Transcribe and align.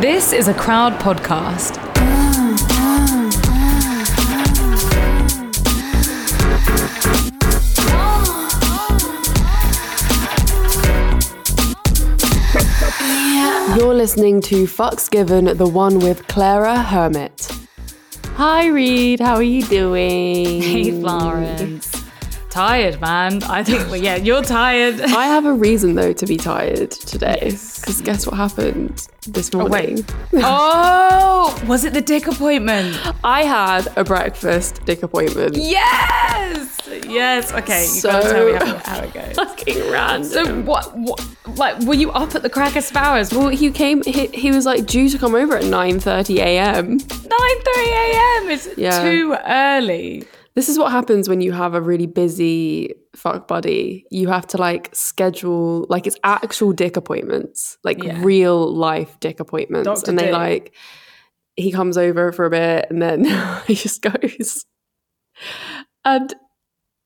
This 0.00 0.32
is 0.32 0.46
a 0.46 0.54
crowd 0.54 0.92
podcast. 1.00 1.74
You're 13.76 13.92
listening 13.92 14.40
to 14.42 14.66
Fucks 14.66 15.10
Given, 15.10 15.56
the 15.56 15.66
one 15.66 15.98
with 15.98 16.28
Claira 16.28 16.84
Hermet. 16.84 17.66
Hi, 18.36 18.68
Reed. 18.68 19.18
How 19.18 19.34
are 19.34 19.42
you 19.42 19.64
doing? 19.64 20.62
Hey, 20.62 20.92
Florence. 20.92 21.87
Tired, 22.58 23.00
man. 23.00 23.40
I 23.44 23.62
think, 23.62 23.86
well, 23.86 23.94
yeah, 24.02 24.16
you're 24.16 24.42
tired. 24.42 25.00
I 25.00 25.26
have 25.26 25.46
a 25.46 25.52
reason, 25.52 25.94
though, 25.94 26.12
to 26.12 26.26
be 26.26 26.36
tired 26.36 26.90
today. 26.90 27.38
Because 27.44 28.00
guess 28.00 28.26
what 28.26 28.34
happened 28.34 29.06
this 29.28 29.48
oh, 29.54 29.58
morning? 29.58 30.04
oh, 30.34 31.54
oh, 31.62 31.64
was 31.68 31.84
it 31.84 31.92
the 31.94 32.00
dick 32.00 32.26
appointment? 32.26 32.98
I 33.22 33.44
had 33.44 33.86
a 33.96 34.02
breakfast 34.02 34.84
dick 34.84 35.04
appointment. 35.04 35.54
Yes! 35.54 36.88
Yes, 37.06 37.52
okay. 37.52 37.82
You 37.82 37.86
So 37.86 38.10
gotta 38.10 38.28
tell 38.28 38.46
me 38.46 38.52
how, 38.54 38.78
how 38.78 38.98
it 39.04 39.14
goes. 39.14 39.34
fucking 39.36 39.90
random. 39.92 40.24
So, 40.28 40.60
what, 40.62 40.98
what, 40.98 41.24
like, 41.56 41.78
were 41.82 41.94
you 41.94 42.10
up 42.10 42.34
at 42.34 42.42
the 42.42 42.50
crack 42.50 42.74
of 42.74 42.82
spowers? 42.82 43.32
well, 43.32 43.50
he 43.50 43.70
came. 43.70 44.02
He, 44.02 44.26
he 44.26 44.50
was 44.50 44.66
like 44.66 44.84
due 44.84 45.08
to 45.10 45.16
come 45.16 45.36
over 45.36 45.56
at 45.56 45.64
nine 45.64 46.00
thirty 46.00 46.40
a.m. 46.40 46.98
9.30 46.98 47.32
a.m. 47.76 48.50
is 48.50 48.68
Yeah. 48.76 49.00
too 49.02 49.36
early. 49.46 50.26
This 50.58 50.68
is 50.68 50.76
what 50.76 50.90
happens 50.90 51.28
when 51.28 51.40
you 51.40 51.52
have 51.52 51.74
a 51.74 51.80
really 51.80 52.06
busy 52.06 52.92
fuck 53.14 53.46
buddy. 53.46 54.04
You 54.10 54.26
have 54.26 54.44
to 54.48 54.56
like 54.56 54.90
schedule 54.92 55.86
like 55.88 56.04
it's 56.04 56.16
actual 56.24 56.72
dick 56.72 56.96
appointments, 56.96 57.78
like 57.84 58.02
Yeah. 58.02 58.18
real 58.24 58.66
life 58.74 59.20
dick 59.20 59.38
appointments, 59.38 59.86
Dr. 59.86 60.10
and 60.10 60.18
they 60.18 60.24
Dick. 60.24 60.32
like 60.32 60.74
he 61.54 61.70
comes 61.70 61.96
over 61.96 62.32
for 62.32 62.44
a 62.44 62.50
bit 62.50 62.88
and 62.90 63.00
then 63.00 63.24
he 63.68 63.76
just 63.76 64.02
goes, 64.02 64.66
and 66.04 66.34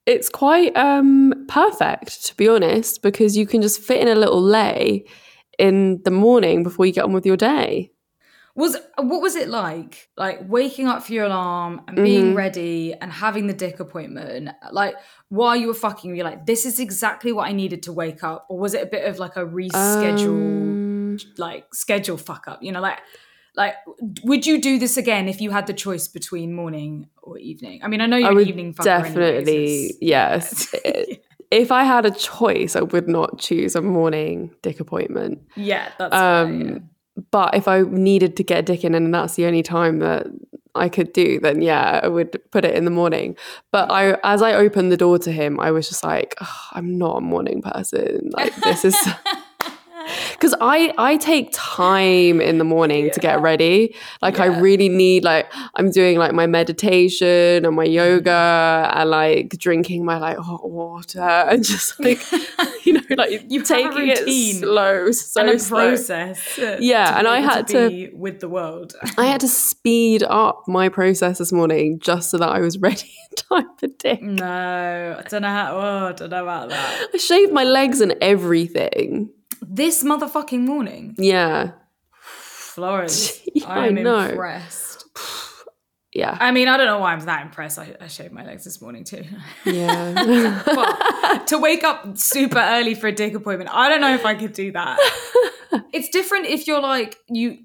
it's 0.07 0.31
quite 0.31 0.75
um 0.75 1.45
perfect 1.47 2.25
to 2.29 2.35
be 2.37 2.49
honest 2.49 3.03
because 3.03 3.37
you 3.37 3.47
can 3.47 3.61
just 3.61 3.83
fit 3.83 4.01
in 4.01 4.09
a 4.09 4.19
little 4.19 4.41
lay 4.41 5.05
in 5.59 6.01
the 6.07 6.11
morning 6.11 6.63
before 6.63 6.87
you 6.87 6.93
get 6.95 7.05
on 7.05 7.13
with 7.13 7.27
your 7.27 7.37
day. 7.37 7.92
Was 8.55 8.77
what 8.99 9.23
was 9.23 9.35
it 9.35 9.49
like? 9.49 10.11
Like 10.17 10.41
waking 10.47 10.87
up 10.87 11.03
for 11.03 11.13
your 11.13 11.25
alarm 11.25 11.81
and 11.89 11.97
being 11.97 12.35
ready 12.35 12.93
and 12.93 13.11
having 13.11 13.47
the 13.47 13.55
dick 13.55 13.81
appointment. 13.81 14.51
Like 14.71 14.95
while 15.31 15.57
you 15.57 15.69
were 15.69 15.75
fucking, 15.75 16.15
you're 16.15 16.27
like, 16.27 16.45
this 16.45 16.67
is 16.67 16.79
exactly 16.79 17.33
what 17.33 17.49
I 17.49 17.53
needed 17.53 17.83
to 17.85 17.93
wake 17.93 18.23
up, 18.23 18.47
or 18.51 18.59
was 18.59 18.75
it 18.75 18.83
a 18.83 18.87
bit 18.87 19.09
of 19.09 19.19
like 19.19 19.37
a 19.37 19.45
reschedule, 19.47 20.27
Um, 20.29 21.19
like 21.39 21.75
schedule 21.75 22.19
fuck 22.19 22.47
up? 22.47 22.63
You 22.63 22.73
know, 22.73 22.81
like 22.81 22.99
like 23.55 23.75
would 24.23 24.47
you 24.47 24.61
do 24.61 24.79
this 24.79 24.97
again 24.97 25.29
if 25.29 25.41
you 25.41 25.51
had 25.51 25.67
the 25.67 25.75
choice 25.75 26.09
between 26.09 26.55
morning 26.55 27.09
or 27.23 27.39
evening? 27.39 27.81
I 27.83 27.89
mean, 27.89 28.01
I 28.01 28.07
know 28.07 28.17
you're 28.17 28.31
I 28.31 28.35
would 28.35 28.49
evening 28.49 28.73
definitely 28.73 29.55
anyways, 29.55 29.99
yes. 30.01 30.75
if 31.51 31.71
I 31.71 31.85
had 31.85 32.07
a 32.07 32.11
choice, 32.11 32.77
I 32.77 32.81
would 32.81 33.09
not 33.09 33.39
choose 33.39 33.77
a 33.77 33.83
morning 33.83 34.55
dick 34.63 34.81
appointment. 34.81 35.41
yeah, 35.55 35.91
that's 35.99 36.15
Um, 36.15 36.61
yeah. 36.61 36.79
But 37.31 37.55
if 37.55 37.69
I 37.69 37.83
needed 37.83 38.37
to 38.37 38.45
get 38.45 38.61
a 38.61 38.63
dick 38.63 38.85
in 38.85 38.95
and 38.95 39.13
that's 39.13 39.35
the 39.35 39.47
only 39.47 39.63
time 39.63 39.99
that 39.99 40.27
I 40.75 40.89
could 40.89 41.13
do, 41.13 41.39
then 41.41 41.61
yeah, 41.61 42.01
I 42.03 42.09
would 42.09 42.41
put 42.51 42.65
it 42.65 42.75
in 42.75 42.85
the 42.85 42.91
morning. 42.91 43.37
But 43.71 43.91
I, 43.91 44.17
as 44.25 44.41
I 44.41 44.55
opened 44.55 44.91
the 44.91 44.97
door 44.97 45.19
to 45.19 45.31
him, 45.31 45.61
I 45.61 45.71
was 45.71 45.89
just 45.89 46.03
like, 46.03 46.35
"Ugh, 46.41 46.49
I'm 46.73 46.97
not 46.97 47.19
a 47.19 47.21
morning 47.21 47.63
person. 47.63 48.31
Like 48.33 48.55
this 48.57 48.85
is. 48.85 48.97
Because 50.33 50.55
I, 50.61 50.93
I 50.99 51.17
take 51.17 51.49
time 51.53 52.41
in 52.41 52.59
the 52.59 52.65
morning 52.65 53.11
to 53.11 53.21
get 53.21 53.41
ready. 53.41 53.95
Like 54.21 54.41
I 54.41 54.47
really 54.47 54.89
need 54.89 55.25
like 55.25 55.53
I'm 55.75 55.91
doing 55.91 56.19
like 56.19 56.33
my 56.33 56.47
meditation 56.47 57.65
and 57.65 57.77
my 57.77 57.85
yoga 57.85 58.31
mm. 58.31 58.97
and 58.97 59.11
like 59.11 59.51
drinking 59.59 60.05
my 60.05 60.19
like 60.19 60.39
hot 60.39 60.69
water 60.69 61.21
and 61.51 61.65
just 61.65 61.99
like 62.01 62.21
you 62.85 62.95
know 62.95 63.03
like 63.17 63.45
You 63.49 63.63
taking 63.63 64.09
it 64.09 64.59
slow, 64.59 65.11
so 65.13 65.41
and 65.41 65.51
a 65.51 65.59
slow. 65.59 65.89
process. 65.89 66.59
Yeah, 66.81 67.19
and 67.19 67.29
I 67.29 67.41
had 67.41 67.69
to- 67.69 67.89
be 67.89 68.11
with 68.13 68.41
the 68.41 68.49
world. 68.49 68.95
I 69.19 69.27
had 69.27 69.41
to 69.41 69.49
speed 69.49 70.23
up 70.23 70.65
my 70.67 70.89
process 70.89 71.39
this 71.39 71.53
morning 71.53 71.99
just 72.01 72.31
so 72.31 72.39
that 72.39 72.49
I 72.49 72.61
was 72.61 72.79
ready 72.87 73.13
in 73.31 73.37
time 73.37 73.77
for 73.77 73.89
dick. 73.99 74.23
No, 74.23 75.17
I 75.19 75.23
don't 75.29 75.43
know 75.43 75.49
how. 75.49 75.77
Oh, 75.77 76.07
I 76.09 76.13
don't 76.13 76.31
know 76.31 76.43
about 76.43 76.71
that. 76.71 77.09
I 77.15 77.17
shaved 77.19 77.53
my 77.53 77.65
legs 77.65 78.01
and 78.01 78.15
everything. 78.21 79.31
This 79.63 80.03
motherfucking 80.03 80.61
morning, 80.61 81.15
Yeah, 81.19 81.73
Florence. 82.21 83.41
Yeah, 83.55 83.69
I 83.69 83.87
I'm 83.87 83.95
know. 84.03 84.19
impressed. 84.19 85.05
yeah, 86.13 86.37
I 86.41 86.51
mean, 86.53 86.69
I 86.69 86.77
don't 86.77 86.87
know 86.87 86.99
why 86.99 87.13
I'm 87.13 87.21
that 87.27 87.43
impressed. 87.43 87.79
I, 87.79 87.95
I 88.01 88.07
shaved 88.09 88.33
my 88.33 88.45
legs 88.45 88.65
this 88.65 88.81
morning 88.81 89.05
too. 89.05 89.25
yeah. 89.67 90.63
but 90.67 91.47
to 91.49 91.59
wake 91.59 91.85
up 91.85 92.17
super 92.19 92.59
early 92.59 92.95
for 92.95 93.07
a 93.09 93.13
dick 93.13 93.35
appointment, 93.35 93.71
I 93.73 93.89
don't 93.89 94.01
know 94.01 94.15
if 94.15 94.25
I 94.27 94.35
could 94.35 94.53
do 94.53 94.73
that. 94.73 94.99
it's 95.93 96.09
different 96.09 96.47
if 96.47 96.67
you're 96.67 96.81
like 96.81 97.17
you. 97.29 97.59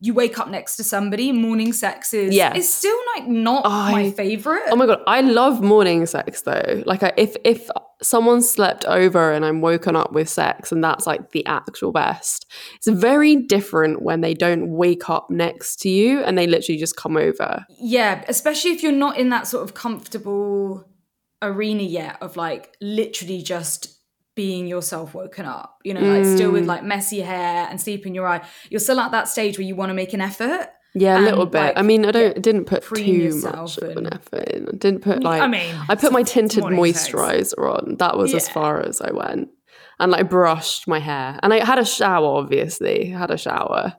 You 0.00 0.14
wake 0.14 0.38
up 0.38 0.48
next 0.48 0.76
to 0.76 0.84
somebody. 0.84 1.32
Morning 1.32 1.72
sex 1.72 2.14
is 2.14 2.34
yeah. 2.34 2.54
is 2.54 2.72
still 2.72 2.96
like 3.16 3.26
not 3.26 3.62
I- 3.66 3.92
my 3.92 4.10
favorite. 4.10 4.62
Oh 4.68 4.76
my 4.76 4.86
god, 4.86 5.00
I 5.06 5.20
love 5.20 5.60
morning 5.60 6.06
sex 6.06 6.42
though. 6.42 6.82
Like, 6.86 7.02
I, 7.02 7.12
if 7.16 7.36
if 7.44 7.68
someone 8.00 8.42
slept 8.42 8.84
over 8.84 9.32
and 9.32 9.44
I'm 9.44 9.60
woken 9.60 9.96
up 9.96 10.12
with 10.12 10.28
sex, 10.28 10.70
and 10.70 10.82
that's 10.82 11.06
like 11.06 11.32
the 11.32 11.44
actual 11.46 11.92
best. 11.92 12.46
It's 12.76 12.86
very 12.86 13.36
different 13.36 14.02
when 14.02 14.20
they 14.20 14.34
don't 14.34 14.70
wake 14.70 15.10
up 15.10 15.30
next 15.30 15.80
to 15.80 15.88
you 15.88 16.20
and 16.20 16.38
they 16.38 16.46
literally 16.46 16.78
just 16.78 16.96
come 16.96 17.16
over. 17.16 17.66
Yeah, 17.80 18.24
especially 18.28 18.72
if 18.72 18.82
you're 18.82 18.92
not 18.92 19.16
in 19.18 19.30
that 19.30 19.46
sort 19.46 19.64
of 19.64 19.74
comfortable 19.74 20.88
arena 21.42 21.82
yet 21.82 22.18
of 22.20 22.36
like 22.36 22.76
literally 22.80 23.42
just 23.42 23.97
being 24.42 24.68
yourself 24.68 25.14
woken 25.14 25.44
up, 25.46 25.78
you 25.82 25.92
know, 25.94 26.00
like 26.14 26.24
still 26.24 26.50
Mm. 26.50 26.56
with 26.56 26.66
like 26.66 26.84
messy 26.84 27.20
hair 27.32 27.66
and 27.68 27.80
sleep 27.80 28.06
in 28.06 28.14
your 28.14 28.26
eye. 28.32 28.40
You're 28.70 28.78
still 28.88 29.00
at 29.00 29.10
that 29.10 29.26
stage 29.26 29.58
where 29.58 29.66
you 29.66 29.74
want 29.74 29.90
to 29.90 29.94
make 29.94 30.12
an 30.14 30.20
effort. 30.20 30.68
Yeah, 30.94 31.18
a 31.18 31.22
little 31.28 31.44
bit. 31.46 31.58
like, 31.60 31.76
I 31.76 31.82
mean, 31.82 32.04
I 32.06 32.12
don't 32.12 32.40
didn't 32.40 32.66
put 32.66 32.82
too 32.84 33.40
much 33.42 33.78
of 33.78 33.96
an 33.96 34.06
effort 34.12 34.48
in. 34.54 34.68
I 34.68 34.76
didn't 34.84 35.00
put 35.02 35.22
like. 35.24 35.42
I 35.42 35.48
mean, 35.48 35.74
I 35.88 35.94
put 35.96 36.12
my 36.12 36.22
tinted 36.34 36.62
moisturizer 36.64 37.58
on. 37.76 37.96
That 37.98 38.16
was 38.16 38.32
as 38.34 38.48
far 38.48 38.80
as 38.80 39.00
I 39.00 39.10
went, 39.12 39.48
and 39.98 40.12
like 40.12 40.30
brushed 40.30 40.86
my 40.88 41.00
hair, 41.00 41.38
and 41.42 41.52
I 41.52 41.64
had 41.64 41.78
a 41.80 41.84
shower. 41.84 42.26
Obviously, 42.38 43.10
had 43.10 43.30
a 43.32 43.36
shower. 43.38 43.94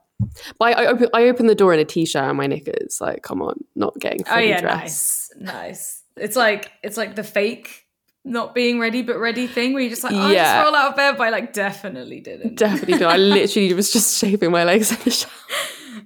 But 0.58 0.66
I, 0.70 0.72
I 0.84 0.86
opened 0.88 1.10
I 1.14 1.24
opened 1.30 1.50
the 1.50 1.56
door 1.56 1.74
in 1.74 1.80
a 1.80 1.86
t-shirt 1.86 2.24
and 2.24 2.38
my 2.38 2.48
knickers. 2.48 3.00
Like, 3.02 3.24
come 3.24 3.42
on, 3.42 3.56
not 3.76 3.94
getting 4.00 4.24
Oh 4.32 4.38
yeah, 4.40 4.60
dressed. 4.62 5.34
nice. 5.40 5.54
Nice. 5.54 6.04
It's 6.18 6.36
like 6.36 6.72
it's 6.84 6.98
like 6.98 7.16
the 7.16 7.24
fake 7.24 7.86
not 8.26 8.54
being 8.54 8.80
ready 8.80 9.02
but 9.02 9.18
ready 9.18 9.48
thing 9.48 9.74
where 9.74 9.82
you 9.82 9.90
just 9.90 10.04
like, 10.04 10.14
oh, 10.14 10.18
I 10.20 10.34
Yeah. 10.34 10.44
just 10.62 10.66
roll 10.66 10.76
out 10.76 10.90
of 10.92 10.96
bed, 10.96 11.18
but 11.18 11.28
I 11.28 11.30
like 11.30 11.54
definitely 11.54 12.20
didn't. 12.20 12.56
Definitely, 12.56 12.94
did. 13.00 13.04
I 13.04 13.18
literally 13.18 13.74
was 13.74 13.92
just 13.92 14.18
shaving 14.20 14.52
my 14.52 14.64
legs 14.64 14.92
in 14.92 14.98
the 15.04 15.12
shower. 15.12 15.32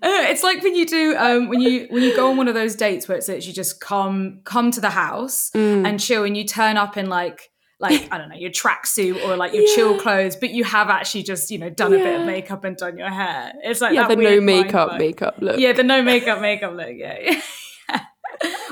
Uh, 0.01 0.25
it's 0.29 0.44
like 0.44 0.62
when 0.63 0.75
you 0.75 0.85
do 0.85 1.16
um 1.18 1.47
when 1.50 1.62
you 1.62 1.88
when 1.90 2.03
you 2.03 2.16
go 2.16 2.29
on 2.31 2.38
one 2.38 2.47
of 2.47 2.53
those 2.56 2.75
dates 2.75 3.07
where 3.07 3.18
it's 3.18 3.28
literally 3.28 3.53
just 3.53 3.79
come 3.79 4.40
come 4.44 4.72
to 4.72 4.81
the 4.81 4.90
house 4.90 5.50
Mm. 5.53 5.88
and 5.88 6.00
chill 6.00 6.23
and 6.23 6.35
you 6.35 6.46
turn 6.46 6.78
up 6.78 6.97
in 6.97 7.07
like 7.09 7.52
like 7.79 8.07
I 8.12 8.18
don't 8.18 8.29
know 8.29 8.35
your 8.35 8.50
tracksuit 8.52 9.22
or 9.25 9.35
like 9.35 9.53
your 9.53 9.66
chill 9.75 10.00
clothes, 10.00 10.35
but 10.35 10.52
you 10.52 10.63
have 10.63 10.90
actually 10.90 11.23
just 11.23 11.52
you 11.52 11.57
know 11.57 11.69
done 11.69 11.94
a 11.94 11.97
bit 11.97 12.19
of 12.19 12.25
makeup 12.25 12.63
and 12.63 12.75
done 12.78 12.97
your 12.97 13.09
hair. 13.09 13.53
It's 13.63 13.81
like 13.81 13.94
Yeah, 13.94 14.07
that 14.07 14.16
the 14.18 14.23
no 14.23 14.40
makeup 14.41 14.97
makeup 14.97 15.35
look. 15.40 15.59
Yeah, 15.59 15.73
the 15.73 15.84
no 15.84 16.02
makeup 16.02 16.40
makeup 16.41 16.73
look. 16.75 16.91
Yeah. 16.94 17.40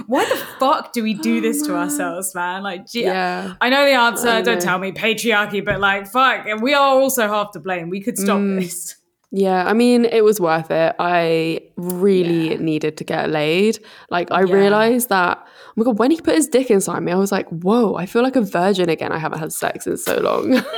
Why 0.08 0.26
the 0.26 0.36
fuck 0.60 0.92
do 0.94 1.04
we 1.04 1.14
do 1.14 1.42
this 1.42 1.62
to 1.68 1.76
ourselves, 1.82 2.34
man? 2.36 2.64
Like, 2.64 2.88
gee, 2.88 3.04
yeah. 3.04 3.54
I 3.62 3.70
know 3.70 3.86
the 3.86 3.94
answer. 3.94 4.30
I 4.30 4.42
Don't 4.42 4.62
tell 4.62 4.80
me 4.80 4.92
patriarchy, 4.92 5.64
but 5.64 5.80
like, 5.80 6.08
fuck, 6.08 6.46
we 6.62 6.74
are 6.74 6.94
also 7.00 7.28
half 7.28 7.52
to 7.54 7.60
blame. 7.60 7.90
We 7.90 8.02
could 8.02 8.18
stop 8.18 8.40
Mm. 8.40 8.60
this. 8.62 8.96
Yeah, 9.34 9.64
I 9.66 9.72
mean, 9.72 10.04
it 10.04 10.26
was 10.26 10.42
worth 10.42 10.70
it. 10.72 10.94
I 11.00 11.62
really 11.78 12.50
Yeah. 12.52 12.58
needed 12.58 12.98
to 12.98 13.06
get 13.06 13.30
laid. 13.30 13.80
Like, 14.10 14.30
I 14.30 14.44
Yeah. 14.44 14.54
realized 14.54 15.08
that, 15.08 15.38
oh 15.42 15.72
my 15.78 15.86
God, 15.86 15.98
when 16.00 16.12
he 16.12 16.20
put 16.20 16.36
his 16.36 16.48
dick 16.50 16.70
inside 16.70 17.00
me, 17.02 17.14
I 17.14 17.16
was 17.16 17.32
like, 17.32 17.48
whoa, 17.48 17.96
I 17.96 18.06
feel 18.08 18.24
like 18.24 18.36
a 18.36 18.42
virgin 18.42 18.90
again. 18.90 19.14
I 19.14 19.20
haven't 19.20 19.40
had 19.40 19.54
sex 19.54 19.88
in 19.88 19.96
so 19.96 20.18
long. 20.20 20.62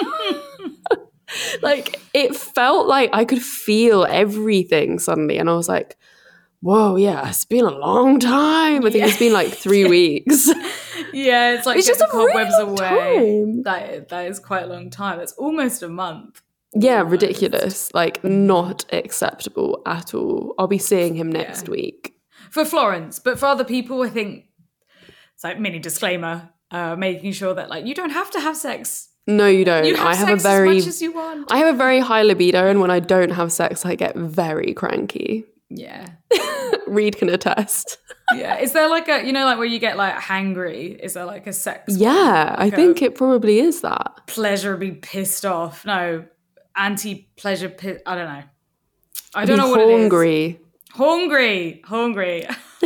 like, 1.64 2.00
it 2.14 2.36
felt 2.36 2.88
like 2.88 3.10
I 3.14 3.26
could 3.26 3.42
feel 3.42 4.06
everything 4.08 5.00
suddenly. 5.00 5.38
And 5.40 5.50
I 5.50 5.54
was 5.56 5.68
like, 5.68 5.98
whoa, 6.64 6.96
yeah, 6.96 7.30
it's 7.30 7.46
been 7.46 7.66
a 7.66 7.70
long 7.88 8.20
time. 8.20 8.86
I 8.86 8.90
think 8.90 9.04
it's 9.06 9.18
been 9.20 9.34
like 9.34 9.54
three 9.54 9.86
weeks. 9.86 10.50
Yeah, 11.16 11.54
it's 11.54 11.68
like 11.68 11.78
It's 11.78 11.86
just 11.86 12.02
a 12.02 12.08
really 12.12 12.32
cobwebs 12.34 12.56
long 12.58 12.70
away. 12.80 13.44
time. 13.44 13.64
That 13.64 14.10
that 14.10 14.26
is 14.32 14.40
quite 14.40 14.64
a 14.64 14.68
long 14.68 14.90
time. 14.90 15.20
It's 15.20 15.34
almost 15.34 15.84
a 15.84 15.88
month. 15.88 16.42
yeah, 16.74 16.98
Almost. 17.04 17.12
ridiculous. 17.12 17.94
Like, 17.94 18.24
not 18.24 18.86
acceptable 18.92 19.84
at 19.86 20.16
all. 20.16 20.56
I'll 20.58 20.66
be 20.68 20.80
seeing 20.80 21.14
him 21.14 21.32
next 21.32 21.68
Yeah. 21.68 21.72
week. 21.72 22.14
for 22.50 22.66
Florence, 22.66 23.20
but 23.20 23.38
for 23.38 23.46
other 23.46 23.64
people, 23.64 24.02
I 24.02 24.10
think 24.10 24.46
it's 25.36 25.44
like 25.44 25.60
mini 25.60 25.78
disclaimer, 25.78 26.50
uh, 26.72 26.96
making 26.96 27.34
sure 27.34 27.54
that 27.54 27.70
like 27.70 27.86
you 27.86 27.94
don't 27.94 28.12
have 28.12 28.32
to 28.32 28.40
have 28.40 28.58
sex 28.58 29.10
No, 29.28 29.46
you 29.48 29.66
don't. 29.66 29.86
You 29.86 29.96
have 29.96 30.08
I 30.08 30.16
have 30.16 30.28
sex 30.30 30.44
a 30.44 30.48
very 30.48 30.78
as 30.78 30.84
much 30.86 30.88
as 30.96 31.02
you 31.04 31.12
want. 31.14 31.52
I 31.52 31.58
have 31.60 31.76
a 31.76 31.78
very 31.78 32.00
high 32.00 32.24
libido 32.24 32.68
and 32.68 32.82
when 32.82 32.90
I 32.92 33.00
don't 33.00 33.32
have 33.32 33.52
sex 33.52 33.86
I 33.86 33.94
get 33.96 34.16
very 34.16 34.74
cranky. 34.74 35.46
Yeah. 35.70 36.08
Reed 36.88 37.18
can 37.18 37.30
attest. 37.30 37.98
Yeah. 38.36 38.60
Is 38.60 38.72
there 38.74 38.88
like 38.90 39.08
a 39.10 39.26
you 39.26 39.32
know 39.34 39.46
like 39.46 39.58
where 39.58 39.68
you 39.68 39.80
get 39.80 39.98
like 39.98 40.16
hangry? 40.16 40.98
Is 41.00 41.14
there 41.14 41.26
like 41.26 41.48
a 41.48 41.54
sex? 41.54 41.96
Yeah, 41.98 42.56
I 42.58 42.66
Like 42.66 42.74
a 42.74 42.76
think 42.76 43.02
it 43.02 43.16
probably 43.16 43.60
is 43.60 43.82
that. 43.82 44.22
pleasure 44.28 44.76
be 44.78 44.92
pissed 44.92 45.46
off. 45.46 45.86
No, 45.86 46.26
anti 46.76 47.28
pleasure 47.38 47.70
pi- 47.70 48.00
I 48.06 48.16
don't 48.16 48.28
know. 48.28 48.44
I 49.36 49.46
don't 49.46 49.58
know 49.58 49.70
what 49.70 49.80
it 49.82 49.90
is. 49.90 50.00
hungry. 50.02 50.60
Hungry, 50.92 51.82
hungry. 51.86 52.48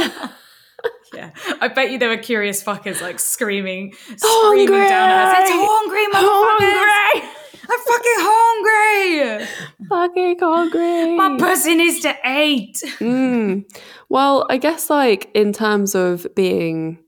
yeah, 1.13 1.31
I 1.62 1.68
bet 1.68 1.91
you 1.91 1.97
there 1.97 2.09
were 2.09 2.18
curious 2.18 2.63
fuckers 2.63 3.01
like 3.01 3.19
screaming, 3.19 3.94
screaming 4.15 4.68
down 4.68 5.09
at 5.09 5.35
us. 5.35 5.50
It's 5.50 5.51
hungry, 5.53 6.06
motherfuckers! 6.13 7.37
I'm 7.69 7.80
fucking 7.80 8.19
hungry. 8.19 9.48
Fucking 9.90 10.40
hungry. 10.40 11.16
My 11.16 11.38
pussy 11.38 11.75
needs 11.75 12.02
to 12.02 12.16
eat. 12.25 12.78
Mm. 13.00 13.66
Well, 14.10 14.46
I 14.50 14.58
guess 14.58 14.90
like 14.90 15.30
in 15.34 15.54
terms 15.54 15.96
of 15.96 16.28
being 16.36 17.00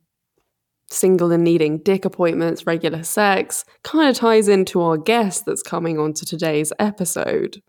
single 0.92 1.32
and 1.32 1.44
needing 1.44 1.78
dick 1.78 2.06
appointments, 2.06 2.66
regular 2.66 3.04
sex, 3.04 3.64
kind 3.84 4.10
of 4.10 4.16
ties 4.16 4.48
into 4.48 4.82
our 4.82 4.98
guest 4.98 5.46
that's 5.46 5.62
coming 5.62 6.00
on 6.00 6.14
to 6.14 6.26
today's 6.26 6.74
episode. 6.80 7.62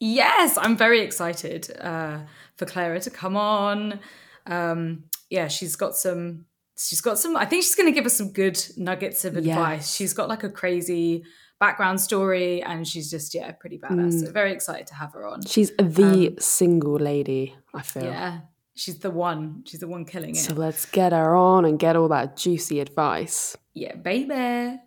Yes, 0.00 0.58
I'm 0.60 0.76
very 0.76 1.00
excited 1.00 1.74
uh, 1.80 2.20
for 2.56 2.66
Claira 2.66 3.02
to 3.02 3.10
come 3.10 3.36
on. 3.36 4.00
Um, 4.46 5.04
yeah, 5.30 5.48
she's 5.48 5.76
got 5.76 5.96
some. 5.96 6.46
She's 6.76 7.00
got 7.00 7.18
some. 7.18 7.36
I 7.36 7.46
think 7.46 7.62
she's 7.62 7.76
going 7.76 7.88
to 7.88 7.94
give 7.94 8.04
us 8.04 8.16
some 8.16 8.32
good 8.32 8.60
nuggets 8.76 9.24
of 9.24 9.36
advice. 9.36 9.78
Yes. 9.78 9.94
She's 9.94 10.12
got 10.12 10.28
like 10.28 10.42
a 10.42 10.50
crazy 10.50 11.24
background 11.60 12.00
story, 12.00 12.62
and 12.62 12.86
she's 12.86 13.10
just 13.10 13.34
yeah, 13.34 13.52
pretty 13.52 13.78
badass. 13.78 14.20
So 14.20 14.26
mm. 14.26 14.32
very 14.32 14.52
excited 14.52 14.86
to 14.88 14.94
have 14.94 15.12
her 15.12 15.26
on. 15.26 15.42
She's 15.44 15.70
the 15.76 16.28
um, 16.28 16.38
single 16.38 16.96
lady, 16.96 17.54
I 17.72 17.82
feel. 17.82 18.04
Yeah, 18.04 18.40
she's 18.74 18.98
the 18.98 19.10
one. 19.10 19.62
She's 19.66 19.80
the 19.80 19.88
one 19.88 20.04
killing 20.04 20.30
it. 20.30 20.38
So 20.38 20.54
let's 20.54 20.86
get 20.86 21.12
her 21.12 21.34
on 21.34 21.64
and 21.64 21.78
get 21.78 21.96
all 21.96 22.08
that 22.08 22.36
juicy 22.36 22.80
advice. 22.80 23.56
yeah, 23.74 23.94
baby. 23.96 24.80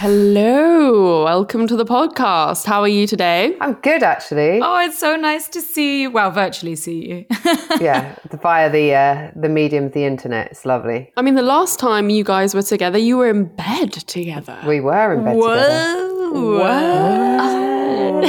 Hello, 0.00 1.24
welcome 1.24 1.66
to 1.66 1.74
the 1.74 1.84
podcast. 1.84 2.64
How 2.66 2.82
are 2.82 2.86
you 2.86 3.04
today? 3.04 3.56
I'm 3.60 3.72
good, 3.72 4.04
actually. 4.04 4.60
Oh, 4.62 4.78
it's 4.78 4.96
so 4.96 5.16
nice 5.16 5.48
to 5.48 5.60
see 5.60 6.02
you. 6.02 6.12
Well, 6.12 6.30
virtually 6.30 6.76
see 6.76 7.04
you. 7.08 7.26
Yeah, 7.80 8.14
via 8.30 8.70
the 8.70 8.94
uh, 8.94 9.32
the 9.34 9.48
medium 9.48 9.86
of 9.86 9.94
the 9.94 10.04
internet. 10.04 10.52
It's 10.52 10.64
lovely. 10.64 11.12
I 11.16 11.22
mean, 11.22 11.34
the 11.34 11.42
last 11.42 11.80
time 11.80 12.10
you 12.10 12.22
guys 12.22 12.54
were 12.54 12.62
together, 12.62 12.96
you 12.96 13.16
were 13.16 13.28
in 13.28 13.46
bed 13.46 13.90
together. 13.92 14.56
We 14.64 14.78
were 14.78 15.14
in 15.14 15.24
bed 15.24 15.34
together. 15.34 16.08
Whoa. 16.30 16.58
Whoa. 16.58 18.20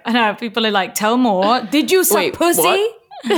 I 0.04 0.12
know 0.12 0.34
people 0.34 0.66
are 0.66 0.72
like, 0.72 0.94
tell 0.94 1.16
more. 1.16 1.60
Did 1.60 1.92
you 1.92 2.02
suck 2.02 2.16
Wait, 2.16 2.34
pussy? 2.34 2.60
what? 2.60 3.00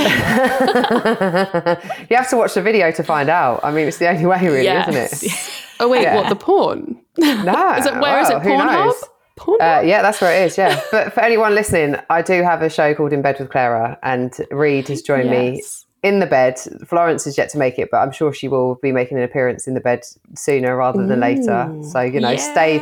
you 2.09 2.17
have 2.17 2.29
to 2.31 2.37
watch 2.37 2.55
the 2.55 2.63
video 2.63 2.91
to 2.91 3.03
find 3.03 3.29
out. 3.29 3.59
I 3.63 3.71
mean, 3.71 3.87
it's 3.87 3.99
the 3.99 4.09
only 4.09 4.25
way, 4.25 4.47
really, 4.47 4.67
isn't 4.67 4.95
it? 4.95 5.63
Oh 5.79 5.87
wait, 5.89 6.03
Yeah. 6.03 6.15
what 6.15 6.29
the 6.29 6.35
porn? 6.35 7.01
No. 7.17 7.73
Is 7.77 7.85
it 7.85 7.95
where 7.99 8.19
is 8.19 8.29
it? 8.29 8.37
Pornhub? 8.37 8.93
Uh, 9.39 9.81
yeah, 9.85 10.01
that's 10.01 10.19
where 10.19 10.33
it 10.41 10.47
is. 10.47 10.57
Yeah, 10.57 10.81
but 10.91 11.13
for 11.13 11.19
anyone 11.19 11.53
listening, 11.53 11.95
I 12.09 12.21
do 12.23 12.41
have 12.43 12.61
a 12.63 12.69
show 12.69 12.93
called 12.95 13.13
In 13.13 13.21
Bed 13.21 13.37
with 13.39 13.49
Claira, 13.49 13.97
and 14.01 14.33
Reed 14.51 14.87
has 14.87 15.01
joined 15.03 15.29
me 15.29 15.61
in 16.01 16.19
the 16.19 16.25
bed. 16.25 16.57
Florence 16.87 17.25
has 17.25 17.37
yet 17.37 17.49
to 17.49 17.57
make 17.59 17.77
it, 17.77 17.89
but 17.91 17.97
I'm 17.97 18.11
sure 18.11 18.33
she 18.33 18.47
will 18.47 18.75
be 18.81 18.91
making 18.91 19.17
an 19.19 19.23
appearance 19.23 19.67
in 19.67 19.73
the 19.75 19.79
bed 19.79 20.01
sooner 20.35 20.75
rather 20.75 21.05
than 21.05 21.19
later. 21.19 21.71
So 21.91 22.01
you 22.01 22.19
know, 22.19 22.35
stay 22.35 22.79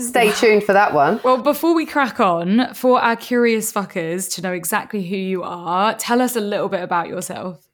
stay 0.00 0.30
tuned 0.32 0.62
for 0.62 0.72
that 0.72 0.94
one. 0.94 1.20
Well, 1.24 1.38
before 1.42 1.74
we 1.74 1.84
crack 1.84 2.20
on, 2.20 2.72
for 2.74 3.00
our 3.00 3.16
curious 3.16 3.72
fuckers 3.72 4.32
to 4.34 4.42
know 4.42 4.52
exactly 4.52 5.02
who 5.04 5.16
you 5.16 5.42
are, 5.42 5.94
tell 5.94 6.20
us 6.22 6.36
a 6.36 6.40
little 6.40 6.68
bit 6.68 6.82
about 6.82 7.08
yourself. 7.08 7.67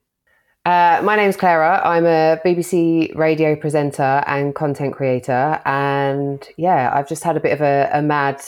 Uh, 0.65 0.99
my 1.05 1.15
name's 1.15 1.37
Claira. 1.37 1.85
I'm 1.85 2.07
a 2.07 2.41
BBC 2.43 3.15
radio 3.15 3.55
presenter 3.55 4.25
and 4.27 4.55
content 4.55 4.95
creator. 4.95 5.61
And 5.67 6.47
yeah, 6.57 6.91
I've 6.95 7.07
just 7.07 7.23
had 7.23 7.37
a 7.37 7.41
bit 7.41 7.53
of 7.53 7.61
a, 7.61 7.91
a 7.93 8.01
mad 8.01 8.43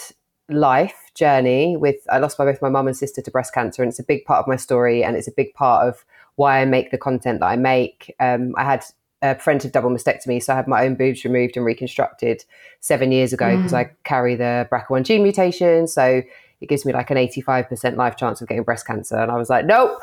life 0.48 1.10
journey 1.14 1.76
with, 1.76 1.96
I 2.10 2.18
lost 2.18 2.38
my, 2.38 2.46
both 2.46 2.62
my 2.62 2.70
mum 2.70 2.86
and 2.86 2.96
sister 2.96 3.20
to 3.20 3.30
breast 3.30 3.52
cancer. 3.52 3.82
And 3.82 3.90
it's 3.90 3.98
a 3.98 4.04
big 4.04 4.24
part 4.24 4.40
of 4.40 4.48
my 4.48 4.56
story. 4.56 5.04
And 5.04 5.14
it's 5.14 5.28
a 5.28 5.32
big 5.32 5.52
part 5.52 5.86
of 5.86 6.06
why 6.36 6.62
I 6.62 6.64
make 6.64 6.90
the 6.90 6.96
content 6.96 7.40
that 7.40 7.46
I 7.46 7.56
make. 7.56 8.14
Um, 8.19 8.54
I 8.56 8.64
had 8.64 8.82
a 9.20 9.34
preventive 9.34 9.72
double 9.72 9.90
mastectomy. 9.90 10.42
So 10.42 10.54
I 10.54 10.56
had 10.56 10.69
my 10.69 10.86
own 10.86 10.94
boobs 10.94 11.22
removed 11.22 11.58
and 11.58 11.66
reconstructed 11.66 12.44
seven 12.80 13.12
years 13.12 13.34
ago 13.34 13.56
because 13.56 13.74
I 13.74 13.90
carry 14.04 14.36
the 14.36 14.66
BRCA1 14.72 15.02
gene 15.04 15.22
mutation. 15.22 15.86
So 15.86 16.22
it 16.62 16.69
gives 16.70 16.86
me 16.86 16.94
like 16.94 17.10
an 17.10 17.19
85% 17.19 17.96
life 17.96 18.16
chance 18.16 18.40
of 18.40 18.48
getting 18.48 18.62
breast 18.62 18.86
cancer. 18.86 19.16
And 19.16 19.30
I 19.30 19.36
was 19.36 19.50
like, 19.50 19.66
nope, 19.66 20.00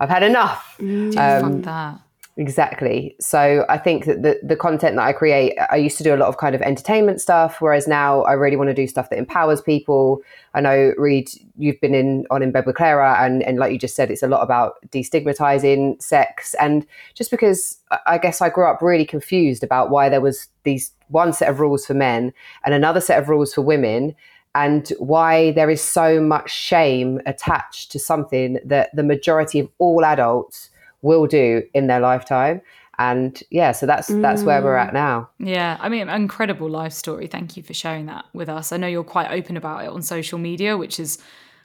I've 0.00 0.08
had 0.08 0.22
enough. 0.22 0.76
Um, 0.80 1.12
Fuck 1.12 1.62
that. 1.62 2.00
Exactly. 2.38 3.16
So 3.18 3.64
I 3.70 3.78
think 3.78 4.04
that 4.04 4.22
the, 4.22 4.38
the 4.42 4.56
content 4.56 4.96
that 4.96 5.04
I 5.06 5.14
create, 5.14 5.56
I 5.70 5.76
used 5.76 5.96
to 5.96 6.04
do 6.04 6.14
a 6.14 6.18
lot 6.18 6.28
of 6.28 6.36
kind 6.36 6.54
of 6.54 6.60
entertainment 6.60 7.18
stuff, 7.22 7.62
whereas 7.62 7.88
now 7.88 8.24
I 8.24 8.34
really 8.34 8.56
want 8.56 8.68
to 8.68 8.74
do 8.74 8.86
stuff 8.86 9.08
that 9.08 9.18
empowers 9.18 9.62
people. 9.62 10.20
I 10.52 10.60
know, 10.60 10.92
Reed, 10.98 11.30
you've 11.56 11.80
been 11.80 11.94
in 11.94 12.26
on 12.30 12.42
In 12.42 12.52
Bed 12.52 12.66
with 12.66 12.76
Claira, 12.76 13.24
and, 13.24 13.42
and 13.42 13.58
like 13.58 13.72
you 13.72 13.78
just 13.78 13.96
said, 13.96 14.10
it's 14.10 14.22
a 14.22 14.28
lot 14.28 14.42
about 14.42 14.74
destigmatizing 14.90 16.02
sex. 16.02 16.54
And 16.60 16.86
just 17.14 17.30
because 17.30 17.78
I 18.04 18.18
guess 18.18 18.42
I 18.42 18.50
grew 18.50 18.70
up 18.70 18.82
really 18.82 19.06
confused 19.06 19.64
about 19.64 19.88
why 19.88 20.10
there 20.10 20.20
was 20.20 20.48
these 20.64 20.92
one 21.08 21.32
set 21.32 21.48
of 21.48 21.58
rules 21.58 21.86
for 21.86 21.94
men 21.94 22.34
and 22.66 22.74
another 22.74 23.00
set 23.00 23.18
of 23.18 23.30
rules 23.30 23.54
for 23.54 23.62
women, 23.62 24.14
and 24.56 24.88
why 24.98 25.52
there 25.52 25.68
is 25.68 25.82
so 25.82 26.18
much 26.18 26.50
shame 26.50 27.20
attached 27.26 27.92
to 27.92 27.98
something 27.98 28.58
that 28.64 28.88
the 28.96 29.02
majority 29.02 29.60
of 29.60 29.68
all 29.76 30.02
adults 30.02 30.70
will 31.02 31.26
do 31.26 31.62
in 31.74 31.88
their 31.88 32.00
lifetime. 32.00 32.62
And 32.98 33.42
yeah, 33.50 33.72
so 33.72 33.84
that's 33.84 34.06
that's 34.08 34.42
where 34.42 34.62
we're 34.62 34.76
at 34.76 34.90
mm. 34.90 34.94
now. 34.94 35.28
Yeah, 35.38 35.76
I 35.78 35.90
mean, 35.90 36.08
incredible 36.08 36.70
life 36.70 36.94
story. 36.94 37.26
Thank 37.26 37.58
you 37.58 37.62
for 37.62 37.74
sharing 37.74 38.06
that 38.06 38.24
with 38.32 38.48
us. 38.48 38.72
I 38.72 38.78
know 38.78 38.86
you're 38.86 39.04
quite 39.04 39.30
open 39.30 39.58
about 39.58 39.84
it 39.84 39.90
on 39.90 40.00
social 40.00 40.38
media, 40.38 40.78
which 40.78 40.98
is 40.98 41.18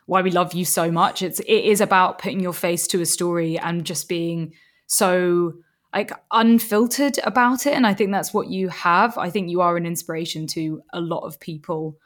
why 0.08 0.22
we 0.22 0.30
love 0.30 0.52
you 0.54 0.66
so 0.66 0.92
much. 0.92 1.22
It's 1.22 1.40
it 1.40 1.64
is 1.64 1.80
about 1.80 2.20
putting 2.20 2.42
your 2.42 2.52
face 2.52 2.88
to 2.88 3.00
a 3.00 3.06
story 3.06 3.58
and 3.58 3.86
just 3.86 4.10
being 4.10 4.54
so 4.88 5.54
like 5.94 6.12
unfiltered 6.32 7.20
about 7.24 7.66
it. 7.66 7.74
And 7.74 7.88
I 7.88 7.94
think 7.94 8.12
that's 8.12 8.34
what 8.34 8.48
you 8.48 8.68
have. 8.68 9.18
I 9.18 9.30
think 9.30 9.50
you 9.50 9.62
are 9.62 9.78
an 9.78 9.86
inspiration 9.86 10.46
to 10.48 10.82
a 10.92 11.00
lot 11.00 11.22
of 11.22 11.40
people 11.40 11.98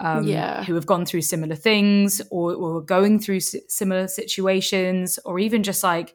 um, 0.00 0.24
Yeah. 0.26 0.64
who 0.64 0.74
have 0.74 0.86
gone 0.86 1.06
through 1.06 1.22
similar 1.22 1.54
things 1.56 2.20
or, 2.30 2.52
or 2.54 2.80
going 2.80 3.18
through 3.20 3.40
si- 3.40 3.62
similar 3.68 4.08
situations 4.08 5.18
or 5.24 5.38
even 5.38 5.62
just 5.62 5.82
like 5.84 6.14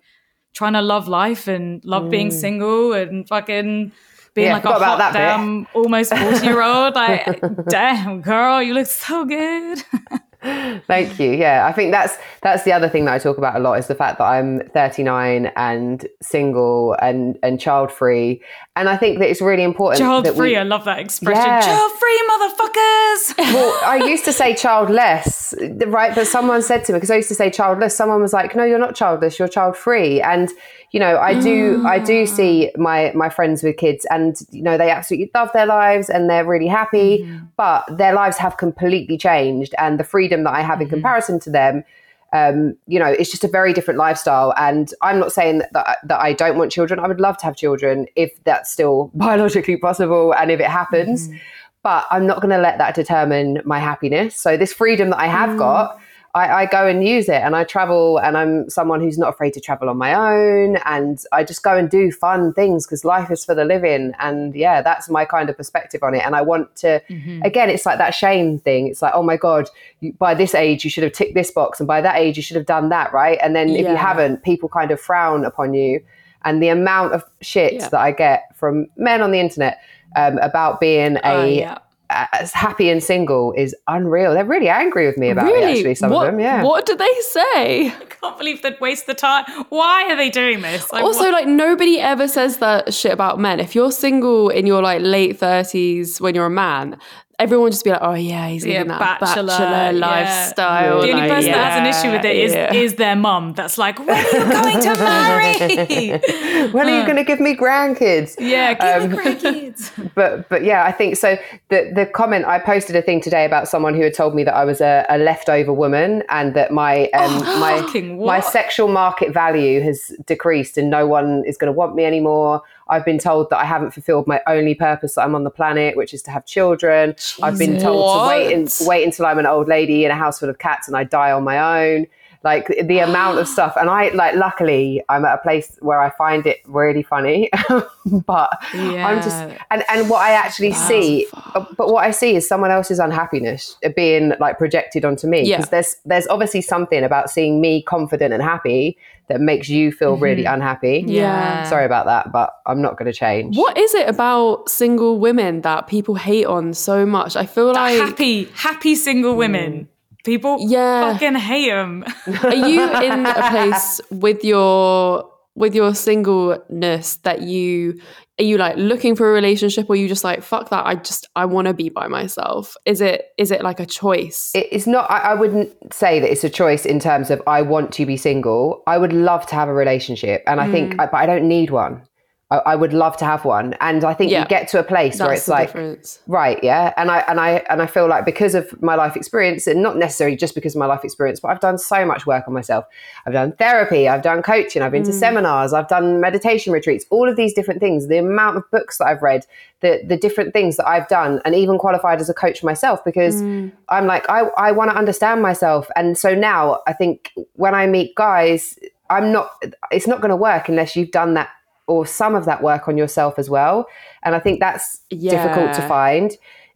trying 0.53 0.74
to 0.74 0.81
love 0.81 1.07
life 1.07 1.48
and 1.48 1.83
love 1.86 2.09
being 2.09 2.31
single 2.31 2.93
and 2.93 3.27
fucking 3.27 3.91
being 4.33 4.48
Yeah, 4.48 4.53
like 4.53 4.65
a 4.65 4.74
hot 4.74 5.13
bit. 5.13 5.19
damn 5.19 5.67
almost 5.74 6.15
40 6.15 6.45
year 6.45 6.62
old 6.62 6.95
like 6.95 7.41
damn 7.69 8.21
girl 8.21 8.62
you 8.62 8.74
look 8.74 8.88
so 8.88 9.25
good 9.25 9.81
Thank 10.41 11.19
you. 11.19 11.31
Yeah, 11.31 11.65
I 11.67 11.74
think 11.74 11.91
that's 11.91 12.17
that's 12.41 12.63
the 12.63 12.72
other 12.72 12.88
thing 12.88 13.05
that 13.05 13.13
I 13.13 13.19
talk 13.19 13.38
about 13.38 13.55
a 13.55 13.60
lot 13.60 13.77
is 13.77 13.88
the 13.88 13.96
fact 13.96 14.19
that 14.19 14.25
I'm 14.25 14.62
39 14.69 15.51
and 15.58 16.08
single 16.22 16.96
and 17.01 17.38
and 17.43 17.60
child 17.60 17.91
free, 17.91 18.41
and 18.75 18.88
I 18.88 18.96
think 18.96 19.19
that 19.19 19.29
it's 19.29 19.41
really 19.41 19.63
important. 19.63 20.00
child 20.00 20.25
free 20.36 20.51
We, 20.51 20.58
i 20.58 20.63
love 20.63 20.86
that 20.86 21.00
expression 21.00 21.43
Yeah. 21.43 21.60
child 21.62 21.91
free 21.91 22.22
motherfuckers 22.31 23.38
well, 23.53 23.79
I 23.84 23.98
used 24.08 24.24
to 24.25 24.34
say 24.34 24.55
childless, 24.55 25.53
right? 25.88 26.15
But 26.15 26.27
someone 26.27 26.62
said 26.62 26.86
to 26.86 26.93
me 26.93 26.98
because 26.98 27.12
I 27.12 27.15
used 27.17 27.29
to 27.29 27.36
say 27.36 27.50
childless. 27.50 27.96
Someone 27.96 28.22
was 28.22 28.31
like, 28.34 28.55
"No, 28.55 28.63
you're 28.63 28.79
not 28.79 28.96
childless. 28.96 29.39
You're 29.39 29.48
child 29.50 29.75
free." 29.75 30.22
And 30.22 30.50
you 30.91 31.00
know, 31.00 31.17
I 31.19 31.39
do, 31.39 31.86
I 31.86 32.00
do 32.00 32.24
mm. 32.24 32.27
see 32.27 32.72
my 32.75 33.12
my 33.13 33.29
friends 33.29 33.62
with 33.62 33.77
kids, 33.77 34.05
and 34.10 34.36
you 34.51 34.63
know, 34.63 34.77
they 34.77 34.89
absolutely 34.89 35.29
love 35.36 35.51
their 35.53 35.67
lives 35.67 36.10
and 36.10 36.29
they're 36.29 36.46
really 36.46 36.67
happy, 36.67 37.19
mm-hmm. 37.19 37.46
but 37.58 37.86
their 37.96 38.13
lives 38.13 38.38
have 38.38 38.58
completely 38.58 39.17
changed, 39.17 39.75
and 39.77 40.00
the 40.00 40.03
freedom 40.03 40.43
that 40.46 40.53
I 40.53 40.62
have 40.62 40.81
in 40.81 40.88
mm-hmm. 40.88 40.96
comparison 40.96 41.39
to 41.41 41.50
them. 41.51 41.84
Um, 42.31 42.75
you 42.86 43.00
know, 43.00 43.08
it's 43.08 43.31
just 43.31 43.43
a 43.43 43.48
very 43.48 43.74
different 43.74 43.98
lifestyle, 43.98 44.53
and 44.58 44.93
I'm 45.01 45.19
not 45.19 45.31
saying 45.31 45.60
that, 45.60 45.74
that 45.74 45.98
that 46.05 46.19
I 46.19 46.34
don't 46.34 46.58
want 46.58 46.72
children. 46.72 47.00
I 47.00 47.08
would 47.08 47.19
love 47.19 47.38
to 47.39 47.46
have 47.46 47.55
children 47.55 48.08
if 48.15 48.31
that's 48.43 48.72
still 48.72 49.12
biologically 49.15 49.77
possible, 49.77 50.34
and 50.34 50.51
if 50.51 50.60
it 50.60 50.67
happens 50.67 51.27
mm-hmm. 51.27 51.38
but 51.81 52.05
I'm 52.12 52.27
not 52.27 52.41
going 52.41 52.51
to 52.51 52.62
let 52.62 52.77
that 52.79 52.93
determine 52.93 53.62
my 53.63 53.79
happiness. 53.79 54.36
So 54.36 54.58
this 54.58 54.74
freedom 54.74 55.12
that 55.12 55.19
I 55.19 55.27
have 55.27 55.51
mm. 55.51 55.60
got, 55.60 56.00
I, 56.36 56.62
I 56.62 56.65
go 56.67 56.86
and 56.86 57.03
use 57.03 57.27
it, 57.27 57.41
and 57.41 57.55
I 57.55 57.63
travel, 57.63 58.19
and 58.19 58.38
I'm 58.38 58.69
someone 58.69 59.01
who's 59.01 59.17
not 59.17 59.29
afraid 59.29 59.53
to 59.55 59.59
travel 59.59 59.89
on 59.89 59.98
my 59.98 60.13
own, 60.13 60.77
and 60.86 61.19
I 61.31 61.43
just 61.43 61.63
go 61.63 61.75
and 61.75 61.89
do 61.89 62.12
fun 62.12 62.53
things 62.53 62.86
because 62.86 63.03
life 63.03 63.31
is 63.31 63.43
for 63.43 63.55
the 63.55 63.65
living, 63.65 64.13
and 64.19 64.53
yeah, 64.55 64.81
that's 64.83 65.09
my 65.09 65.25
kind 65.25 65.50
of 65.50 65.57
perspective 65.57 66.03
on 66.03 66.13
it. 66.13 66.24
And 66.24 66.36
I 66.36 66.41
want 66.43 66.75
to, 66.77 67.01
again, 67.43 67.69
it's 67.71 67.86
like 67.86 67.98
that 67.98 68.13
shame 68.13 68.59
thing. 68.59 68.88
It's 68.88 69.01
like, 69.01 69.13
oh 69.15 69.24
my 69.24 69.38
god, 69.38 69.69
you, 70.01 70.13
by 70.13 70.36
this 70.36 70.53
age 70.53 70.83
you 70.83 70.91
should 70.91 71.03
have 71.03 71.13
ticked 71.13 71.33
this 71.33 71.50
box, 71.50 71.79
and 71.79 71.88
by 71.88 72.00
that 72.01 72.15
age 72.17 72.38
you 72.38 72.43
should 72.43 72.57
have 72.57 72.67
done 72.67 72.89
that, 72.89 73.12
right? 73.12 73.39
And 73.41 73.55
then 73.55 73.69
if 73.69 73.81
Yeah. 73.81 73.91
you 73.91 73.98
haven't, 73.98 74.43
people 74.43 74.69
kind 74.69 74.91
of 74.91 75.01
frown 75.01 75.45
upon 75.45 75.74
you. 75.74 76.01
And 76.45 76.63
the 76.63 76.69
amount 76.69 77.13
of 77.13 77.24
shit 77.41 77.74
Yeah. 77.74 77.89
that 77.89 78.00
I 78.00 78.12
get 78.12 78.55
from 78.55 78.88
men 78.95 79.21
on 79.21 79.31
the 79.31 79.39
internet 79.39 79.79
um, 80.15 80.38
about 80.38 80.79
being 80.79 81.17
a 81.17 81.19
Oh, 81.25 81.43
yeah. 81.45 81.77
As 82.09 82.51
happy 82.53 82.89
and 82.89 83.03
single 83.03 83.53
is 83.53 83.75
unreal. 83.87 84.33
They're 84.33 84.45
really 84.45 84.69
angry 84.69 85.05
with 85.05 85.17
me 85.17 85.29
about 85.29 85.47
it. 85.47 85.63
Actually, 85.63 85.95
some 85.95 86.11
what, 86.11 86.27
of 86.27 86.33
them, 86.33 86.39
yeah. 86.39 86.63
What 86.63 86.85
do 86.85 86.95
they 86.95 87.13
say? 87.21 87.87
I 87.87 88.05
can't 88.09 88.37
believe 88.37 88.61
they'd 88.61 88.79
waste 88.81 89.05
the 89.05 89.13
time. 89.13 89.45
Why 89.69 90.11
are 90.11 90.15
they 90.15 90.29
doing 90.29 90.61
this? 90.61 90.91
Like, 90.91 91.03
Also, 91.03 91.21
what- 91.21 91.33
like 91.33 91.47
nobody 91.47 91.99
ever 91.99 92.27
says 92.27 92.57
that 92.57 92.93
shit 92.93 93.11
about 93.11 93.39
men. 93.39 93.59
If 93.59 93.75
you're 93.75 93.91
single 93.91 94.49
in 94.49 94.65
your 94.65 94.81
like 94.81 95.01
late 95.01 95.37
thirties 95.37 96.19
when 96.19 96.35
you're 96.35 96.47
a 96.47 96.49
man, 96.49 96.97
everyone 97.39 97.63
would 97.65 97.72
just 97.74 97.84
be 97.84 97.89
like, 97.91 98.01
"Oh 98.01 98.13
yeah, 98.13 98.48
he's 98.50 98.65
Yeah, 98.65 98.79
living 98.79 98.89
that 98.89 99.19
bachelor, 99.19 99.48
bachelor, 99.48 99.98
yeah. 99.98 100.08
lifestyle." 100.08 101.01
the 101.01 101.12
only 101.12 101.22
like, 101.22 101.29
person 101.31 101.51
that 101.51 101.72
has 101.72 101.79
an 101.79 101.86
issue 101.88 102.15
with 102.15 102.25
it 102.25 102.36
is 102.36 102.53
yeah. 102.53 102.74
is 102.74 102.96
their 102.96 103.15
mum. 103.15 103.53
That's 103.53 103.77
like, 103.77 103.98
when 104.00 104.10
are 104.10 104.22
you 104.22 104.51
going 104.51 104.81
to 104.81 104.93
marry? 105.00 106.69
when 106.72 106.88
are 106.89 107.00
you 107.00 107.05
going 107.05 107.17
to 107.17 107.24
give 107.24 107.39
me 107.39 107.55
grandkids? 107.55 108.36
yeah, 108.39 108.74
give 108.74 109.03
Um, 109.03 109.12
me 109.12 109.17
grandkids. 109.17 110.12
but 110.15 110.50
but 110.50 110.63
yeah, 110.63 110.84
I 110.86 110.91
think 110.91 111.15
so. 111.17 111.38
The 111.69 111.91
the 111.96 112.05
comment 112.05 112.46
I 112.46 112.60
posted 112.60 112.96
a 112.96 113.01
thing 113.01 113.22
today 113.22 113.46
about 113.46 113.67
someone 113.67 113.93
who 113.96 114.01
had 114.01 114.13
told 114.13 114.36
me 114.36 114.43
that 114.43 114.55
I 114.55 114.65
was 114.65 114.81
a, 114.81 115.05
a 115.10 115.17
leftover 115.17 115.74
woman 115.74 116.24
and 116.29 116.53
that 116.55 116.72
my 116.72 117.08
um 117.12 117.39
my 117.60 117.81
my 118.25 118.39
sexual 118.39 118.88
market 118.88 119.34
value 119.34 119.81
has 119.81 120.12
decreased 120.25 120.77
and 120.77 120.89
no 120.89 121.08
one 121.08 121.43
is 121.46 121.58
going 121.58 121.72
to 121.72 121.77
want 121.77 121.96
me 121.96 122.05
anymore. 122.05 122.62
I've 122.89 123.05
been 123.05 123.19
told 123.19 123.50
that 123.51 123.60
I 123.60 123.65
haven't 123.65 123.91
fulfilled 123.91 124.27
my 124.27 124.41
only 124.48 124.75
purpose 124.75 125.15
that 125.15 125.22
I'm 125.22 125.36
on 125.36 125.43
the 125.43 125.51
planet, 125.51 125.96
which 125.96 126.13
is 126.13 126.22
to 126.24 126.31
have 126.31 126.46
children. 126.46 127.15
I've 127.41 127.58
been 127.58 127.79
told 127.79 128.24
to 128.24 128.27
wait 128.27 128.53
and 128.53 128.75
wait 128.81 129.05
until 129.05 129.25
I'm 129.27 129.39
an 129.39 129.46
old 129.46 129.67
lady 129.67 130.05
in 130.05 130.12
a 130.12 130.15
house 130.15 130.39
full 130.39 130.50
of 130.50 130.58
cats 130.58 130.88
and 130.88 130.98
I 130.98 131.03
die 131.03 131.31
on 131.31 131.43
my 131.43 131.88
own. 131.88 132.08
Like 132.43 132.67
the 132.67 133.00
amount 133.00 133.38
of 133.38 133.48
stuff, 133.48 133.75
and 133.75 133.89
I 133.89 134.10
like. 134.10 134.36
Luckily, 134.36 135.03
I'm 135.10 135.25
at 135.25 135.39
a 135.39 135.41
place 135.41 135.77
where 135.81 136.01
I 136.01 136.10
find 136.10 136.46
it 136.48 136.62
really 136.65 137.03
funny. 137.03 137.50
but 138.05 138.58
I'm 138.74 139.22
just 139.22 139.43
and 139.69 139.84
and 139.89 140.10
what 140.10 140.22
I 140.22 140.31
actually 140.31 140.72
see, 140.72 141.27
uh, 141.34 141.65
but 141.75 141.91
what 141.91 142.05
I 142.05 142.12
see 142.12 142.36
is 142.36 142.48
someone 142.48 142.72
else's 142.72 143.00
unhappiness 143.00 143.77
being 143.93 144.34
like 144.39 144.58
projected 144.58 145.03
onto 145.03 145.27
me. 145.27 145.43
Yeah. 145.43 145.58
Because 145.58 145.69
there's 145.69 145.96
there's 146.05 146.27
obviously 146.27 146.62
something 146.62 147.03
about 147.03 147.29
seeing 147.29 147.60
me 147.60 147.84
confident 147.84 148.34
and 148.34 148.41
happy 148.41 148.98
that 149.29 149.39
makes 149.39 149.69
you 149.69 149.91
feel 149.91 150.17
really 150.17 150.46
unhappy. 150.46 151.05
Yeah. 151.08 151.63
Sorry 151.69 151.86
about 151.86 152.08
that, 152.08 152.31
but 152.31 152.55
I'm 152.65 152.81
not 152.81 152.98
going 152.98 153.05
to 153.05 153.17
change. 153.17 153.55
What 153.55 153.77
is 153.77 153.93
it 153.93 154.10
about 154.10 154.69
single 154.69 155.19
women 155.19 155.62
that 155.62 155.88
people 155.88 156.15
hate 156.15 156.46
on 156.46 156.74
so 156.74 157.05
much? 157.05 157.36
I 157.36 157.46
feel 157.46 157.72
like 157.72 158.00
happy, 158.00 158.46
happy 158.55 158.96
single 158.96 159.36
women. 159.36 159.88
People 160.23 160.57
Yeah. 160.59 161.13
fucking 161.13 161.35
hate 161.35 161.69
them. 161.69 162.03
are 162.43 162.55
you 162.55 162.81
in 163.03 163.25
a 163.25 163.49
place 163.49 164.01
with 164.11 164.43
your 164.43 165.29
with 165.55 165.75
your 165.75 165.93
singleness 165.93 167.17
that 167.17 167.41
you 167.41 167.99
are 168.39 168.43
you 168.43 168.57
like 168.57 168.77
looking 168.77 169.15
for 169.15 169.29
a 169.29 169.33
relationship 169.33 169.89
or 169.89 169.95
you 169.97 170.07
just 170.07 170.23
like 170.23 170.41
fuck 170.41 170.69
that 170.69 170.85
I 170.85 170.95
just 170.95 171.27
I 171.35 171.45
want 171.45 171.67
to 171.67 171.73
be 171.73 171.89
by 171.89 172.07
myself? 172.07 172.75
Is 172.85 173.01
it 173.01 173.25
is 173.38 173.51
it 173.51 173.61
like 173.61 173.79
a 173.79 173.85
choice? 173.85 174.51
It's 174.55 174.88
not. 174.88 175.11
I, 175.11 175.19
I 175.19 175.33
wouldn't 175.33 175.93
say 175.93 176.19
that 176.19 176.31
it's 176.31 176.43
a 176.43 176.49
choice 176.49 176.85
in 176.85 176.99
terms 176.99 177.29
of 177.29 177.41
I 177.47 177.61
want 177.61 177.91
to 177.93 178.05
be 178.05 178.15
single. 178.15 178.81
I 178.88 178.97
would 178.97 179.11
love 179.13 179.45
to 179.47 179.55
have 179.55 179.67
a 179.67 179.73
relationship, 179.73 180.43
and 180.47 180.61
I 180.61 180.71
think, 180.71 180.93
mm. 180.93 180.97
but 180.97 181.13
I 181.13 181.25
don't 181.25 181.47
need 181.47 181.69
one. 181.69 182.03
I, 182.51 182.57
I 182.65 182.75
would 182.75 182.93
love 182.93 183.15
to 183.17 183.25
have 183.25 183.45
one, 183.45 183.75
and 183.79 184.03
I 184.03 184.13
think 184.13 184.31
Yeah. 184.31 184.41
you 184.41 184.47
get 184.47 184.67
to 184.69 184.79
a 184.79 184.83
place 184.83 185.19
where 185.19 185.33
it's 185.33 185.47
like, 185.47 185.67
difference. 185.67 186.19
right, 186.27 186.59
yeah, 186.63 186.93
and 186.97 187.11
I 187.11 187.19
and 187.27 187.39
I 187.39 187.63
and 187.69 187.81
I 187.81 187.85
feel 187.85 188.07
like 188.07 188.25
because 188.25 188.55
of 188.55 188.81
my 188.81 188.95
life 188.95 189.15
experience, 189.15 189.67
and 189.67 189.83
not 189.83 189.97
necessarily 189.97 190.35
just 190.35 190.55
because 190.55 190.73
of 190.73 190.79
my 190.79 190.87
life 190.87 191.03
experience, 191.03 191.39
but 191.39 191.49
I've 191.49 191.59
done 191.59 191.77
so 191.77 192.05
much 192.05 192.25
work 192.25 192.47
on 192.47 192.53
myself. 192.53 192.85
I've 193.25 193.33
done 193.33 193.51
therapy, 193.53 194.07
I've 194.07 194.23
done 194.23 194.41
coaching, 194.41 194.81
I've 194.81 194.91
been 194.91 195.03
to 195.03 195.11
mm. 195.11 195.19
seminars, 195.19 195.73
I've 195.73 195.87
done 195.87 196.19
meditation 196.19 196.73
retreats, 196.73 197.05
all 197.11 197.29
of 197.29 197.35
these 197.35 197.53
different 197.53 197.81
things. 197.81 198.07
The 198.07 198.17
amount 198.17 198.57
of 198.57 198.63
books 198.71 198.97
that 198.97 199.05
I've 199.05 199.21
read, 199.21 199.45
the 199.81 200.01
the 200.07 200.17
different 200.17 200.51
things 200.51 200.77
that 200.77 200.87
I've 200.87 201.07
done, 201.07 201.41
and 201.45 201.53
even 201.53 201.77
qualified 201.77 202.19
as 202.19 202.29
a 202.29 202.33
coach 202.33 202.63
myself 202.63 203.03
because 203.05 203.43
mm. 203.43 203.71
I'm 203.89 204.07
like 204.07 204.27
I 204.27 204.39
I 204.57 204.71
want 204.71 204.89
to 204.89 204.97
understand 204.97 205.43
myself, 205.43 205.87
and 205.95 206.17
so 206.17 206.33
now 206.33 206.79
I 206.87 206.93
think 206.93 207.31
when 207.53 207.75
I 207.75 207.85
meet 207.85 208.15
guys, 208.15 208.79
I'm 209.11 209.31
not. 209.31 209.51
It's 209.91 210.07
not 210.07 210.19
going 210.19 210.29
to 210.31 210.35
work 210.35 210.67
unless 210.67 210.95
you've 210.95 211.11
done 211.11 211.35
that 211.35 211.49
or 211.89 212.05
some 212.05 212.36
of 212.36 212.46
that 212.46 212.62
work 212.63 212.88
on 212.88 212.98
yourself 212.98 213.34
as 213.38 213.50
well. 213.50 213.86
And 214.24 214.36
I 214.36 214.39
think 214.39 214.60
that's 214.60 215.00
difficult 215.10 215.74
to 215.74 215.81
find. 215.88 216.31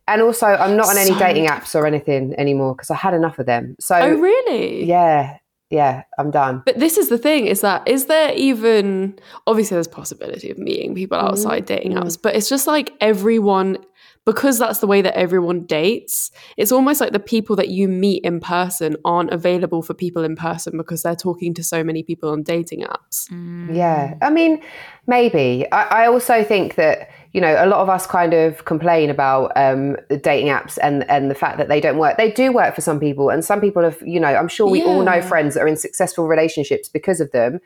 And 0.07 0.21
also, 0.21 0.47
I'm 0.47 0.75
not 0.75 0.89
on 0.89 0.97
any 0.97 1.11
So 1.13 1.19
dating 1.19 1.45
apps 1.47 1.75
or 1.75 1.85
anything 1.87 2.33
anymore 2.37 2.75
because 2.75 2.89
I 2.91 2.95
had 2.95 3.13
enough 3.13 3.39
of 3.39 3.45
them. 3.45 3.75
So 3.79 3.95
Oh 3.95 4.15
really? 4.19 4.83
yeah, 4.85 5.37
yeah, 5.69 6.03
I'm 6.19 6.29
done. 6.29 6.61
But 6.65 6.79
this 6.79 6.97
is 6.97 7.07
the 7.07 7.17
thing: 7.17 7.47
is 7.47 7.61
that 7.61 7.87
is 7.87 8.07
there 8.07 8.33
even 8.35 9.17
obviously 9.47 9.75
there's 9.75 9.87
possibility 9.87 10.49
of 10.51 10.57
meeting 10.57 10.93
people 10.93 11.17
Mm-hmm. 11.17 11.27
outside 11.27 11.65
dating 11.65 11.93
apps, 11.93 12.17
but 12.21 12.35
it's 12.35 12.49
just 12.49 12.67
like 12.67 12.91
everyone 12.99 13.77
because 14.25 14.57
that's 14.57 14.79
the 14.79 14.87
way 14.87 15.01
that 15.01 15.15
everyone 15.17 15.65
dates. 15.65 16.31
It's 16.55 16.71
almost 16.71 17.01
like 17.01 17.11
the 17.11 17.19
people 17.19 17.55
that 17.57 17.69
you 17.69 17.87
meet 17.87 18.23
in 18.23 18.39
person 18.39 18.95
aren't 19.03 19.31
available 19.31 19.81
for 19.81 19.93
people 19.93 20.23
in 20.23 20.35
person 20.35 20.77
because 20.77 21.03
they're 21.03 21.15
talking 21.15 21.53
to 21.55 21.63
so 21.63 21.83
many 21.83 22.03
people 22.03 22.29
on 22.29 22.43
dating 22.43 22.81
apps. 22.81 23.29
Yeah, 23.73 24.15
I 24.21 24.29
mean, 24.29 24.61
maybe. 25.07 25.65
I, 25.71 26.03
I 26.03 26.07
also 26.07 26.43
think 26.43 26.75
that 26.75 27.09
you 27.33 27.41
know 27.41 27.55
a 27.63 27.67
lot 27.67 27.81
of 27.81 27.89
us 27.89 28.07
kind 28.07 28.33
of 28.33 28.63
complain 28.65 29.09
about 29.09 29.51
um, 29.55 29.97
the 30.09 30.17
dating 30.17 30.47
apps 30.47 30.77
and 30.81 31.09
and 31.09 31.29
the 31.29 31.35
fact 31.35 31.57
that 31.57 31.67
they 31.67 31.81
don't 31.81 31.97
work. 31.97 32.17
They 32.17 32.31
do 32.31 32.53
work 32.53 32.75
for 32.75 32.81
some 32.81 32.99
people, 32.99 33.29
and 33.29 33.43
some 33.43 33.59
people 33.59 33.83
have. 33.83 34.01
You 34.01 34.19
know, 34.19 34.33
I'm 34.33 34.47
sure 34.47 34.69
we 34.69 34.83
all 34.83 35.03
know 35.03 35.21
friends 35.21 35.55
that 35.55 35.61
are 35.61 35.67
in 35.67 35.75
successful 35.75 36.27
relationships 36.27 36.87
because 36.87 37.19
of 37.19 37.31
them. 37.31 37.59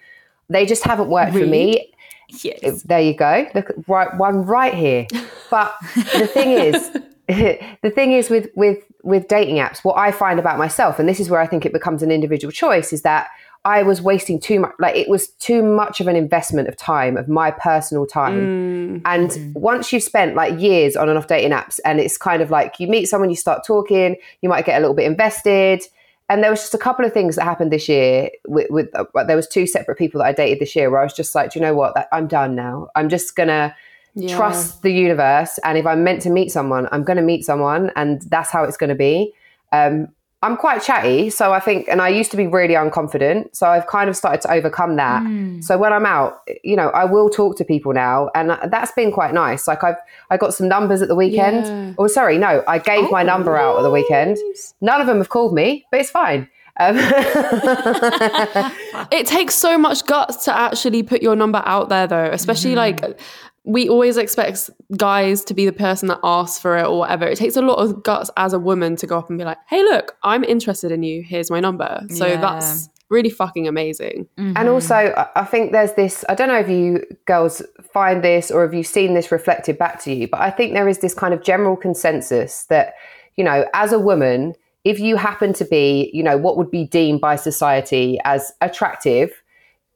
They 0.49 0.65
just 0.65 0.85
haven't 0.85 1.09
worked 1.09 1.33
for 1.33 1.45
me. 1.45 1.93
Yes. 2.29 2.83
There 2.83 2.99
you 2.99 3.13
go. 3.13 3.47
Look, 3.55 3.71
right 3.87 4.15
one 4.17 4.45
right 4.45 4.73
here. 4.73 5.07
But 5.49 5.73
the 5.95 6.27
thing 6.27 6.51
is, 6.51 6.91
the 7.27 7.91
thing 7.91 8.11
is 8.11 8.29
with 8.29 8.49
with 8.55 8.83
with 9.03 9.27
dating 9.27 9.55
apps, 9.55 9.83
what 9.83 9.97
I 9.97 10.11
find 10.11 10.39
about 10.39 10.57
myself, 10.57 10.99
and 10.99 11.07
this 11.07 11.19
is 11.19 11.29
where 11.29 11.39
I 11.39 11.47
think 11.47 11.65
it 11.65 11.71
becomes 11.71 12.03
an 12.03 12.11
individual 12.11 12.51
choice, 12.51 12.91
is 12.91 13.03
that 13.03 13.29
I 13.63 13.83
was 13.83 14.01
wasting 14.01 14.39
too 14.39 14.59
much. 14.59 14.73
Like 14.79 14.95
it 14.95 15.09
was 15.09 15.29
too 15.29 15.63
much 15.63 15.99
of 15.99 16.07
an 16.07 16.15
investment 16.15 16.67
of 16.67 16.77
time, 16.77 17.17
of 17.17 17.27
my 17.27 17.51
personal 17.51 18.05
time. 18.05 18.99
Mm. 18.99 19.01
And 19.05 19.29
mm. 19.29 19.53
once 19.53 19.91
you've 19.91 20.03
spent 20.03 20.35
like 20.35 20.59
years 20.59 20.95
on 20.95 21.09
and 21.09 21.17
off 21.17 21.27
dating 21.27 21.51
apps, 21.51 21.79
and 21.85 21.99
it's 21.99 22.17
kind 22.17 22.41
of 22.41 22.49
like 22.51 22.79
you 22.79 22.87
meet 22.87 23.05
someone, 23.05 23.29
you 23.29 23.35
start 23.35 23.65
talking, 23.65 24.15
you 24.41 24.49
might 24.49 24.65
get 24.65 24.77
a 24.77 24.81
little 24.81 24.95
bit 24.95 25.05
invested. 25.05 25.83
And 26.29 26.43
there 26.43 26.51
was 26.51 26.59
just 26.59 26.73
a 26.73 26.77
couple 26.77 27.05
of 27.05 27.13
things 27.13 27.35
that 27.35 27.43
happened 27.45 27.71
this 27.71 27.87
year. 27.87 28.29
With, 28.47 28.69
with 28.69 28.89
uh, 28.95 29.23
there 29.23 29.35
was 29.35 29.47
two 29.47 29.65
separate 29.65 29.97
people 29.97 30.19
that 30.19 30.27
I 30.27 30.33
dated 30.33 30.59
this 30.59 30.75
year, 30.75 30.89
where 30.89 30.99
I 30.99 31.03
was 31.03 31.13
just 31.13 31.33
like, 31.35 31.51
Do 31.53 31.59
you 31.59 31.65
know 31.65 31.73
what, 31.73 31.95
that, 31.95 32.07
I'm 32.11 32.27
done 32.27 32.55
now. 32.55 32.89
I'm 32.95 33.09
just 33.09 33.35
gonna 33.35 33.75
Yeah. 34.13 34.35
trust 34.35 34.81
the 34.81 34.91
universe, 34.91 35.59
and 35.63 35.77
if 35.77 35.85
I'm 35.85 36.03
meant 36.03 36.21
to 36.23 36.29
meet 36.29 36.51
someone, 36.51 36.87
I'm 36.91 37.03
gonna 37.03 37.21
meet 37.21 37.45
someone, 37.45 37.91
and 37.95 38.21
that's 38.23 38.49
how 38.49 38.63
it's 38.63 38.77
gonna 38.77 38.95
be. 38.95 39.31
Um, 39.71 40.07
I'm 40.43 40.55
quite 40.55 40.83
chatty, 40.83 41.31
so 41.31 41.51
I 41.51 41.59
think, 41.59 41.87
and 41.87 41.99
I 41.99 42.09
used 42.09 42.29
to 42.29 42.37
be 42.37 42.45
really 42.45 42.75
unconfident, 42.75 43.55
so 43.55 43.67
I've 43.67 43.87
kind 43.87 44.07
of 44.07 44.15
started 44.15 44.39
to 44.41 44.51
overcome 44.53 44.95
that. 44.97 45.23
So 45.63 45.79
when 45.79 45.91
I'm 45.91 46.05
out, 46.05 46.41
you 46.63 46.75
know, 46.75 46.89
I 46.89 47.05
will 47.05 47.27
talk 47.29 47.57
to 47.57 47.65
people 47.65 47.91
now, 47.91 48.29
and 48.35 48.51
that's 48.71 48.91
been 48.91 49.11
quite 49.11 49.33
nice. 49.33 49.67
Like 49.67 49.83
I've 49.83 49.97
I 50.29 50.37
got 50.37 50.53
some 50.53 50.67
numbers 50.67 51.01
at 51.01 51.07
the 51.07 51.15
weekend. 51.15 51.65
Yeah. 51.65 51.93
Oh, 51.97 52.05
sorry, 52.07 52.37
no, 52.37 52.63
I 52.67 52.77
gave 52.77 53.09
my 53.09 53.23
number 53.23 53.57
out 53.57 53.77
at 53.77 53.81
the 53.81 53.89
weekend. 53.89 54.37
None 54.79 55.01
of 55.01 55.07
them 55.07 55.17
have 55.17 55.29
called 55.29 55.55
me, 55.55 55.87
but 55.89 56.01
it's 56.01 56.11
fine. 56.11 56.47
Um, 56.79 56.97
It 59.11 59.25
takes 59.25 59.55
so 59.55 59.77
much 59.77 60.05
guts 60.05 60.43
to 60.45 60.55
actually 60.55 61.03
put 61.03 61.21
your 61.21 61.35
number 61.35 61.61
out 61.65 61.89
there, 61.89 62.07
though, 62.07 62.29
especially 62.31 62.75
Mm-hmm. 62.75 63.03
like 63.05 63.19
we 63.67 63.89
always 63.89 64.15
expect 64.15 64.69
guys 64.95 65.43
to 65.43 65.53
be 65.53 65.65
the 65.65 65.73
person 65.73 66.07
that 66.07 66.19
asks 66.23 66.57
for 66.57 66.77
it 66.77 66.85
or 66.85 66.99
whatever. 66.99 67.25
It 67.27 67.37
takes 67.37 67.57
a 67.57 67.61
lot 67.61 67.75
of 67.79 68.01
guts 68.01 68.31
as 68.37 68.53
a 68.53 68.59
woman 68.59 68.95
to 68.95 69.05
go 69.05 69.17
up 69.19 69.29
and 69.29 69.37
be 69.37 69.43
like, 69.43 69.57
hey, 69.69 69.83
look, 69.83 70.15
I'm 70.23 70.43
interested 70.45 70.89
in 70.91 71.03
you. 71.03 71.21
Here's 71.21 71.51
my 71.51 71.59
number. 71.59 72.01
So 72.09 72.25
Yeah. 72.25 72.39
that's 72.39 72.87
really 73.09 73.29
fucking 73.29 73.67
amazing. 73.67 74.27
Mm-hmm. 74.37 74.53
And 74.55 74.69
also, 74.69 74.95
I- 74.95 75.27
I 75.35 75.43
think 75.43 75.73
there's 75.73 75.93
this 75.93 76.23
I 76.29 76.35
don't 76.35 76.47
know 76.47 76.59
if 76.59 76.69
you 76.69 77.03
girls 77.25 77.61
find 77.93 78.23
this 78.23 78.51
or 78.51 78.61
have 78.61 78.73
you've 78.73 78.87
seen 78.87 79.13
this 79.15 79.31
reflected 79.33 79.77
back 79.77 80.01
to 80.03 80.13
you, 80.13 80.27
but 80.29 80.39
I 80.39 80.49
think 80.49 80.73
there 80.73 80.87
is 80.87 80.99
this 80.99 81.13
kind 81.13 81.33
of 81.33 81.43
general 81.43 81.75
consensus 81.75 82.65
that, 82.69 82.93
you 83.35 83.43
know, 83.43 83.65
as 83.73 83.91
a 83.91 83.99
woman, 83.99 84.53
if 84.85 84.97
you 84.99 85.17
happen 85.17 85.51
to 85.53 85.65
be, 85.65 86.09
you 86.13 86.23
know, 86.23 86.37
what 86.37 86.55
would 86.57 86.71
be 86.71 86.85
deemed 86.85 87.19
by 87.19 87.35
society 87.35 88.17
as 88.23 88.53
attractive 88.61 89.43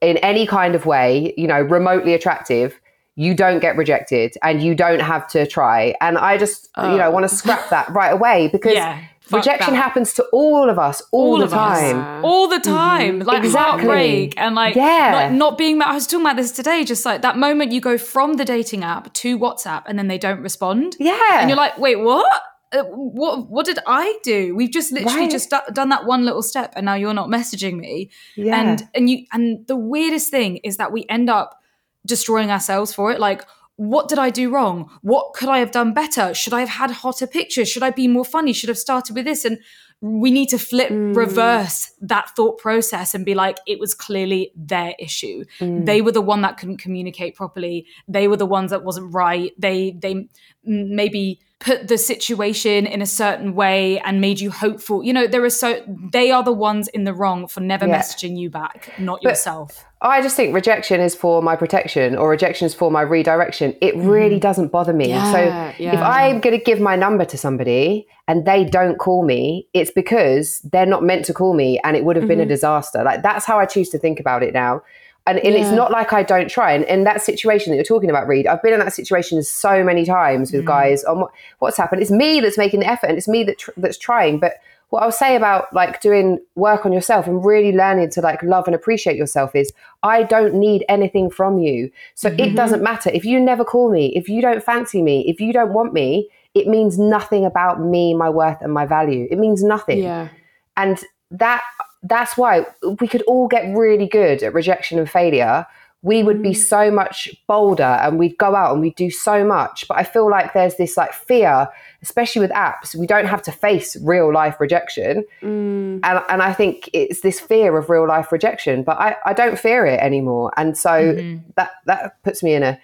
in 0.01 0.17
any 0.17 0.45
kind 0.45 0.75
of 0.75 0.85
way, 0.85 1.33
you 1.37 1.47
know, 1.47 1.61
remotely 1.61 2.13
attractive, 2.13 2.80
you 3.15 3.33
don't 3.33 3.59
get 3.59 3.75
rejected 3.75 4.33
and 4.41 4.61
you 4.63 4.73
don't 4.75 5.01
have 5.01 5.27
to 5.29 5.45
try. 5.45 5.93
And 6.01 6.17
I 6.17 6.37
just, 6.37 6.69
you 6.77 6.97
know, 6.97 7.11
want 7.11 7.29
to 7.29 7.35
scrap 7.35 7.69
that 7.69 7.89
right 7.89 8.09
away 8.13 8.47
because 8.51 8.73
Yeah, 8.73 9.01
rejection 9.31 9.73
that. 9.73 9.83
happens 9.83 10.13
to 10.13 10.23
all 10.31 10.69
of 10.69 10.79
us 10.79 11.01
all, 11.11 11.37
the 11.37 11.45
of 11.45 11.53
us. 11.53 11.93
all 12.23 12.47
the 12.47 12.59
time 12.59 13.19
like 13.19 13.43
Exactly. 13.43 13.85
heartbreak 13.85 14.33
and 14.37 14.55
like 14.55 14.75
Yeah. 14.75 15.11
not, 15.29 15.31
not 15.33 15.57
being 15.57 15.77
met 15.77 15.87
i 15.87 15.93
was 15.93 16.05
talking 16.05 16.25
about 16.25 16.35
this 16.35 16.51
today 16.51 16.83
just 16.83 17.05
like 17.05 17.21
that 17.21 17.37
moment 17.37 17.71
you 17.71 17.79
go 17.79 17.97
from 17.97 18.33
the 18.33 18.43
dating 18.43 18.83
app 18.83 19.13
to 19.13 19.37
whatsapp 19.39 19.83
and 19.85 19.97
then 19.97 20.07
they 20.09 20.17
don't 20.17 20.41
respond 20.41 20.97
Yeah. 20.99 21.39
and 21.39 21.49
you're 21.49 21.55
like 21.57 21.77
wait 21.77 21.97
what 21.97 22.25
Uh, 22.73 22.83
what 22.83 23.49
what 23.49 23.65
did 23.65 23.79
i 23.87 24.17
do 24.23 24.53
we've 24.55 24.71
just 24.71 24.91
literally 24.93 25.21
Right. 25.21 25.31
just 25.31 25.49
do- 25.49 25.73
done 25.73 25.89
that 25.89 26.05
one 26.05 26.23
little 26.25 26.41
step 26.41 26.71
and 26.75 26.85
now 26.85 26.93
you're 26.95 27.13
not 27.13 27.27
messaging 27.29 27.77
me 27.77 28.09
Yeah. 28.35 28.59
and 28.59 28.87
and 28.95 29.09
you 29.09 29.25
and 29.33 29.65
the 29.67 29.75
weirdest 29.77 30.29
thing 30.31 30.57
is 30.63 30.77
that 30.77 30.91
we 30.91 31.05
end 31.09 31.29
up 31.29 31.60
destroying 32.05 32.51
ourselves 32.51 32.93
for 32.93 33.11
it. 33.11 33.19
Like, 33.19 33.45
what 33.75 34.09
did 34.09 34.19
I 34.19 34.29
do 34.29 34.51
wrong? 34.51 34.89
What 35.01 35.33
could 35.33 35.49
I 35.49 35.59
have 35.59 35.71
done 35.71 35.93
better? 35.93 36.33
Should 36.33 36.53
I 36.53 36.59
have 36.59 36.69
had 36.69 36.91
hotter 36.91 37.25
pictures? 37.25 37.69
Should 37.69 37.83
I 37.83 37.89
be 37.89 38.07
more 38.07 38.25
funny? 38.25 38.53
Should 38.53 38.69
I 38.69 38.71
have 38.71 38.77
started 38.77 39.15
with 39.15 39.25
this? 39.25 39.43
And 39.45 39.59
we 40.01 40.31
need 40.31 40.49
to 40.49 40.57
flip, 40.57 40.89
mm. 40.89 41.15
reverse 41.15 41.91
that 42.01 42.29
thought 42.35 42.57
process 42.57 43.13
and 43.13 43.23
be 43.23 43.35
like, 43.35 43.59
it 43.67 43.79
was 43.79 43.93
clearly 43.93 44.51
their 44.55 44.93
issue. 44.99 45.45
Mm. 45.59 45.85
They 45.85 46.01
were 46.01 46.11
the 46.11 46.21
one 46.21 46.41
that 46.41 46.57
couldn't 46.57 46.77
communicate 46.77 47.35
properly. 47.35 47.85
They 48.07 48.27
were 48.27 48.37
the 48.37 48.45
ones 48.45 48.71
that 48.71 48.83
wasn't 48.83 49.13
right. 49.13 49.51
They, 49.59 49.91
they 49.91 50.27
maybe 50.63 51.39
put 51.59 51.87
the 51.87 51.97
situation 51.97 52.87
in 52.87 53.01
a 53.01 53.05
certain 53.05 53.53
way 53.53 53.99
and 53.99 54.19
made 54.19 54.39
you 54.39 54.49
hopeful. 54.51 55.03
You 55.03 55.13
know, 55.13 55.27
there 55.27 55.43
are 55.43 55.49
so 55.49 55.83
they 56.11 56.31
are 56.31 56.43
the 56.43 56.51
ones 56.51 56.87
in 56.87 57.03
the 57.03 57.13
wrong 57.13 57.47
for 57.47 57.61
never 57.61 57.87
yeah. 57.87 57.99
messaging 57.99 58.37
you 58.37 58.49
back, 58.49 58.91
not 58.99 59.19
but 59.21 59.29
yourself. 59.29 59.85
I 60.03 60.21
just 60.21 60.35
think 60.35 60.55
rejection 60.55 60.99
is 60.99 61.13
for 61.13 61.43
my 61.43 61.55
protection 61.55 62.17
or 62.17 62.29
rejection 62.29 62.65
is 62.65 62.73
for 62.73 62.89
my 62.89 63.01
redirection. 63.01 63.75
It 63.81 63.95
really 63.95 64.37
mm. 64.37 64.41
doesn't 64.41 64.69
bother 64.69 64.93
me. 64.93 65.09
Yeah, 65.09 65.31
so 65.31 65.39
yeah. 65.77 65.93
if 65.93 65.99
I'm 65.99 66.39
going 66.39 66.57
to 66.57 66.63
give 66.63 66.79
my 66.79 66.95
number 66.95 67.23
to 67.25 67.37
somebody 67.37 68.07
and 68.27 68.43
they 68.45 68.65
don't 68.65 68.97
call 68.97 69.23
me, 69.23 69.67
it's 69.73 69.91
because 69.91 70.59
they're 70.61 70.87
not 70.87 71.03
meant 71.03 71.25
to 71.25 71.35
call 71.35 71.53
me 71.53 71.79
and 71.83 71.95
it 71.95 72.03
would 72.03 72.15
have 72.15 72.27
been 72.27 72.39
mm-hmm. 72.39 72.45
a 72.45 72.49
disaster. 72.49 73.03
Like 73.03 73.21
that's 73.21 73.45
how 73.45 73.59
I 73.59 73.67
choose 73.67 73.89
to 73.89 73.99
think 73.99 74.19
about 74.19 74.41
it 74.41 74.55
now. 74.55 74.81
And, 75.27 75.37
and 75.37 75.53
yeah. 75.53 75.61
it's 75.61 75.71
not 75.71 75.91
like 75.91 76.13
I 76.13 76.23
don't 76.23 76.49
try. 76.49 76.73
And 76.73 76.83
in 76.85 77.03
that 77.03 77.21
situation 77.21 77.69
that 77.69 77.75
you're 77.75 77.83
talking 77.83 78.09
about, 78.09 78.27
Reed, 78.27 78.47
I've 78.47 78.63
been 78.63 78.73
in 78.73 78.79
that 78.79 78.93
situation 78.93 79.43
so 79.43 79.83
many 79.83 80.03
times 80.03 80.51
with 80.51 80.63
mm. 80.63 80.67
guys 80.67 81.03
on 81.03 81.19
what, 81.19 81.31
what's 81.59 81.77
happened. 81.77 82.01
It's 82.01 82.09
me 82.09 82.39
that's 82.39 82.57
making 82.57 82.79
the 82.79 82.87
effort 82.87 83.05
and 83.05 83.19
it's 83.19 83.27
me 83.27 83.43
that 83.43 83.59
tr- 83.59 83.71
that's 83.77 83.99
trying. 83.99 84.39
But 84.39 84.55
what 84.91 85.03
I'll 85.03 85.11
say 85.11 85.37
about 85.37 85.73
like 85.73 86.01
doing 86.01 86.37
work 86.55 86.85
on 86.85 86.91
yourself 86.91 87.25
and 87.25 87.43
really 87.43 87.71
learning 87.71 88.09
to 88.11 88.21
like 88.21 88.43
love 88.43 88.67
and 88.67 88.75
appreciate 88.75 89.15
yourself 89.15 89.55
is 89.55 89.71
I 90.03 90.23
don't 90.23 90.53
need 90.53 90.83
anything 90.89 91.29
from 91.29 91.59
you. 91.59 91.89
So 92.13 92.29
mm-hmm. 92.29 92.41
it 92.41 92.55
doesn't 92.57 92.83
matter. 92.83 93.09
If 93.09 93.23
you 93.23 93.39
never 93.39 93.63
call 93.63 93.89
me, 93.89 94.13
if 94.17 94.27
you 94.27 94.41
don't 94.41 94.61
fancy 94.61 95.01
me, 95.01 95.23
if 95.29 95.39
you 95.39 95.53
don't 95.53 95.71
want 95.71 95.93
me, 95.93 96.29
it 96.53 96.67
means 96.67 96.99
nothing 96.99 97.45
about 97.45 97.79
me, 97.79 98.13
my 98.13 98.29
worth, 98.29 98.61
and 98.61 98.73
my 98.73 98.85
value. 98.85 99.29
It 99.31 99.39
means 99.39 99.63
nothing. 99.63 99.99
Yeah. 99.99 100.27
And 100.75 100.99
that 101.31 101.61
that's 102.03 102.35
why 102.35 102.65
we 102.99 103.07
could 103.07 103.21
all 103.21 103.47
get 103.47 103.73
really 103.73 104.07
good 104.07 104.43
at 104.43 104.53
rejection 104.53 104.99
and 104.99 105.09
failure 105.09 105.65
we 106.03 106.23
would 106.23 106.41
be 106.41 106.53
so 106.53 106.89
much 106.89 107.29
bolder 107.47 107.83
and 107.83 108.17
we'd 108.17 108.37
go 108.37 108.55
out 108.55 108.71
and 108.71 108.81
we'd 108.81 108.95
do 108.95 109.11
so 109.11 109.45
much 109.45 109.87
but 109.87 109.97
i 109.97 110.03
feel 110.03 110.29
like 110.29 110.53
there's 110.53 110.75
this 110.75 110.97
like 110.97 111.13
fear 111.13 111.67
especially 112.01 112.41
with 112.41 112.51
apps 112.51 112.95
we 112.95 113.05
don't 113.05 113.27
have 113.27 113.41
to 113.41 113.51
face 113.51 113.95
real 114.01 114.33
life 114.33 114.59
rejection 114.59 115.23
mm. 115.41 115.99
and, 116.03 116.23
and 116.29 116.41
i 116.41 116.51
think 116.53 116.89
it's 116.93 117.21
this 117.21 117.39
fear 117.39 117.77
of 117.77 117.89
real 117.89 118.07
life 118.07 118.31
rejection 118.31 118.83
but 118.83 118.97
i, 118.97 119.15
I 119.25 119.33
don't 119.33 119.59
fear 119.59 119.85
it 119.85 119.99
anymore 119.99 120.51
and 120.57 120.77
so 120.77 120.89
mm-hmm. 120.89 121.39
that 121.55 121.71
that 121.85 122.21
puts 122.23 122.41
me 122.41 122.53
in 122.53 122.63
a 122.63 122.79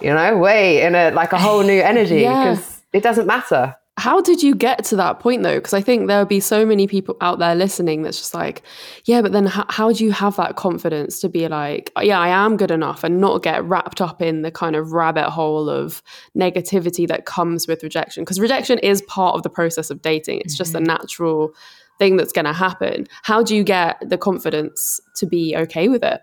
you 0.00 0.12
know 0.12 0.36
way 0.36 0.82
in 0.82 0.94
a 0.94 1.10
like 1.10 1.32
a 1.32 1.38
whole 1.38 1.62
new 1.62 1.80
energy 1.80 2.18
because 2.20 2.82
yeah. 2.92 2.98
it 2.98 3.02
doesn't 3.02 3.26
matter 3.26 3.76
how 3.98 4.20
did 4.20 4.42
you 4.42 4.54
get 4.54 4.84
to 4.84 4.96
that 4.96 5.20
point 5.20 5.42
though? 5.42 5.56
Because 5.56 5.72
I 5.72 5.80
think 5.80 6.06
there 6.06 6.18
would 6.18 6.28
be 6.28 6.40
so 6.40 6.66
many 6.66 6.86
people 6.86 7.16
out 7.22 7.38
there 7.38 7.54
listening 7.54 8.02
that's 8.02 8.18
just 8.18 8.34
like, 8.34 8.62
yeah, 9.06 9.22
but 9.22 9.32
then 9.32 9.46
how, 9.46 9.64
how 9.70 9.92
do 9.92 10.04
you 10.04 10.12
have 10.12 10.36
that 10.36 10.56
confidence 10.56 11.18
to 11.20 11.30
be 11.30 11.48
like, 11.48 11.90
yeah, 12.02 12.20
I 12.20 12.28
am 12.28 12.58
good 12.58 12.70
enough 12.70 13.04
and 13.04 13.20
not 13.20 13.42
get 13.42 13.64
wrapped 13.64 14.02
up 14.02 14.20
in 14.20 14.42
the 14.42 14.50
kind 14.50 14.76
of 14.76 14.92
rabbit 14.92 15.30
hole 15.30 15.70
of 15.70 16.02
negativity 16.36 17.08
that 17.08 17.24
comes 17.24 17.66
with 17.66 17.82
rejection? 17.82 18.22
Because 18.22 18.38
rejection 18.38 18.78
is 18.80 19.00
part 19.02 19.34
of 19.34 19.42
the 19.42 19.50
process 19.50 19.88
of 19.88 20.02
dating, 20.02 20.40
it's 20.40 20.54
mm-hmm. 20.54 20.58
just 20.58 20.74
a 20.74 20.78
mm-hmm. 20.78 20.86
natural 20.86 21.54
thing 21.98 22.18
that's 22.18 22.32
going 22.32 22.44
to 22.44 22.52
happen. 22.52 23.06
How 23.22 23.42
do 23.42 23.56
you 23.56 23.64
get 23.64 23.96
the 24.06 24.18
confidence 24.18 25.00
to 25.16 25.26
be 25.26 25.56
okay 25.56 25.88
with 25.88 26.04
it? 26.04 26.20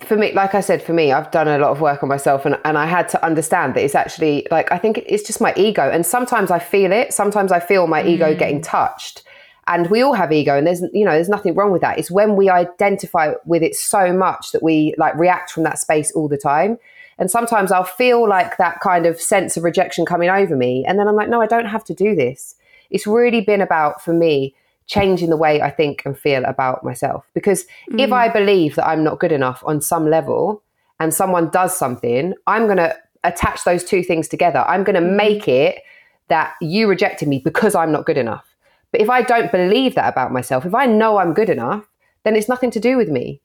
For 0.00 0.16
me, 0.16 0.32
like 0.32 0.54
I 0.54 0.60
said, 0.60 0.82
for 0.82 0.92
me, 0.92 1.12
I've 1.12 1.30
done 1.30 1.48
a 1.48 1.58
lot 1.58 1.70
of 1.70 1.80
work 1.80 2.02
on 2.02 2.08
myself 2.08 2.46
and, 2.46 2.58
and 2.64 2.78
I 2.78 2.86
had 2.86 3.08
to 3.10 3.24
understand 3.24 3.74
that 3.74 3.84
it's 3.84 3.94
actually 3.94 4.46
like, 4.50 4.70
I 4.70 4.78
think 4.78 4.98
it's 5.06 5.24
just 5.24 5.40
my 5.40 5.52
ego. 5.56 5.90
And 5.90 6.06
sometimes 6.06 6.50
I 6.50 6.60
feel 6.60 6.92
it. 6.92 7.12
Sometimes 7.12 7.50
I 7.50 7.58
feel 7.58 7.86
my 7.86 8.02
mm. 8.02 8.08
ego 8.08 8.34
getting 8.34 8.60
touched. 8.60 9.24
And 9.66 9.90
we 9.90 10.00
all 10.00 10.14
have 10.14 10.32
ego 10.32 10.56
and 10.56 10.66
there's, 10.66 10.82
you 10.92 11.04
know, 11.04 11.12
there's 11.12 11.28
nothing 11.28 11.54
wrong 11.54 11.72
with 11.72 11.82
that. 11.82 11.98
It's 11.98 12.10
when 12.10 12.36
we 12.36 12.48
identify 12.48 13.34
with 13.44 13.62
it 13.62 13.74
so 13.74 14.12
much 14.12 14.52
that 14.52 14.62
we 14.62 14.94
like 14.96 15.14
react 15.16 15.50
from 15.50 15.64
that 15.64 15.78
space 15.78 16.12
all 16.12 16.28
the 16.28 16.38
time. 16.38 16.78
And 17.18 17.30
sometimes 17.30 17.72
I'll 17.72 17.84
feel 17.84 18.26
like 18.26 18.56
that 18.56 18.80
kind 18.80 19.04
of 19.04 19.20
sense 19.20 19.56
of 19.56 19.64
rejection 19.64 20.06
coming 20.06 20.30
over 20.30 20.56
me. 20.56 20.84
And 20.86 20.98
then 20.98 21.08
I'm 21.08 21.16
like, 21.16 21.28
no, 21.28 21.42
I 21.42 21.46
don't 21.46 21.66
have 21.66 21.84
to 21.84 21.94
do 21.94 22.14
this. 22.14 22.54
It's 22.90 23.06
really 23.06 23.40
been 23.40 23.60
about, 23.60 24.02
for 24.02 24.14
me, 24.14 24.54
changing 24.88 25.30
the 25.30 25.36
way 25.36 25.62
I 25.62 25.70
think 25.70 26.02
and 26.04 26.18
feel 26.18 26.44
about 26.44 26.82
myself. 26.82 27.24
Because 27.34 27.64
mm. 27.90 28.00
if 28.00 28.12
I 28.12 28.28
believe 28.28 28.74
that 28.74 28.86
I'm 28.86 29.04
not 29.04 29.20
good 29.20 29.32
enough 29.32 29.62
on 29.64 29.80
some 29.80 30.10
level 30.10 30.62
and 30.98 31.14
someone 31.14 31.50
does 31.50 31.76
something, 31.76 32.34
I'm 32.46 32.64
going 32.64 32.78
to 32.78 32.96
attach 33.24 33.64
those 33.64 33.84
two 33.84 34.02
things 34.02 34.28
together. 34.28 34.60
I'm 34.60 34.84
going 34.84 35.00
to 35.02 35.08
mm. 35.08 35.16
make 35.16 35.46
it 35.46 35.82
that 36.28 36.54
you 36.60 36.88
rejected 36.88 37.28
me 37.28 37.38
because 37.38 37.74
I'm 37.74 37.92
not 37.92 38.06
good 38.06 38.18
enough. 38.18 38.44
But 38.90 39.00
if 39.02 39.10
I 39.10 39.22
don't 39.22 39.52
believe 39.52 39.94
that 39.94 40.08
about 40.08 40.32
myself, 40.32 40.64
if 40.64 40.74
I 40.74 40.86
know 40.86 41.18
I'm 41.18 41.34
good 41.34 41.50
enough, 41.50 41.86
then 42.24 42.34
it's 42.36 42.48
nothing 42.48 42.70
to 42.72 42.80
do 42.80 42.96
with 42.96 43.08
me. 43.08 43.40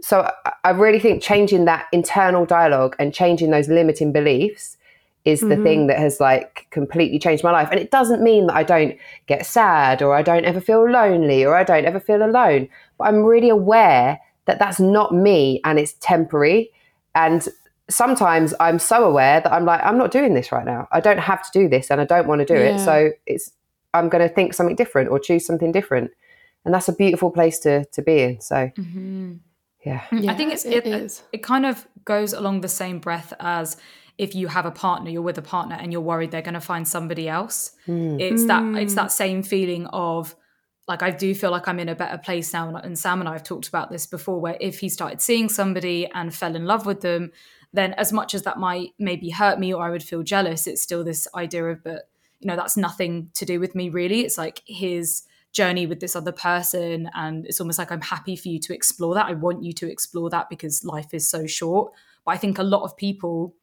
So 0.00 0.30
I 0.64 0.70
really 0.70 1.00
think 1.00 1.22
changing 1.22 1.64
that 1.64 1.86
internal 1.92 2.46
dialogue 2.46 2.94
and 2.98 3.14
changing 3.14 3.50
those 3.50 3.68
limiting 3.68 4.12
beliefs 4.12 4.76
is 5.28 5.40
the 5.40 5.48
mm-hmm. 5.48 5.62
thing 5.62 5.86
that 5.88 5.98
has 5.98 6.20
like 6.20 6.66
completely 6.70 7.18
changed 7.18 7.44
my 7.44 7.50
life. 7.50 7.68
And 7.70 7.78
it 7.78 7.90
doesn't 7.90 8.22
mean 8.22 8.46
that 8.46 8.56
I 8.56 8.62
don't 8.62 8.96
get 9.26 9.44
sad 9.44 10.00
or 10.00 10.14
I 10.14 10.22
don't 10.22 10.46
ever 10.46 10.60
feel 10.60 10.90
lonely 10.90 11.44
or 11.44 11.54
I 11.54 11.64
don't 11.64 11.84
ever 11.84 12.00
feel 12.00 12.22
alone. 12.22 12.68
But 12.96 13.08
I'm 13.08 13.22
really 13.22 13.50
aware 13.50 14.18
that 14.46 14.58
that's 14.58 14.80
not 14.80 15.14
me 15.14 15.60
and 15.64 15.78
it's 15.78 15.92
temporary. 16.00 16.70
And 17.14 17.46
sometimes 17.90 18.54
I'm 18.58 18.78
so 18.78 19.04
aware 19.04 19.42
that 19.42 19.52
I'm 19.52 19.66
like, 19.66 19.82
I'm 19.84 19.98
not 19.98 20.10
doing 20.10 20.32
this 20.32 20.50
right 20.50 20.64
now. 20.64 20.88
I 20.92 21.00
don't 21.00 21.20
have 21.20 21.42
to 21.42 21.50
do 21.52 21.68
this 21.68 21.90
and 21.90 22.00
I 22.00 22.04
don't 22.06 22.26
want 22.26 22.40
to 22.40 22.46
do 22.46 22.54
yeah. 22.54 22.76
it. 22.76 22.78
So 22.78 23.10
it's, 23.26 23.52
I'm 23.92 24.08
going 24.08 24.26
to 24.26 24.34
think 24.34 24.54
something 24.54 24.76
different 24.76 25.10
or 25.10 25.18
choose 25.18 25.44
something 25.44 25.72
different. 25.72 26.10
And 26.64 26.72
that's 26.72 26.88
a 26.88 26.94
beautiful 26.94 27.30
place 27.30 27.58
to, 27.60 27.84
to 27.84 28.00
be 28.02 28.20
in. 28.20 28.40
So, 28.40 28.70
mm-hmm. 28.78 29.34
yeah. 29.84 30.04
yeah. 30.10 30.32
I 30.32 30.34
think 30.34 30.54
it's, 30.54 30.64
it, 30.64 30.86
it, 30.86 31.22
it 31.32 31.42
kind 31.42 31.66
of 31.66 31.86
goes 32.04 32.32
along 32.32 32.62
the 32.62 32.68
same 32.68 32.98
breath 32.98 33.34
as 33.40 33.76
if 34.18 34.34
you 34.34 34.48
have 34.48 34.66
a 34.66 34.70
partner 34.70 35.10
you're 35.10 35.22
with 35.22 35.38
a 35.38 35.42
partner 35.42 35.76
and 35.80 35.92
you're 35.92 36.00
worried 36.00 36.30
they're 36.30 36.42
going 36.42 36.54
to 36.54 36.60
find 36.60 36.86
somebody 36.86 37.28
else 37.28 37.72
mm. 37.86 38.20
it's 38.20 38.46
that 38.46 38.62
it's 38.76 38.94
that 38.94 39.12
same 39.12 39.42
feeling 39.42 39.86
of 39.86 40.34
like 40.86 41.02
I 41.02 41.10
do 41.10 41.34
feel 41.34 41.50
like 41.50 41.68
I'm 41.68 41.80
in 41.80 41.90
a 41.90 41.94
better 41.94 42.16
place 42.16 42.52
now 42.52 42.74
and 42.74 42.98
Sam 42.98 43.20
and 43.20 43.28
I 43.28 43.34
have 43.34 43.42
talked 43.42 43.68
about 43.68 43.90
this 43.90 44.06
before 44.06 44.40
where 44.40 44.56
if 44.60 44.80
he 44.80 44.88
started 44.88 45.20
seeing 45.20 45.48
somebody 45.48 46.06
and 46.12 46.34
fell 46.34 46.56
in 46.56 46.64
love 46.64 46.86
with 46.86 47.00
them 47.00 47.30
then 47.72 47.92
as 47.94 48.12
much 48.12 48.34
as 48.34 48.42
that 48.42 48.58
might 48.58 48.90
maybe 48.98 49.30
hurt 49.30 49.58
me 49.58 49.72
or 49.72 49.84
I 49.84 49.90
would 49.90 50.02
feel 50.02 50.22
jealous 50.22 50.66
it's 50.66 50.82
still 50.82 51.04
this 51.04 51.28
idea 51.34 51.64
of 51.66 51.84
but 51.84 52.08
you 52.40 52.46
know 52.46 52.56
that's 52.56 52.76
nothing 52.76 53.30
to 53.34 53.44
do 53.44 53.60
with 53.60 53.74
me 53.74 53.88
really. 53.88 54.20
It's 54.20 54.38
like 54.38 54.62
his 54.66 55.24
journey 55.52 55.86
with 55.86 56.00
this 56.00 56.14
other 56.14 56.32
person 56.32 57.10
and 57.14 57.46
it's 57.46 57.60
almost 57.60 57.78
like 57.78 57.90
I'm 57.90 58.00
happy 58.00 58.36
for 58.36 58.48
you 58.48 58.60
to 58.60 58.74
explore 58.74 59.14
that. 59.14 59.26
I 59.26 59.32
want 59.32 59.62
you 59.62 59.72
to 59.74 59.90
explore 59.90 60.30
that 60.30 60.48
because 60.48 60.84
life 60.84 61.12
is 61.12 61.28
so 61.28 61.46
short. 61.46 61.92
But 62.24 62.32
I 62.32 62.36
think 62.36 62.58
a 62.58 62.62
lot 62.62 62.82
of 62.82 62.96
people 62.96 63.54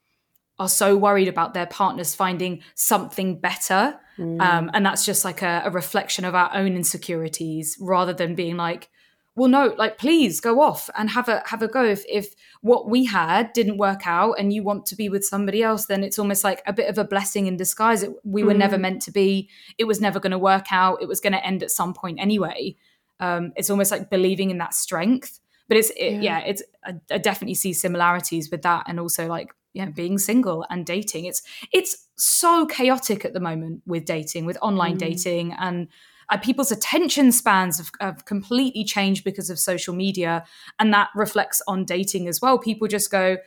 are 0.58 0.70
so 0.70 0.96
worried 0.96 1.28
about 1.28 1.54
their 1.54 1.66
partners 1.66 2.16
finding 2.16 2.62
something 2.76 3.40
better. 3.40 4.00
Mm. 4.18 4.42
Um, 4.42 4.72
and 4.74 4.86
that's 4.86 5.06
just 5.06 5.26
like 5.26 5.42
a, 5.42 5.64
a, 5.66 5.72
reflection 5.72 6.24
of 6.24 6.34
our 6.34 6.50
own 6.54 6.76
insecurities 6.76 7.78
rather 7.82 8.14
than 8.14 8.36
being 8.36 8.56
like, 8.56 8.90
well, 9.36 9.50
no, 9.50 9.76
like 9.78 9.98
please 9.98 10.40
go 10.40 10.62
off 10.62 10.90
and 10.98 11.10
have 11.10 11.28
a 11.28 11.44
have 11.46 11.62
a 11.62 11.68
go. 11.68 11.84
If 11.84 12.06
if 12.08 12.34
what 12.62 12.90
we 12.90 13.04
had 13.04 13.52
didn't 13.52 13.78
work 13.78 14.08
out 14.08 14.36
and 14.40 14.54
you 14.54 14.64
want 14.64 14.86
to 14.88 14.96
be 14.96 15.10
with 15.10 15.26
somebody 15.26 15.62
else, 15.62 15.88
then 15.88 16.06
it's 16.06 16.18
almost 16.18 16.46
like 16.46 16.62
a 16.66 16.72
bit 16.72 16.90
of 16.90 16.98
a 16.98 17.04
blessing 17.04 17.48
in 17.48 17.58
disguise. 17.58 18.02
It, 18.04 18.12
we 18.24 18.44
were 18.44 18.54
mm. 18.54 18.60
never 18.60 18.78
meant 18.78 19.02
to 19.04 19.12
be. 19.12 19.50
It 19.78 19.84
was 19.84 20.00
never 20.00 20.22
going 20.22 20.32
to 20.32 20.40
work 20.40 20.68
out. 20.72 21.02
It 21.02 21.10
was 21.10 21.20
going 21.20 21.34
to 21.34 21.46
end 21.46 21.64
at 21.64 21.72
some 21.72 21.94
point 21.94 22.18
anyway. 22.22 22.78
Um, 23.20 23.52
it's 23.58 23.70
almost 23.70 23.92
like 23.92 24.10
believing 24.10 24.52
in 24.52 24.58
that 24.60 24.74
strength. 24.74 25.42
But 25.68 25.78
it's 25.78 25.90
it, 25.92 26.14
yeah. 26.14 26.22
yeah, 26.22 26.40
it's 26.40 26.64
I, 26.86 26.94
I 27.12 27.18
definitely 27.18 27.56
see 27.56 27.74
similarities 27.74 28.50
with 28.50 28.62
that, 28.62 28.86
and 28.88 29.02
also 29.02 29.28
like 29.28 29.54
you 29.76 29.86
know 29.86 29.92
being 29.92 30.18
single 30.18 30.66
and 30.70 30.86
dating. 30.86 31.26
It's 31.26 31.44
it's 31.72 32.08
so 32.16 32.66
chaotic 32.66 33.26
at 33.26 33.34
the 33.34 33.40
moment 33.40 33.84
with 33.86 34.06
dating 34.06 34.46
with 34.46 34.58
online 34.62 34.96
mm. 34.96 35.00
dating 35.00 35.54
and 35.54 35.88
uh, 36.30 36.38
people's 36.38 36.72
attention 36.72 37.32
spans 37.32 37.78
have, 37.78 37.92
have, 38.00 38.26
completely 38.26 38.84
changed 38.84 39.24
because 39.24 39.52
of 39.52 39.60
social 39.60 39.94
media 39.94 40.44
and 40.80 40.92
that 40.92 41.10
reflects 41.14 41.62
on 41.68 41.86
dating 41.86 42.28
as 42.28 42.42
well. 42.42 42.58
People 42.58 42.88
just 42.88 43.12
go 43.12 43.38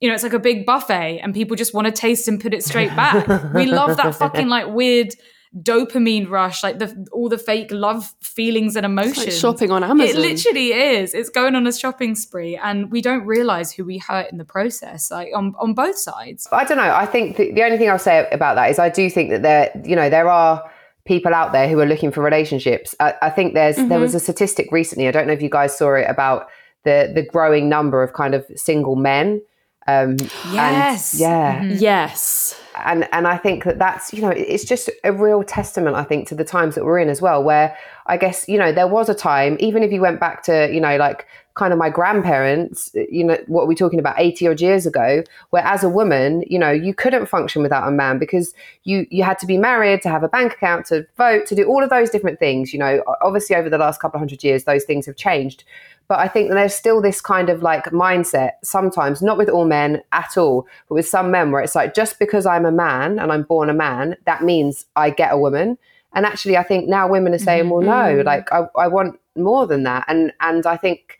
you 0.00 0.08
know 0.08 0.14
it's 0.14 0.24
like 0.24 0.32
a 0.32 0.38
big 0.38 0.66
buffet 0.66 1.20
and 1.22 1.34
people 1.34 1.56
just 1.56 1.74
want 1.74 1.86
to 1.86 1.92
taste 1.92 2.28
and 2.28 2.40
put 2.40 2.52
it 2.52 2.64
straight 2.64 2.94
back. 2.96 3.54
We 3.54 3.66
love 3.66 3.96
that 3.96 4.14
fucking 4.22 4.48
like 4.48 4.66
weird 4.68 5.14
dopamine 5.56 6.28
rush, 6.28 6.62
like 6.62 6.78
the 6.78 7.06
all 7.12 7.28
the 7.28 7.38
fake 7.38 7.70
love 7.70 8.14
feelings 8.20 8.76
and 8.76 8.84
emotions. 8.84 9.18
Like 9.18 9.32
shopping 9.32 9.70
on 9.70 9.82
Amazon. 9.82 10.16
It 10.16 10.20
literally 10.20 10.72
is. 10.72 11.14
It's 11.14 11.30
going 11.30 11.54
on 11.54 11.66
a 11.66 11.72
shopping 11.72 12.14
spree, 12.14 12.56
and 12.56 12.90
we 12.90 13.00
don't 13.00 13.24
realize 13.26 13.72
who 13.72 13.84
we 13.84 13.98
hurt 13.98 14.30
in 14.30 14.38
the 14.38 14.44
process, 14.44 15.10
like 15.10 15.28
on 15.34 15.54
on 15.58 15.74
both 15.74 15.98
sides. 15.98 16.46
I 16.52 16.64
don't 16.64 16.78
know. 16.78 16.94
I 16.94 17.06
think 17.06 17.36
the, 17.36 17.52
the 17.52 17.62
only 17.62 17.78
thing 17.78 17.88
I'll 17.88 17.98
say 17.98 18.28
about 18.30 18.54
that 18.56 18.70
is 18.70 18.78
I 18.78 18.88
do 18.88 19.08
think 19.10 19.30
that 19.30 19.42
there, 19.42 19.82
you 19.84 19.96
know, 19.96 20.10
there 20.10 20.28
are 20.28 20.70
people 21.06 21.34
out 21.34 21.52
there 21.52 21.68
who 21.68 21.80
are 21.80 21.86
looking 21.86 22.10
for 22.10 22.22
relationships. 22.22 22.94
I, 23.00 23.14
I 23.22 23.30
think 23.30 23.54
there's 23.54 23.76
mm-hmm. 23.76 23.88
there 23.88 24.00
was 24.00 24.14
a 24.14 24.20
statistic 24.20 24.70
recently. 24.70 25.08
I 25.08 25.10
don't 25.10 25.26
know 25.26 25.32
if 25.32 25.42
you 25.42 25.50
guys 25.50 25.76
saw 25.76 25.94
it 25.94 26.06
about 26.08 26.48
the 26.84 27.10
the 27.14 27.22
growing 27.22 27.68
number 27.68 28.02
of 28.02 28.12
kind 28.12 28.34
of 28.34 28.46
single 28.54 28.96
men. 28.96 29.40
Um, 29.88 30.16
Yes. 30.52 31.14
And, 31.14 31.20
yeah. 31.20 31.62
Yes. 31.64 32.60
and 32.76 33.08
and 33.12 33.26
I 33.26 33.36
think 33.36 33.64
that 33.64 33.78
that's 33.78 34.12
you 34.12 34.22
know 34.22 34.30
it's 34.30 34.64
just 34.64 34.90
a 35.02 35.12
real 35.12 35.42
testament 35.42 35.96
I 35.96 36.04
think 36.04 36.28
to 36.28 36.34
the 36.34 36.44
times 36.44 36.74
that 36.76 36.84
we're 36.84 37.00
in 37.00 37.08
as 37.08 37.20
well 37.20 37.42
where 37.42 37.76
I 38.06 38.16
guess 38.16 38.48
you 38.48 38.58
know 38.58 38.70
there 38.70 38.86
was 38.86 39.08
a 39.08 39.14
time 39.14 39.56
even 39.58 39.82
if 39.82 39.90
you 39.90 40.00
went 40.00 40.20
back 40.20 40.42
to 40.44 40.70
you 40.72 40.80
know 40.80 40.96
like 40.96 41.26
kind 41.58 41.72
of 41.72 41.78
my 41.78 41.90
grandparents 41.90 42.90
uh, 42.96 43.00
you 43.10 43.24
know 43.24 43.36
what 43.46 43.66
we're 43.66 43.74
talking 43.74 43.98
about 43.98 44.14
80 44.16 44.48
odd 44.48 44.60
years 44.60 44.86
ago 44.86 45.22
where 45.50 45.64
as 45.64 45.82
a 45.82 45.88
woman 45.88 46.44
you 46.46 46.58
know 46.58 46.70
you 46.70 46.94
couldn't 46.94 47.26
function 47.26 47.62
without 47.62 47.86
a 47.86 47.90
man 47.90 48.18
because 48.18 48.54
you 48.84 49.06
you 49.10 49.22
had 49.24 49.38
to 49.40 49.46
be 49.46 49.58
married 49.58 50.00
to 50.02 50.08
have 50.08 50.22
a 50.22 50.28
bank 50.28 50.54
account 50.54 50.86
to 50.86 51.06
vote 51.16 51.44
to 51.46 51.54
do 51.54 51.64
all 51.64 51.82
of 51.82 51.90
those 51.90 52.10
different 52.10 52.38
things 52.38 52.72
you 52.72 52.78
know 52.78 53.02
obviously 53.22 53.56
over 53.56 53.68
the 53.68 53.78
last 53.78 54.00
couple 54.00 54.16
of 54.16 54.20
hundred 54.20 54.42
years 54.42 54.64
those 54.64 54.84
things 54.84 55.04
have 55.04 55.16
changed 55.16 55.64
but 56.08 56.20
I 56.20 56.26
think 56.26 56.50
there's 56.50 56.74
still 56.74 57.02
this 57.02 57.20
kind 57.20 57.50
of 57.50 57.62
like 57.62 57.84
mindset 57.86 58.52
sometimes, 58.64 59.20
not 59.20 59.36
with 59.36 59.50
all 59.50 59.66
men 59.66 60.02
at 60.12 60.38
all, 60.38 60.66
but 60.88 60.94
with 60.94 61.06
some 61.06 61.30
men 61.30 61.52
where 61.52 61.60
it's 61.60 61.74
like, 61.74 61.94
just 61.94 62.18
because 62.18 62.46
I'm 62.46 62.64
a 62.64 62.72
man 62.72 63.18
and 63.18 63.30
I'm 63.30 63.42
born 63.42 63.68
a 63.68 63.74
man, 63.74 64.16
that 64.24 64.42
means 64.42 64.86
I 64.96 65.10
get 65.10 65.34
a 65.34 65.38
woman. 65.38 65.76
And 66.14 66.24
actually, 66.24 66.56
I 66.56 66.62
think 66.62 66.88
now 66.88 67.06
women 67.08 67.34
are 67.34 67.38
saying, 67.38 67.64
mm-hmm. 67.64 67.70
well, 67.70 67.82
no, 67.82 68.16
mm-hmm. 68.16 68.26
like 68.26 68.50
I, 68.50 68.66
I 68.78 68.88
want 68.88 69.20
more 69.36 69.66
than 69.66 69.82
that. 69.82 70.06
And, 70.08 70.32
and 70.40 70.66
I 70.66 70.78
think 70.78 71.18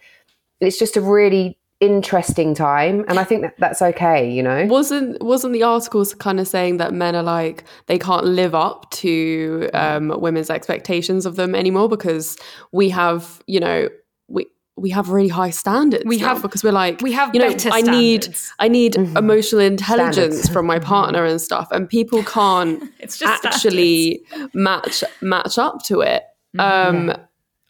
it's 0.61 0.79
just 0.79 0.97
a 0.97 1.01
really 1.01 1.59
interesting 1.81 2.55
time. 2.55 3.05
And 3.07 3.19
I 3.19 3.25
think 3.25 3.43
that 3.43 3.55
that's 3.59 3.81
okay, 3.81 4.29
you 4.29 4.43
know? 4.43 4.67
Wasn't 4.67 5.23
wasn't 5.23 5.53
the 5.53 5.63
articles 5.63 6.15
kind 6.15 6.41
of 6.41 6.49
saying 6.49 6.79
that 6.79 6.93
men 6.93 7.15
are 7.15 7.23
like 7.23 7.65
they 7.87 7.99
can't 7.99 8.25
live 8.25 8.55
up 8.55 8.91
to 8.91 9.71
um, 9.75 10.13
women's 10.21 10.51
expectations 10.51 11.27
of 11.27 11.37
them 11.37 11.55
anymore 11.55 11.89
because 11.89 12.37
we 12.73 12.89
have 12.91 13.43
you 13.47 13.61
know 13.61 13.89
we 14.29 14.47
we 14.77 14.91
have 14.91 15.11
really 15.11 15.29
high 15.29 15.51
standards. 15.51 16.05
We 16.05 16.19
have- 16.19 16.43
because 16.43 16.65
we're 16.65 16.73
like 16.73 17.01
we 17.01 17.13
have 17.13 17.33
you 17.35 17.41
know 17.41 17.51
better 17.51 17.71
I 17.73 17.83
need 17.83 18.25
standards. 18.25 18.53
I 18.59 18.69
need 18.69 18.97
emotional 18.97 19.61
intelligence 19.61 20.35
Standards. 20.35 20.49
from 20.49 20.67
my 20.67 20.79
partner 20.81 21.25
and 21.25 21.41
stuff, 21.41 21.69
and 21.71 21.89
people 21.89 22.23
can't 22.25 22.83
It's 22.99 23.19
just 23.19 23.45
actually 23.45 24.23
match 24.53 25.05
match 25.21 25.59
up 25.59 25.83
to 25.85 26.01
it. 26.01 26.25
Um, 26.59 27.13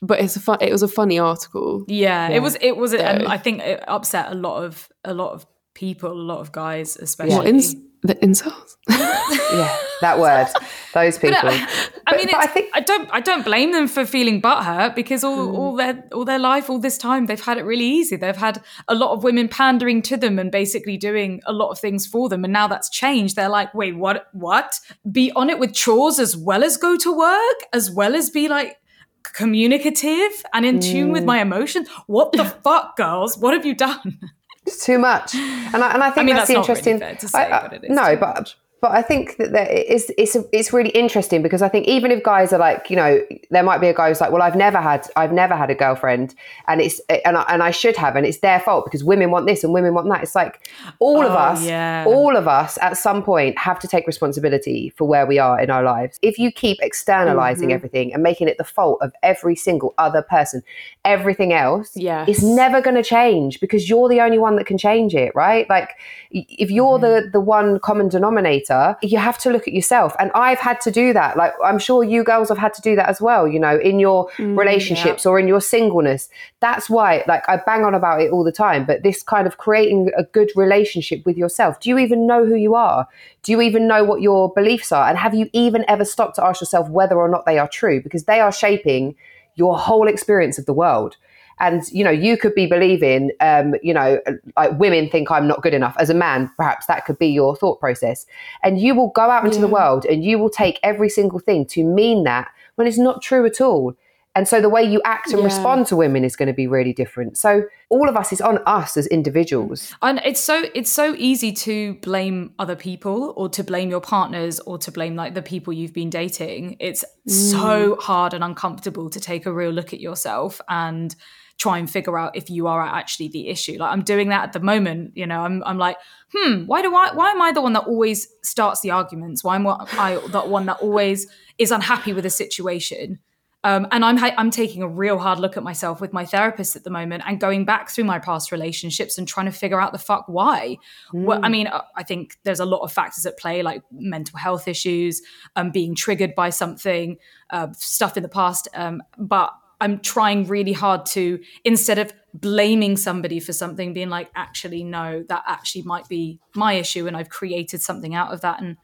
But 0.01 0.21
it's 0.21 0.37
a 0.37 0.41
fun, 0.41 0.59
it 0.61 0.71
was 0.73 0.83
a 0.83 0.89
funny 0.89 1.19
article. 1.19 1.85
Yeah, 1.89 2.29
it 2.29 2.41
was. 2.41 2.57
It 2.61 2.77
was, 2.77 2.95
and 2.95 3.23
So- 3.23 3.29
I 3.29 3.37
think 3.39 3.61
it 3.63 3.83
upset 3.89 4.31
a 4.31 4.35
lot 4.35 4.63
of 4.65 4.89
a 5.05 5.13
lot 5.13 5.33
of 5.33 5.45
people, 5.75 6.13
a 6.13 6.15
lot 6.15 6.39
of 6.39 6.53
guys, 6.53 6.97
especially. 6.97 7.35
What 7.37 7.47
ins- 7.47 7.75
the 8.03 8.15
incels? 8.15 8.77
yeah, 8.89 9.77
that 10.03 10.21
word, 10.21 10.47
those 10.95 11.19
people. 11.19 11.37
I 11.39 11.67
But- 12.07 12.17
mean, 12.17 12.27
but 12.31 12.35
it's, 12.35 12.35
I 12.35 12.47
think 12.47 12.71
I 12.75 12.81
don't. 12.81 13.09
I 13.13 13.21
don't 13.21 13.45
blame 13.45 13.73
them 13.73 13.89
for 13.89 14.07
feeling 14.07 14.41
butthurt 14.41 14.95
because 14.95 15.25
all, 15.25 15.49
Mm. 15.49 15.59
all 15.59 15.75
their 15.77 16.05
all 16.13 16.25
their 16.25 16.39
life, 16.39 16.71
all 16.71 16.79
this 16.79 16.97
time, 16.97 17.27
they've 17.27 17.45
had 17.45 17.59
it 17.59 17.65
really 17.65 17.85
easy. 17.85 18.15
They've 18.17 18.37
had 18.37 18.63
a 18.87 18.95
lot 18.95 19.11
of 19.15 19.25
women 19.25 19.49
pandering 19.49 20.01
to 20.03 20.17
them 20.17 20.39
and 20.39 20.53
basically 20.53 20.97
doing 20.97 21.41
a 21.45 21.53
lot 21.53 21.71
of 21.71 21.79
things 21.81 22.07
for 22.07 22.29
them. 22.29 22.45
And 22.45 22.53
now 22.53 22.69
that's 22.69 22.89
changed. 22.89 23.35
They're 23.35 23.49
like, 23.49 23.75
wait, 23.75 23.97
what? 23.97 24.29
What? 24.33 24.79
Be 25.11 25.33
on 25.35 25.51
it 25.51 25.59
with 25.59 25.75
chores 25.75 26.21
as 26.21 26.37
well 26.37 26.63
as 26.63 26.77
go 26.77 26.97
to 26.97 27.13
work, 27.13 27.59
as 27.73 27.91
well 27.91 28.15
as 28.15 28.31
be 28.31 28.47
like 28.49 28.77
communicative 29.23 30.45
and 30.53 30.65
in 30.67 30.81
tune 30.81 31.09
Mm. 31.11 31.13
with 31.13 31.25
my 31.25 31.41
emotions. 31.41 31.89
What 32.07 32.33
the 32.33 32.45
fuck, 32.45 32.97
girls? 32.97 33.39
What 33.39 33.55
have 33.55 33.65
you 33.67 33.75
done? 33.75 34.19
It's 34.67 34.85
too 34.85 34.99
much, 34.99 35.35
and 35.35 35.77
I, 35.83 35.95
and 35.95 36.03
I 36.05 36.11
think 36.11 36.27
mean, 36.27 36.37
that's, 36.37 36.49
that's 36.49 36.49
the 36.49 36.55
really 36.55 36.61
interesting. 36.61 36.99
fair 36.99 37.15
to 37.17 37.29
say, 37.29 37.39
I- 37.39 37.59
I- 37.59 37.63
but 37.63 37.73
it 37.73 37.85
is 37.85 37.91
no, 37.97 38.17
but. 38.17 38.55
But 38.81 38.93
I 38.93 39.03
think 39.03 39.37
that 39.39 39.53
there 39.53 39.69
is 39.69 40.13
it's 40.17 40.37
it's 40.53 40.73
really 40.73 40.91
interesting 40.91 41.43
because 41.43 41.63
I 41.63 41.69
think 41.69 41.87
even 41.89 42.11
if 42.11 42.23
guys 42.23 42.53
are 42.53 42.59
like 42.59 42.91
you 42.91 42.97
know 42.97 43.21
there 43.51 43.63
might 43.63 43.79
be 43.79 43.89
a 43.89 43.95
guy 43.95 44.09
who's 44.09 44.21
like 44.21 44.31
well 44.31 44.43
I've 44.43 44.57
never 44.57 44.81
had 44.81 45.07
I've 45.17 45.33
never 45.33 45.57
had 45.57 45.71
a 45.71 45.75
girlfriend 45.75 46.35
and 46.67 46.81
it's 46.81 47.01
and 47.25 47.37
I, 47.37 47.45
and 47.49 47.63
I 47.63 47.71
should 47.71 47.97
have 47.97 48.17
and 48.17 48.25
it's 48.27 48.39
their 48.39 48.61
fault 48.61 48.85
because 48.85 49.03
women 49.05 49.31
want 49.31 49.47
this 49.47 49.65
and 49.65 49.73
women 49.73 49.95
want 49.95 50.09
that. 50.11 50.23
It's 50.23 50.35
like 50.35 50.69
all 50.99 51.25
of 51.25 51.33
Oh, 51.33 51.37
us, 51.37 51.65
yeah. 51.65 52.05
all 52.07 52.37
of 52.37 52.47
us 52.49 52.79
at 52.81 52.97
some 52.97 53.23
point 53.23 53.59
have 53.59 53.79
to 53.81 53.89
take 53.89 54.07
responsibility 54.07 54.93
for 54.97 55.07
where 55.07 55.27
we 55.27 55.39
are 55.39 55.61
in 55.61 55.71
our 55.71 55.83
lives. 55.83 56.19
If 56.23 56.39
you 56.39 56.51
keep 56.53 56.79
externalizing 56.81 57.69
mm-hmm. 57.69 57.75
everything 57.75 58.15
and 58.15 58.23
making 58.23 58.49
it 58.49 58.59
the 58.59 58.65
fault 58.65 58.99
of 59.03 59.13
every 59.23 59.57
single 59.57 59.95
other 59.99 60.23
person, 60.23 60.63
everything 61.05 61.53
else 61.53 61.93
Yes. 61.95 62.29
is 62.29 62.43
never 62.45 62.81
going 62.81 62.97
to 62.97 63.03
change 63.03 63.61
because 63.61 63.89
you're 63.89 64.09
the 64.09 64.21
only 64.21 64.39
one 64.39 64.57
that 64.57 64.67
can 64.67 64.79
change 64.79 65.15
it, 65.15 65.33
right? 65.35 65.69
Like 65.69 65.91
if 66.31 66.71
you're 66.71 66.99
the 66.99 67.07
mm-hmm. 67.07 67.31
the 67.33 67.41
one 67.41 67.79
common 67.81 68.09
denominator, 68.09 68.68
you 69.03 69.19
have 69.19 69.39
to 69.39 69.51
look 69.51 69.67
at 69.67 69.75
yourself. 69.75 70.15
And 70.19 70.31
I've 70.35 70.59
had 70.59 70.81
to 70.83 70.91
do 70.91 71.13
that. 71.13 71.37
Like 71.37 71.53
I'm 71.65 71.79
sure 71.79 72.05
you 72.05 72.25
girls 72.25 72.49
have 72.49 72.59
had 72.59 72.75
to 72.75 72.83
do 72.83 72.97
that 72.97 73.09
as 73.09 73.21
well, 73.21 73.47
you 73.49 73.59
know, 73.59 73.79
in 73.79 73.99
your 73.99 74.29
mm, 74.37 74.57
relationships 74.57 75.27
or 75.27 75.39
in 75.39 75.49
your 75.49 75.61
singleness. 75.61 76.29
That's 76.61 76.89
why 76.91 77.25
like 77.27 77.49
I 77.49 77.57
bang 77.57 77.85
on 77.85 77.95
about 77.95 78.21
it 78.21 78.31
all 78.31 78.45
the 78.45 78.53
time, 78.53 78.85
but 78.85 79.03
this 79.03 79.23
kind 79.23 79.47
of 79.47 79.59
creating 79.59 80.11
a 80.17 80.25
good 80.25 80.51
relationship 80.57 81.25
with 81.25 81.37
yourself. 81.37 81.81
Do 81.81 81.89
you 81.89 81.99
even 81.99 82.27
know 82.27 82.45
who 82.45 82.57
you 82.57 82.75
are? 82.75 83.07
Do 83.43 83.53
you 83.53 83.61
even 83.61 83.89
know 83.89 84.05
what 84.05 84.21
your 84.21 84.53
beliefs 84.53 84.93
are? 84.93 85.09
And 85.09 85.19
have 85.19 85.35
you 85.35 85.49
even 85.53 85.85
ever 85.89 86.05
stopped 86.05 86.37
to 86.37 86.45
ask 86.45 86.61
yourself 86.61 86.89
whether 86.89 87.17
or 87.17 87.29
not 87.29 87.47
they 87.47 87.59
are 87.59 87.69
true 87.69 88.03
because 88.03 88.25
they 88.25 88.41
are 88.41 88.53
shaping 88.53 89.15
your 89.55 89.77
whole 89.77 90.09
experience 90.09 90.59
of 90.59 90.67
the 90.67 90.73
world 90.73 91.17
and 91.61 91.83
you 91.91 92.05
know 92.05 92.11
you 92.11 92.37
could 92.37 92.55
be 92.55 92.67
believing 92.67 93.31
um, 93.41 93.75
you 93.83 93.93
know 93.95 94.21
like 94.57 94.79
women 94.79 95.09
think 95.09 95.31
i'm 95.31 95.47
not 95.47 95.63
good 95.63 95.75
enough. 95.75 95.97
As 95.99 96.11
a 96.11 96.15
man 96.15 96.51
perhaps 96.57 96.87
that 96.87 97.05
could 97.05 97.19
be 97.19 97.29
your 97.29 97.57
thought 97.57 97.81
process. 97.81 98.27
And 98.63 98.81
you 98.81 98.95
will 98.95 99.09
go 99.11 99.23
out 99.23 99.45
into 99.45 99.61
the 99.61 99.69
world 99.69 100.05
and 100.05 100.25
you 100.25 100.39
will 100.39 100.51
take 100.51 100.79
every 100.83 101.09
single 101.09 101.39
thing 101.39 101.67
to 101.67 101.85
mean 101.85 102.25
that 102.25 102.51
when 102.77 102.87
it's 102.87 102.99
not 102.99 103.23
true 103.23 103.45
at 103.47 103.61
all. 103.61 103.95
And 104.35 104.47
so 104.47 104.61
the 104.61 104.69
way 104.69 104.85
you 104.85 105.01
act 105.05 105.33
and 105.33 105.39
Yeah. 105.39 105.47
respond 105.47 105.87
to 105.89 105.97
women 105.97 106.23
is 106.23 106.37
going 106.37 106.47
to 106.47 106.53
be 106.53 106.69
really 106.69 106.93
different. 106.93 107.37
So 107.37 107.65
all 107.89 108.09
of 108.09 108.17
us 108.17 108.33
is 108.33 108.41
on 108.41 108.59
us 108.67 108.97
as 108.97 109.09
individuals. 109.09 109.93
And 110.01 110.21
it's 110.25 110.39
so 110.39 110.67
it's 110.75 110.93
so 110.93 111.17
easy 111.19 111.51
to 111.53 111.95
blame 111.95 112.53
other 112.57 112.77
people 112.77 113.33
or 113.37 113.49
to 113.49 113.65
blame 113.65 113.91
your 113.91 114.01
partners 114.01 114.61
or 114.61 114.79
to 114.79 114.93
blame 114.93 115.17
like 115.17 115.35
the 115.35 115.43
people 115.43 115.73
you've 115.73 115.95
been 115.95 116.11
dating. 116.11 116.77
It's 116.79 117.05
so 117.27 117.97
hard 117.97 118.33
and 118.33 118.45
uncomfortable 118.45 119.11
to 119.11 119.19
take 119.19 119.45
a 119.45 119.53
real 119.53 119.73
look 119.73 119.93
at 119.93 120.01
yourself 120.01 120.61
and 120.69 121.17
try 121.59 121.77
and 121.79 121.91
figure 121.91 122.17
out 122.17 122.37
if 122.37 122.49
you 122.49 122.67
are 122.69 122.81
actually 122.81 123.29
the 123.29 123.49
issue. 123.49 123.77
Like 123.79 123.93
I'm 123.93 124.03
doing 124.03 124.29
that 124.29 124.45
at 124.45 124.53
the 124.53 124.61
moment, 124.61 125.17
you 125.17 125.27
know. 125.27 125.41
I'm 125.41 125.63
I'm 125.65 125.79
like, 125.79 125.97
"Hmm, 126.35 126.65
why 126.65 126.83
do 126.83 126.95
I 126.95 127.13
why 127.15 127.31
am 127.31 127.43
I 127.43 127.53
the 127.53 127.61
one 127.61 127.73
that 127.75 127.85
always 127.85 128.29
starts 128.43 128.81
the 128.81 128.93
arguments? 128.93 129.45
Why 129.45 129.57
am 129.57 129.67
I 129.67 130.21
the 130.29 130.41
one 130.41 130.67
that 130.67 130.79
always 130.81 131.27
is 131.59 131.71
unhappy 131.71 132.13
with 132.13 132.25
a 132.25 132.31
situation?" 132.31 133.19
Um, 133.65 133.89
and 133.91 134.05
I'm 134.05 134.17
ha- 134.17 134.35
I'm 134.39 134.53
taking 134.53 134.83
a 134.83 134.89
real 134.89 135.19
hard 135.19 135.41
look 135.41 135.57
at 135.57 135.65
myself 135.65 136.01
with 136.01 136.13
my 136.13 136.25
therapist 136.25 136.77
at 136.77 136.85
the 136.85 136.91
moment 136.91 137.25
and 137.27 137.41
going 137.41 137.65
back 137.65 137.91
through 137.91 138.05
my 138.05 138.21
past 138.21 138.53
relationships 138.53 139.19
and 139.19 139.27
trying 139.27 139.47
to 139.47 139.53
figure 139.53 139.81
out 139.81 139.91
the 139.91 139.99
fuck 139.99 140.27
why. 140.29 140.77
Well, 141.13 141.41
I 141.43 141.49
mean, 141.49 141.67
uh, 141.67 141.83
I 141.97 142.05
think 142.05 142.39
there's 142.45 142.61
a 142.61 142.65
lot 142.65 142.83
of 142.83 142.93
factors 142.93 143.27
at 143.27 143.37
play, 143.37 143.65
like 143.65 143.83
mental 143.91 144.39
health 144.39 144.69
issues, 144.69 145.23
um, 145.57 145.73
being 145.73 145.97
triggered 145.97 146.37
by 146.37 146.51
something, 146.51 147.17
uh, 147.51 147.69
stuff 147.73 148.17
in 148.17 148.23
the 148.23 148.29
past. 148.29 148.69
Um, 148.75 149.03
but 149.19 149.53
I'm 149.81 150.01
trying 150.01 150.47
really 150.47 150.73
hard 150.73 151.07
to 151.07 151.41
instead 151.65 151.99
of 151.99 152.13
blaming 152.35 152.97
somebody 152.97 153.41
for 153.41 153.53
something, 153.53 153.93
being 153.93 154.11
like, 154.11 154.31
actually, 154.35 154.85
no, 154.85 155.25
that 155.29 155.45
actually 155.47 155.83
might 155.83 156.09
be 156.09 156.41
my 156.55 156.75
issue, 156.75 157.07
and 157.07 157.17
I've 157.17 157.29
created 157.29 157.81
something 157.83 158.15
out 158.15 158.33
of 158.33 158.41
that, 158.41 158.61
and 158.61 158.77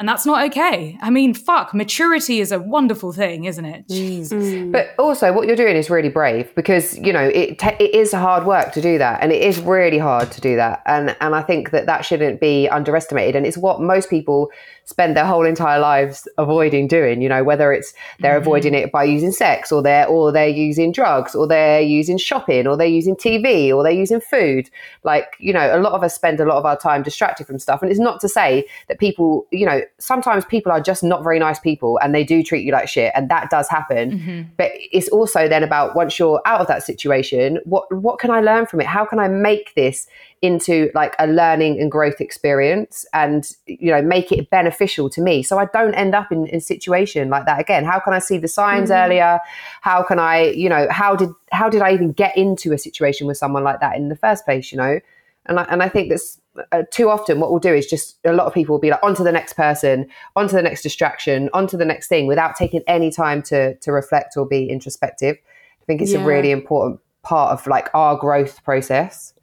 and 0.00 0.08
that's 0.08 0.24
not 0.24 0.42
okay. 0.46 0.98
I 1.02 1.10
mean, 1.10 1.34
fuck, 1.34 1.74
maturity 1.74 2.40
is 2.40 2.52
a 2.52 2.58
wonderful 2.58 3.12
thing, 3.12 3.44
isn't 3.44 3.64
it? 3.66 3.86
Jeez. 3.86 4.30
Mm. 4.30 4.72
But 4.72 4.94
also, 4.98 5.30
what 5.30 5.46
you're 5.46 5.56
doing 5.56 5.76
is 5.76 5.90
really 5.90 6.08
brave 6.08 6.54
because 6.54 6.96
you 6.96 7.12
know 7.12 7.30
it. 7.34 7.58
ta 7.58 7.76
it 7.78 7.94
is 7.94 8.10
hard 8.12 8.46
work 8.46 8.72
to 8.72 8.80
do 8.80 8.96
that, 8.96 9.22
and 9.22 9.30
it 9.30 9.42
is 9.42 9.60
really 9.60 9.98
hard 9.98 10.30
to 10.32 10.40
do 10.40 10.56
that. 10.56 10.82
And 10.86 11.14
and 11.20 11.34
I 11.34 11.42
think 11.42 11.70
that 11.72 11.84
that 11.84 12.06
shouldn't 12.06 12.40
be 12.40 12.66
underestimated. 12.68 13.36
And 13.36 13.46
it's 13.46 13.58
what 13.58 13.82
most 13.82 14.08
people 14.08 14.50
spend 14.90 15.16
their 15.16 15.24
whole 15.24 15.46
entire 15.46 15.78
lives 15.78 16.26
avoiding 16.36 16.88
doing. 16.88 17.22
You 17.22 17.28
know, 17.28 17.44
whether 17.44 17.72
it's 17.72 17.94
they're 18.18 18.32
mm-hmm. 18.32 18.42
avoiding 18.42 18.74
it 18.74 18.90
by 18.90 19.04
using 19.04 19.30
sex, 19.30 19.70
or 19.70 19.82
they're 19.82 20.06
or 20.06 20.32
they're 20.32 20.48
using 20.48 20.90
drugs, 20.92 21.34
or 21.34 21.46
they're 21.46 21.80
using 21.80 22.18
shopping, 22.18 22.66
or 22.66 22.76
they're 22.76 22.86
using 22.86 23.14
TV, 23.14 23.72
or 23.72 23.82
they're 23.82 23.92
using 23.92 24.20
food. 24.20 24.68
Like 25.04 25.36
you 25.38 25.52
know, 25.52 25.74
a 25.74 25.80
lot 25.80 25.92
of 25.92 26.02
us 26.02 26.14
spend 26.14 26.40
a 26.40 26.44
lot 26.44 26.58
of 26.58 26.66
our 26.66 26.76
time 26.76 27.02
distracted 27.02 27.46
from 27.46 27.58
stuff. 27.58 27.80
And 27.82 27.90
it's 27.90 28.00
not 28.00 28.20
to 28.20 28.28
say 28.28 28.66
that 28.88 28.98
people, 28.98 29.46
you 29.50 29.64
know, 29.64 29.80
sometimes 29.98 30.44
people 30.44 30.72
are 30.72 30.80
just 30.80 31.02
not 31.02 31.22
very 31.22 31.38
nice 31.38 31.60
people, 31.60 31.98
and 32.02 32.14
they 32.14 32.24
do 32.24 32.42
treat 32.42 32.64
you 32.64 32.72
like 32.72 32.88
shit, 32.88 33.12
and 33.14 33.30
that 33.30 33.48
does 33.48 33.68
happen. 33.68 34.10
Mm-hmm. 34.10 34.42
But 34.56 34.72
it's 34.74 35.08
also 35.08 35.48
then 35.48 35.62
about 35.62 35.94
once 35.94 36.18
you're 36.18 36.42
out 36.44 36.60
of 36.60 36.66
that 36.66 36.82
situation, 36.82 37.60
what 37.64 37.84
what 37.94 38.18
can 38.18 38.30
I 38.30 38.40
learn 38.40 38.66
from 38.66 38.80
it? 38.80 38.86
How 38.86 39.04
can 39.04 39.20
I 39.20 39.28
make 39.28 39.74
this 39.76 40.08
into 40.42 40.90
like 40.94 41.14
a 41.18 41.26
learning 41.26 41.78
and 41.78 41.90
growth 41.90 42.20
experience 42.20 43.04
and 43.12 43.52
you 43.66 43.90
know 43.90 44.00
make 44.00 44.32
it 44.32 44.48
beneficial 44.50 45.10
to 45.10 45.20
me. 45.20 45.42
So 45.42 45.58
i 45.58 45.66
don't 45.66 45.94
end 45.94 46.14
up 46.14 46.32
in, 46.32 46.46
in 46.46 46.56
a 46.56 46.60
situation 46.60 47.28
like 47.28 47.46
that 47.46 47.60
again. 47.60 47.84
How 47.84 48.00
can 48.00 48.14
i 48.14 48.18
see 48.18 48.38
the 48.38 48.48
signs 48.48 48.90
earlier? 48.90 49.38
How 49.82 50.02
can 50.02 50.18
i 50.18 50.44
you 50.44 50.68
know 50.68 50.86
how 50.90 51.14
did 51.14 51.30
how 51.52 51.68
did 51.68 51.82
i 51.82 51.92
even 51.92 52.12
get 52.12 52.36
into 52.36 52.72
a 52.72 52.78
situation 52.78 53.26
with 53.26 53.36
someone 53.36 53.64
like 53.64 53.80
that 53.80 53.96
in 53.96 54.08
the 54.08 54.16
first 54.16 54.44
place 54.44 54.72
you 54.72 54.78
know? 54.78 55.00
And 55.46 55.58
I, 55.58 55.64
and 55.64 55.82
I 55.82 55.88
think 55.88 56.10
that's 56.10 56.40
uh, 56.72 56.82
too 56.90 57.08
often 57.08 57.40
what 57.40 57.50
we'll 57.50 57.60
do 57.60 57.74
is 57.74 57.86
just 57.86 58.18
a 58.24 58.32
lot 58.32 58.46
of 58.46 58.54
people 58.54 58.74
will 58.74 58.80
be 58.80 58.90
like 58.90 59.02
on 59.02 59.14
to 59.14 59.22
the 59.22 59.32
next 59.32 59.54
person 59.54 60.06
on 60.36 60.48
to 60.48 60.54
the 60.54 60.62
next 60.62 60.82
distraction 60.82 61.48
on 61.52 61.66
to 61.66 61.76
the 61.76 61.84
next 61.84 62.08
thing 62.08 62.26
without 62.26 62.56
taking 62.56 62.82
any 62.86 63.10
time 63.10 63.42
to 63.42 63.74
to 63.76 63.92
reflect 63.92 64.36
or 64.36 64.46
be 64.46 64.68
introspective. 64.70 65.36
I 65.82 65.84
think 65.84 66.02
it's 66.02 66.12
a 66.12 66.24
really 66.24 66.50
important 66.50 67.00
part 67.22 67.52
of 67.52 67.66
like 67.66 67.88
our 67.94 68.16
growth 68.16 68.62
process. 68.64 69.34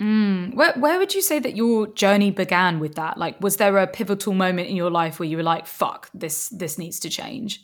Mm. 0.00 0.54
Where 0.54 0.72
where 0.74 0.98
would 0.98 1.14
you 1.14 1.20
say 1.20 1.38
that 1.40 1.56
your 1.56 1.86
journey 1.88 2.30
began 2.30 2.80
with 2.80 2.94
that? 2.94 3.18
Like, 3.18 3.38
was 3.40 3.56
there 3.56 3.76
a 3.76 3.86
pivotal 3.86 4.32
moment 4.32 4.68
in 4.68 4.76
your 4.76 4.90
life 4.90 5.20
where 5.20 5.28
you 5.28 5.36
were 5.36 5.42
like, 5.42 5.66
"Fuck, 5.66 6.08
this 6.14 6.48
this 6.48 6.78
needs 6.78 6.98
to 7.00 7.10
change"? 7.10 7.60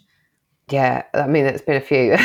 Yeah, 0.70 1.04
I 1.14 1.26
mean, 1.28 1.46
it's 1.46 1.62
been 1.62 1.76
a 1.76 1.80
few. 1.80 2.12
if 2.18 2.22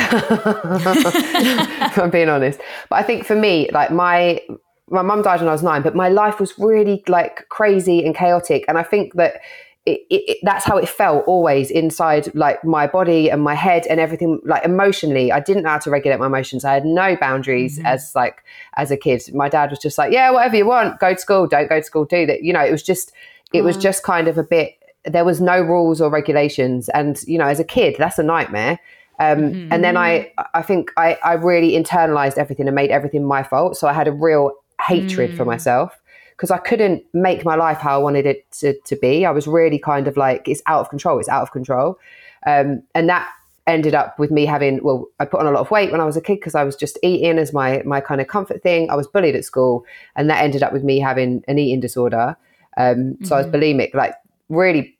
I'm 1.98 2.10
being 2.10 2.28
honest, 2.28 2.60
but 2.90 2.96
I 2.96 3.02
think 3.02 3.24
for 3.24 3.36
me, 3.36 3.70
like 3.72 3.90
my 3.90 4.42
my 4.90 5.00
mum 5.00 5.22
died 5.22 5.40
when 5.40 5.48
I 5.48 5.52
was 5.52 5.62
nine, 5.62 5.80
but 5.80 5.94
my 5.94 6.10
life 6.10 6.38
was 6.38 6.58
really 6.58 7.02
like 7.08 7.48
crazy 7.48 8.04
and 8.04 8.14
chaotic, 8.14 8.66
and 8.68 8.76
I 8.76 8.82
think 8.82 9.14
that 9.14 9.40
it, 9.84 10.00
it, 10.10 10.38
that's 10.42 10.64
how 10.64 10.76
it 10.76 10.88
felt 10.88 11.24
always 11.26 11.70
inside 11.70 12.32
like 12.36 12.64
my 12.64 12.86
body 12.86 13.28
and 13.30 13.42
my 13.42 13.54
head 13.54 13.84
and 13.88 13.98
everything 13.98 14.40
like 14.44 14.64
emotionally. 14.64 15.32
I 15.32 15.40
didn't 15.40 15.64
know 15.64 15.70
how 15.70 15.78
to 15.78 15.90
regulate 15.90 16.20
my 16.20 16.26
emotions. 16.26 16.64
I 16.64 16.74
had 16.74 16.84
no 16.84 17.16
boundaries 17.16 17.78
mm-hmm. 17.78 17.86
as 17.86 18.12
like 18.14 18.44
as 18.76 18.92
a 18.92 18.96
kid. 18.96 19.22
My 19.34 19.48
dad 19.48 19.70
was 19.70 19.80
just 19.80 19.98
like 19.98 20.12
yeah 20.12 20.30
whatever 20.30 20.56
you 20.56 20.66
want 20.66 21.00
go 21.00 21.14
to 21.14 21.20
school 21.20 21.48
don't 21.48 21.68
go 21.68 21.80
to 21.80 21.84
school 21.84 22.04
do 22.04 22.26
that. 22.26 22.44
You 22.44 22.52
know 22.52 22.64
it 22.64 22.70
was 22.70 22.82
just 22.82 23.12
it 23.52 23.62
was 23.62 23.76
just 23.76 24.02
kind 24.02 24.28
of 24.28 24.38
a 24.38 24.44
bit 24.44 24.78
there 25.04 25.24
was 25.24 25.40
no 25.40 25.60
rules 25.60 26.00
or 26.00 26.10
regulations. 26.10 26.88
And 26.90 27.20
you 27.24 27.36
know 27.36 27.46
as 27.46 27.58
a 27.58 27.64
kid 27.64 27.96
that's 27.98 28.18
a 28.18 28.22
nightmare. 28.22 28.78
Um, 29.18 29.38
mm-hmm. 29.38 29.72
and 29.72 29.84
then 29.84 29.96
i 29.98 30.32
i 30.54 30.62
think 30.62 30.90
I, 30.96 31.18
I 31.22 31.34
really 31.34 31.72
internalized 31.72 32.38
everything 32.38 32.66
and 32.66 32.74
made 32.74 32.90
everything 32.90 33.24
my 33.24 33.42
fault. 33.42 33.76
So 33.76 33.86
i 33.88 33.92
had 33.92 34.08
a 34.08 34.12
real 34.12 34.52
hatred 34.80 35.32
mm. 35.32 35.36
for 35.36 35.44
myself 35.44 36.01
because 36.42 36.50
I 36.50 36.58
couldn't 36.58 37.04
make 37.14 37.44
my 37.44 37.54
life 37.54 37.78
how 37.78 37.94
I 37.94 38.02
wanted 38.02 38.26
it 38.26 38.50
to, 38.58 38.74
to 38.80 38.96
be. 38.96 39.24
I 39.24 39.30
was 39.30 39.46
really 39.46 39.78
kind 39.78 40.08
of 40.08 40.16
like, 40.16 40.48
it's 40.48 40.60
out 40.66 40.80
of 40.80 40.90
control, 40.90 41.20
it's 41.20 41.28
out 41.28 41.42
of 41.42 41.52
control. 41.52 42.00
Um, 42.44 42.82
and 42.96 43.08
that 43.08 43.30
ended 43.68 43.94
up 43.94 44.18
with 44.18 44.32
me 44.32 44.44
having, 44.44 44.82
well, 44.82 45.06
I 45.20 45.24
put 45.24 45.38
on 45.38 45.46
a 45.46 45.52
lot 45.52 45.60
of 45.60 45.70
weight 45.70 45.92
when 45.92 46.00
I 46.00 46.04
was 46.04 46.16
a 46.16 46.20
kid 46.20 46.40
because 46.40 46.56
I 46.56 46.64
was 46.64 46.74
just 46.74 46.98
eating 47.00 47.38
as 47.38 47.52
my, 47.52 47.80
my 47.86 48.00
kind 48.00 48.20
of 48.20 48.26
comfort 48.26 48.60
thing. 48.60 48.90
I 48.90 48.96
was 48.96 49.06
bullied 49.06 49.36
at 49.36 49.44
school, 49.44 49.86
and 50.16 50.28
that 50.30 50.42
ended 50.42 50.64
up 50.64 50.72
with 50.72 50.82
me 50.82 50.98
having 50.98 51.44
an 51.46 51.60
eating 51.60 51.78
disorder. 51.78 52.36
Um, 52.76 52.96
mm-hmm. 52.96 53.24
So 53.24 53.36
I 53.36 53.38
was 53.38 53.46
mm-hmm. 53.46 53.62
bulimic, 53.62 53.94
like 53.94 54.16
really 54.48 54.98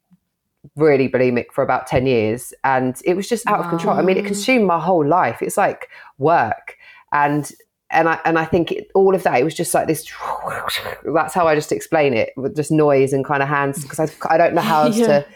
really 0.77 1.09
bulimic 1.09 1.47
for 1.53 1.65
about 1.65 1.89
10 1.89 2.07
years 2.07 2.55
and 2.63 3.03
it 3.05 3.15
was 3.17 3.29
just 3.29 3.45
out 3.49 3.59
wow. 3.59 3.65
of 3.65 3.71
control. 3.71 3.99
I 3.99 4.03
mean, 4.03 4.17
it 4.17 4.25
consumed 4.25 4.65
my 4.65 4.79
whole 4.79 5.05
life. 5.05 5.43
It's 5.43 5.57
like 5.57 5.89
work. 6.19 6.77
And 7.11 7.51
and 7.93 8.09
I 8.09 8.19
and 8.25 8.39
I 8.39 8.45
think 8.45 8.73
it, 8.73 8.91
all 8.95 9.15
of 9.15 9.23
that 9.23 9.39
it 9.39 9.45
was 9.45 9.55
just 9.55 9.75
like 9.75 9.87
this. 9.87 10.05
That's 11.05 11.35
how 11.35 11.47
I 11.47 11.55
just 11.55 11.73
explain 11.73 12.15
it 12.15 12.33
with 12.37 12.57
just 12.57 12.71
noise 12.71 13.13
and 13.13 13.25
kind 13.25 13.43
of 13.43 13.49
hands 13.49 13.83
because 13.83 14.01
I, 14.01 14.09
I 14.35 14.39
don't 14.39 14.55
know 14.55 14.63
how 14.63 14.85
else 14.85 14.97
yeah. 14.99 15.07
to. 15.07 15.27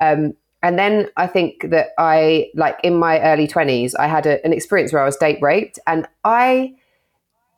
Um, 0.00 0.34
and 0.62 0.78
then 0.78 1.10
I 1.16 1.26
think 1.26 1.70
that 1.70 1.88
I 1.98 2.50
like 2.54 2.78
in 2.82 2.96
my 2.96 3.20
early 3.20 3.46
twenties 3.46 3.94
I 3.94 4.06
had 4.06 4.26
a, 4.26 4.44
an 4.44 4.52
experience 4.52 4.92
where 4.92 5.02
I 5.02 5.04
was 5.04 5.16
date 5.16 5.38
raped, 5.42 5.78
and 5.86 6.08
I 6.24 6.74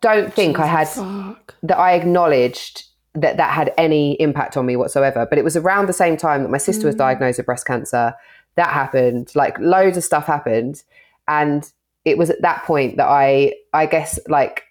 don't 0.01 0.33
think 0.33 0.57
Jesus 0.57 0.65
I 0.65 0.67
had 0.67 0.89
fuck. 0.89 1.55
that 1.63 1.79
I 1.79 1.93
acknowledged 1.93 2.85
that 3.15 3.37
that 3.37 3.51
had 3.51 3.73
any 3.79 4.21
impact 4.21 4.57
on 4.57 4.67
me 4.67 4.77
whatsoever. 4.77 5.27
But 5.29 5.39
it 5.39 5.45
was 5.45 5.57
around 5.57 5.87
the 5.87 5.93
same 5.93 6.17
time 6.17 6.43
that 6.43 6.51
my 6.51 6.59
sister 6.59 6.83
mm. 6.83 6.87
was 6.87 6.95
diagnosed 6.95 7.39
with 7.39 7.47
breast 7.47 7.67
cancer. 7.67 8.15
That 8.57 8.69
happened. 8.69 9.33
Like 9.35 9.59
loads 9.59 9.97
of 9.97 10.05
stuff 10.05 10.27
happened, 10.27 10.83
and 11.29 11.71
it 12.07 12.17
was 12.17 12.31
at 12.31 12.41
that 12.41 12.63
point 12.65 12.97
that 12.97 13.09
I, 13.09 13.53
I 13.75 13.85
guess, 13.85 14.19
like 14.29 14.63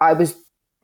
I 0.00 0.12
was 0.12 0.36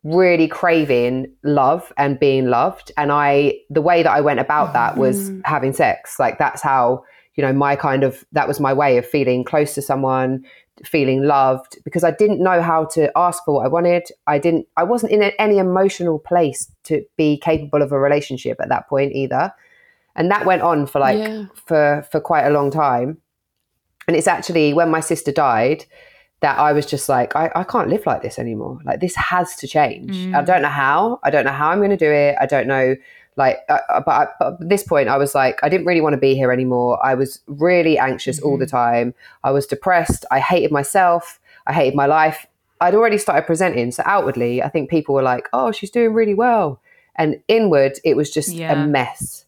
really 0.04 0.46
craving 0.46 1.30
love 1.42 1.92
and 1.98 2.18
being 2.18 2.46
loved, 2.46 2.92
and 2.96 3.10
I, 3.12 3.58
the 3.68 3.82
way 3.82 4.02
that 4.04 4.12
I 4.12 4.20
went 4.20 4.40
about 4.40 4.72
that 4.72 4.96
was 4.96 5.30
mm. 5.30 5.42
having 5.44 5.72
sex. 5.72 6.18
Like 6.18 6.38
that's 6.38 6.62
how 6.62 7.04
you 7.34 7.42
know 7.42 7.52
my 7.52 7.74
kind 7.74 8.04
of 8.04 8.24
that 8.32 8.46
was 8.46 8.60
my 8.60 8.72
way 8.72 8.96
of 8.96 9.04
feeling 9.04 9.42
close 9.42 9.74
to 9.74 9.82
someone, 9.82 10.44
feeling 10.84 11.24
loved 11.24 11.76
because 11.82 12.04
I 12.04 12.12
didn't 12.12 12.40
know 12.40 12.62
how 12.62 12.84
to 12.92 13.10
ask 13.16 13.44
for 13.44 13.54
what 13.54 13.64
I 13.66 13.68
wanted. 13.68 14.04
I 14.28 14.38
didn't. 14.38 14.68
I 14.76 14.84
wasn't 14.84 15.10
in 15.10 15.22
any 15.22 15.58
emotional 15.58 16.20
place 16.20 16.70
to 16.84 17.04
be 17.16 17.38
capable 17.38 17.82
of 17.82 17.90
a 17.90 17.98
relationship 17.98 18.60
at 18.60 18.68
that 18.68 18.88
point 18.88 19.14
either, 19.14 19.52
and 20.14 20.30
that 20.30 20.46
went 20.46 20.62
on 20.62 20.86
for 20.86 21.00
like 21.00 21.18
yeah. 21.18 21.46
for 21.66 22.06
for 22.12 22.20
quite 22.20 22.46
a 22.46 22.50
long 22.50 22.70
time. 22.70 23.18
And 24.08 24.16
it's 24.16 24.26
actually 24.26 24.72
when 24.72 24.90
my 24.90 25.00
sister 25.00 25.30
died 25.30 25.84
that 26.40 26.58
I 26.58 26.72
was 26.72 26.86
just 26.86 27.08
like, 27.08 27.36
I, 27.36 27.50
I 27.54 27.62
can't 27.62 27.88
live 27.88 28.06
like 28.06 28.22
this 28.22 28.38
anymore. 28.38 28.78
Like 28.84 29.00
this 29.00 29.14
has 29.14 29.54
to 29.56 29.68
change. 29.68 30.16
Mm. 30.16 30.34
I 30.34 30.42
don't 30.42 30.62
know 30.62 30.68
how. 30.68 31.20
I 31.24 31.30
don't 31.30 31.44
know 31.44 31.52
how 31.52 31.70
I'm 31.70 31.78
going 31.78 31.90
to 31.90 31.96
do 31.96 32.10
it. 32.10 32.36
I 32.40 32.46
don't 32.46 32.66
know. 32.66 32.96
Like, 33.36 33.58
uh, 33.68 33.78
uh 33.90 34.00
but, 34.00 34.10
I, 34.10 34.26
but, 34.40 34.62
at 34.62 34.68
this 34.68 34.82
point, 34.82 35.08
I 35.08 35.18
was 35.18 35.34
like, 35.34 35.62
I 35.62 35.68
didn't 35.68 35.86
really 35.86 36.00
want 36.00 36.14
to 36.14 36.18
be 36.18 36.34
here 36.34 36.50
anymore. 36.50 37.04
I 37.04 37.14
was 37.14 37.40
really 37.46 37.98
anxious 37.98 38.38
mm-hmm. 38.38 38.48
all 38.48 38.56
the 38.56 38.64
mm-hmm. 38.64 38.76
time. 38.76 39.14
I 39.44 39.50
was 39.50 39.66
depressed. 39.66 40.24
I 40.30 40.40
hated 40.40 40.72
myself. 40.72 41.38
I 41.66 41.74
hated 41.74 41.94
my 41.94 42.06
life. 42.06 42.46
I'd 42.80 42.94
already 42.94 43.18
started 43.18 43.46
presenting. 43.46 43.90
So 43.92 44.02
outwardly, 44.06 44.62
I 44.62 44.68
think 44.68 44.88
people 44.88 45.14
were 45.14 45.22
like, 45.22 45.48
oh, 45.52 45.70
she's 45.70 45.90
doing 45.90 46.14
really 46.14 46.34
well. 46.34 46.80
And 47.16 47.42
inward, 47.48 47.98
it 48.04 48.16
was 48.16 48.30
just 48.30 48.52
yeah. 48.52 48.72
a 48.72 48.86
mess. 48.86 49.44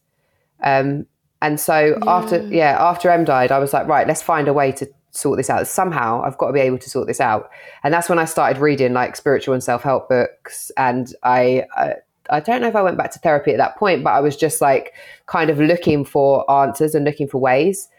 Um, 0.61 1.07
and 1.41 1.59
so 1.59 1.97
yeah. 2.03 2.11
after 2.11 2.47
yeah, 2.47 2.77
after 2.79 3.09
M 3.09 3.25
died, 3.25 3.51
I 3.51 3.59
was 3.59 3.73
like, 3.73 3.87
right, 3.87 4.07
let's 4.07 4.21
find 4.21 4.47
a 4.47 4.53
way 4.53 4.71
to 4.73 4.87
sort 5.11 5.37
this 5.37 5.49
out. 5.49 5.67
Somehow 5.67 6.23
I've 6.23 6.37
got 6.37 6.47
to 6.47 6.53
be 6.53 6.59
able 6.59 6.77
to 6.79 6.89
sort 6.89 7.07
this 7.07 7.19
out. 7.19 7.49
And 7.83 7.93
that's 7.93 8.09
when 8.09 8.19
I 8.19 8.25
started 8.25 8.61
reading 8.61 8.93
like 8.93 9.15
spiritual 9.15 9.53
and 9.53 9.63
self-help 9.63 10.07
books 10.07 10.71
and 10.77 11.13
I, 11.23 11.65
I 11.75 11.95
I 12.29 12.39
don't 12.39 12.61
know 12.61 12.67
if 12.67 12.75
I 12.75 12.81
went 12.81 12.97
back 12.97 13.11
to 13.11 13.19
therapy 13.19 13.51
at 13.51 13.57
that 13.57 13.77
point, 13.77 14.03
but 14.03 14.11
I 14.11 14.21
was 14.21 14.37
just 14.37 14.61
like 14.61 14.93
kind 15.25 15.49
of 15.49 15.59
looking 15.59 16.05
for 16.05 16.49
answers 16.49 16.95
and 16.95 17.03
looking 17.03 17.27
for 17.27 17.39
ways. 17.39 17.89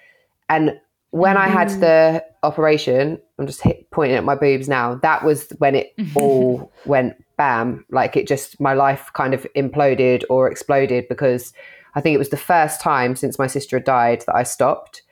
And 0.49 0.81
when 1.11 1.37
mm. 1.37 1.41
I 1.41 1.49
had 1.49 1.69
mm. 1.69 1.81
the 1.81 2.25
operation, 2.43 3.21
I'm 3.39 3.47
just 3.47 3.61
hit, 3.61 3.91
pointing 3.91 4.17
at 4.17 4.25
my 4.25 4.35
boobs 4.35 4.69
now. 4.69 4.95
That 4.95 5.23
was 5.25 5.51
when 5.59 5.75
it 5.75 5.93
all 6.15 6.73
went 6.87 7.23
bam. 7.37 7.85
Like 7.91 8.17
it 8.17 8.27
just, 8.27 8.59
my 8.59 8.73
life 8.73 9.11
kind 9.13 9.35
of 9.35 9.47
imploded 9.55 10.25
or 10.31 10.51
exploded 10.51 11.09
because 11.09 11.53
I 11.95 12.01
think 12.01 12.15
it 12.15 12.19
was 12.19 12.31
the 12.31 12.37
first 12.37 12.81
time 12.81 13.17
since 13.17 13.39
my 13.39 13.47
sister 13.47 13.77
had 13.77 13.85
died 13.85 14.25
that 14.27 14.35
I 14.35 14.43
stopped 14.43 15.03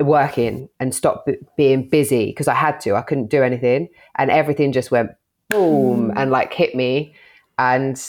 working 0.00 0.68
and 0.80 0.94
stopped 0.94 1.26
b- 1.26 1.36
being 1.56 1.88
busy 1.88 2.26
because 2.26 2.48
I 2.48 2.54
had 2.54 2.80
to. 2.80 2.94
I 2.94 3.02
couldn't 3.02 3.28
do 3.28 3.42
anything, 3.42 3.88
and 4.16 4.30
everything 4.30 4.72
just 4.72 4.90
went 4.90 5.10
boom 5.48 6.10
mm. 6.10 6.14
and 6.16 6.30
like 6.30 6.52
hit 6.52 6.74
me, 6.74 7.14
and 7.58 8.00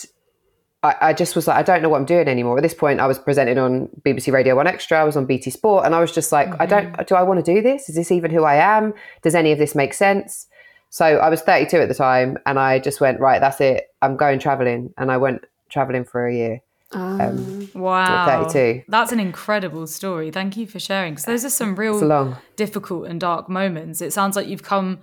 I, 0.82 0.96
I, 1.00 1.12
just 1.12 1.34
was 1.34 1.48
like, 1.48 1.56
I 1.56 1.62
don't 1.62 1.82
know 1.82 1.88
what 1.88 1.98
I'm 1.98 2.04
doing 2.04 2.28
anymore. 2.28 2.58
At 2.58 2.62
this 2.62 2.74
point, 2.74 3.00
I 3.00 3.06
was 3.06 3.18
presenting 3.18 3.58
on 3.58 3.88
BBC 4.04 4.32
Radio 4.32 4.54
One 4.54 4.66
Extra. 4.66 5.00
I 5.00 5.04
was 5.04 5.16
on 5.16 5.24
BT 5.24 5.50
Sport, 5.50 5.86
and 5.86 5.94
I 5.94 6.00
was 6.00 6.12
just 6.12 6.30
like, 6.30 6.48
mm-hmm. 6.48 6.62
I 6.62 6.66
don't. 6.66 6.92
Mm-hmm. 6.92 7.04
Do 7.04 7.14
I 7.14 7.22
want 7.22 7.44
to 7.44 7.54
do 7.54 7.62
this? 7.62 7.88
Is 7.88 7.94
this 7.94 8.12
even 8.12 8.30
who 8.30 8.44
I 8.44 8.56
am? 8.56 8.92
Does 9.22 9.34
any 9.34 9.50
of 9.50 9.58
this 9.58 9.74
make 9.74 9.94
sense? 9.94 10.46
So 10.90 11.04
I 11.04 11.28
was 11.28 11.40
32 11.40 11.78
at 11.78 11.88
the 11.88 11.94
time, 11.94 12.38
and 12.46 12.58
I 12.58 12.78
just 12.78 13.00
went 13.00 13.18
right. 13.18 13.40
That's 13.40 13.60
it. 13.60 13.88
I'm 14.02 14.16
going 14.16 14.38
traveling, 14.38 14.92
and 14.98 15.10
I 15.10 15.16
went 15.16 15.44
traveling 15.70 16.04
for 16.04 16.26
a 16.26 16.34
year. 16.34 16.60
Um, 16.94 17.70
wow, 17.74 18.44
32. 18.46 18.84
That's 18.88 19.12
an 19.12 19.20
incredible 19.20 19.86
story. 19.86 20.30
Thank 20.30 20.56
you 20.56 20.66
for 20.66 20.78
sharing. 20.78 21.14
Because 21.14 21.24
those 21.24 21.44
are 21.44 21.50
some 21.50 21.76
real 21.76 22.38
difficult 22.56 23.06
and 23.06 23.20
dark 23.20 23.48
moments. 23.48 24.00
It 24.00 24.12
sounds 24.12 24.36
like 24.36 24.46
you've 24.46 24.62
come 24.62 25.00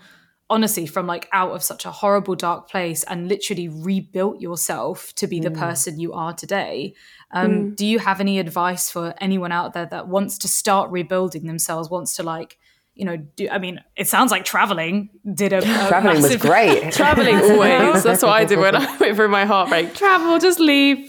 honestly 0.52 0.86
from 0.86 1.08
like 1.08 1.30
out 1.32 1.52
of 1.52 1.64
such 1.64 1.86
a 1.86 1.92
horrible 1.92 2.36
dark 2.36 2.70
place 2.70 3.04
and 3.04 3.30
literally 3.30 3.70
rebuilt 3.70 4.42
yourself 4.42 5.14
to 5.16 5.26
be 5.26 5.40
the 5.40 5.50
mm. 5.50 5.58
person 5.58 5.98
you 5.98 6.12
are 6.12 6.34
today 6.34 6.94
um, 7.32 7.52
mm. 7.52 7.76
do 7.78 7.86
you 7.86 8.00
have 8.00 8.20
any 8.20 8.38
advice 8.38 8.92
for 8.92 9.14
anyone 9.22 9.54
out 9.54 9.74
there 9.74 9.86
that 9.86 10.10
wants 10.10 10.38
to 10.38 10.50
start 10.50 10.92
rebuilding 10.92 11.48
themselves 11.48 11.90
wants 11.90 12.18
to 12.18 12.22
like 12.22 12.58
you 12.94 13.06
know, 13.06 13.18
do, 13.18 13.48
I 13.50 13.58
mean, 13.58 13.80
it 13.96 14.08
sounds 14.08 14.32
like 14.32 14.44
traveling 14.44 15.10
did 15.34 15.54
a, 15.54 15.60
a 15.60 15.62
traveling 15.88 16.22
massive, 16.22 16.42
was 16.42 16.50
great. 16.50 16.92
traveling 16.94 17.36
always. 17.52 18.04
That's 18.04 18.22
what 18.22 18.32
I 18.32 18.46
did 18.46 18.60
when 18.60 18.76
I 18.76 18.98
went 18.98 19.16
through 19.16 19.30
my 19.30 19.46
heartbreak. 19.46 19.96
Travel, 19.96 20.40
just 20.40 20.60
leave. 20.60 21.08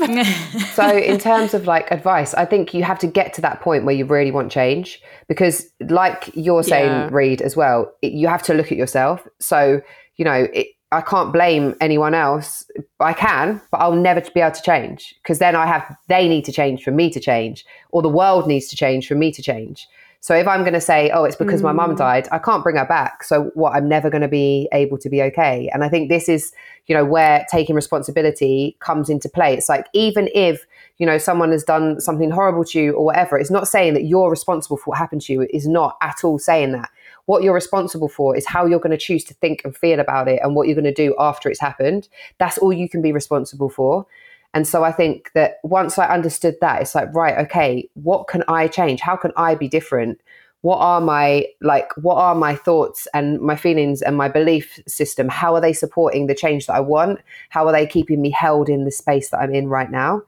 so, 0.74 0.96
in 0.96 1.18
terms 1.18 1.54
of 1.54 1.66
like 1.66 1.90
advice, 1.90 2.34
I 2.34 2.44
think 2.44 2.72
you 2.72 2.84
have 2.84 2.98
to 3.00 3.06
get 3.06 3.34
to 3.34 3.40
that 3.42 3.60
point 3.60 3.84
where 3.84 3.94
you 3.94 4.04
really 4.04 4.30
want 4.30 4.52
change 4.52 5.02
because, 5.28 5.66
like 5.88 6.30
you're 6.34 6.62
saying, 6.62 6.88
yeah. 6.88 7.08
Reed, 7.10 7.42
as 7.42 7.56
well, 7.56 7.92
it, 8.00 8.12
you 8.12 8.28
have 8.28 8.42
to 8.44 8.54
look 8.54 8.70
at 8.70 8.78
yourself. 8.78 9.26
So, 9.40 9.80
you 10.16 10.24
know, 10.24 10.46
it, 10.52 10.68
I 10.92 11.00
can't 11.00 11.32
blame 11.32 11.74
anyone 11.80 12.14
else. 12.14 12.64
I 13.00 13.14
can, 13.14 13.60
but 13.70 13.78
I'll 13.78 13.96
never 13.96 14.20
be 14.34 14.40
able 14.40 14.54
to 14.54 14.62
change 14.62 15.14
because 15.22 15.40
then 15.40 15.56
I 15.56 15.66
have 15.66 15.96
they 16.08 16.28
need 16.28 16.44
to 16.44 16.52
change 16.52 16.84
for 16.84 16.92
me 16.92 17.10
to 17.10 17.18
change, 17.18 17.64
or 17.90 18.02
the 18.02 18.08
world 18.08 18.46
needs 18.46 18.68
to 18.68 18.76
change 18.76 19.08
for 19.08 19.14
me 19.14 19.32
to 19.32 19.42
change. 19.42 19.88
So 20.22 20.36
if 20.36 20.46
I'm 20.46 20.60
going 20.60 20.72
to 20.72 20.80
say, 20.80 21.10
oh, 21.10 21.24
it's 21.24 21.34
because 21.34 21.62
mm. 21.62 21.64
my 21.64 21.72
mum 21.72 21.94
mm. 21.94 21.98
died, 21.98 22.28
I 22.30 22.38
can't 22.38 22.62
bring 22.62 22.76
her 22.76 22.86
back. 22.86 23.24
So 23.24 23.50
what? 23.54 23.74
I'm 23.74 23.88
never 23.88 24.08
going 24.08 24.22
to 24.22 24.28
be 24.28 24.68
able 24.72 24.96
to 24.98 25.08
be 25.08 25.20
okay. 25.20 25.68
And 25.74 25.82
I 25.82 25.88
think 25.88 26.08
this 26.08 26.28
is, 26.28 26.52
you 26.86 26.94
know, 26.94 27.04
where 27.04 27.44
taking 27.50 27.74
responsibility 27.74 28.76
comes 28.78 29.10
into 29.10 29.28
play. 29.28 29.54
It's 29.54 29.68
like 29.68 29.88
even 29.94 30.28
if 30.32 30.64
you 30.98 31.06
know 31.06 31.18
someone 31.18 31.50
has 31.50 31.64
done 31.64 32.00
something 32.00 32.30
horrible 32.30 32.64
to 32.66 32.80
you 32.80 32.92
or 32.92 33.04
whatever, 33.04 33.36
it's 33.36 33.50
not 33.50 33.66
saying 33.66 33.94
that 33.94 34.04
you're 34.04 34.30
responsible 34.30 34.76
for 34.76 34.90
what 34.90 34.98
happened 34.98 35.22
to 35.22 35.32
you. 35.32 35.40
It 35.40 35.50
is 35.52 35.66
not 35.66 35.96
at 36.00 36.22
all 36.22 36.38
saying 36.38 36.70
that. 36.70 36.90
What 37.26 37.42
you're 37.42 37.52
responsible 37.52 38.08
for 38.08 38.36
is 38.36 38.46
how 38.46 38.64
you're 38.64 38.78
going 38.78 38.92
to 38.92 38.96
choose 38.96 39.24
to 39.24 39.34
think 39.34 39.62
and 39.64 39.76
feel 39.76 39.98
about 39.98 40.28
it 40.28 40.38
and 40.44 40.54
what 40.54 40.68
you're 40.68 40.76
going 40.76 40.84
to 40.84 40.94
do 40.94 41.16
after 41.18 41.50
it's 41.50 41.60
happened. 41.60 42.08
That's 42.38 42.58
all 42.58 42.72
you 42.72 42.88
can 42.88 43.02
be 43.02 43.10
responsible 43.10 43.70
for. 43.70 44.06
And 44.54 44.66
so 44.66 44.84
I 44.84 44.92
think 44.92 45.30
that 45.34 45.56
once 45.62 45.98
I 45.98 46.06
understood 46.08 46.56
that, 46.60 46.82
it's 46.82 46.94
like, 46.94 47.12
right, 47.14 47.38
okay, 47.46 47.88
what 47.94 48.28
can 48.28 48.44
I 48.48 48.68
change? 48.68 49.00
How 49.00 49.16
can 49.16 49.32
I 49.36 49.54
be 49.54 49.68
different? 49.68 50.20
what 50.62 50.78
are 50.78 51.00
my 51.00 51.44
like 51.60 51.92
what 51.96 52.16
are 52.16 52.34
my 52.34 52.54
thoughts 52.54 53.06
and 53.12 53.40
my 53.40 53.54
feelings 53.54 54.00
and 54.00 54.16
my 54.16 54.28
belief 54.28 54.80
system 54.86 55.28
how 55.28 55.54
are 55.54 55.60
they 55.60 55.72
supporting 55.72 56.26
the 56.26 56.34
change 56.34 56.66
that 56.66 56.74
i 56.74 56.80
want 56.80 57.20
how 57.50 57.66
are 57.66 57.72
they 57.72 57.86
keeping 57.86 58.22
me 58.22 58.30
held 58.30 58.68
in 58.68 58.84
the 58.84 58.90
space 58.90 59.30
that 59.30 59.38
i'm 59.38 59.54
in 59.54 59.68
right 59.68 59.90
now 59.90 60.22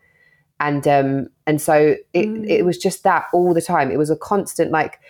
and 0.60 0.86
um 0.86 1.28
and 1.46 1.60
so 1.60 1.96
it 2.12 2.26
mm. 2.26 2.46
it 2.48 2.64
was 2.64 2.76
just 2.76 3.02
that 3.04 3.26
all 3.32 3.54
the 3.54 3.62
time 3.62 3.90
it 3.90 3.96
was 3.96 4.10
a 4.10 4.16
constant 4.16 4.70
like 4.70 5.00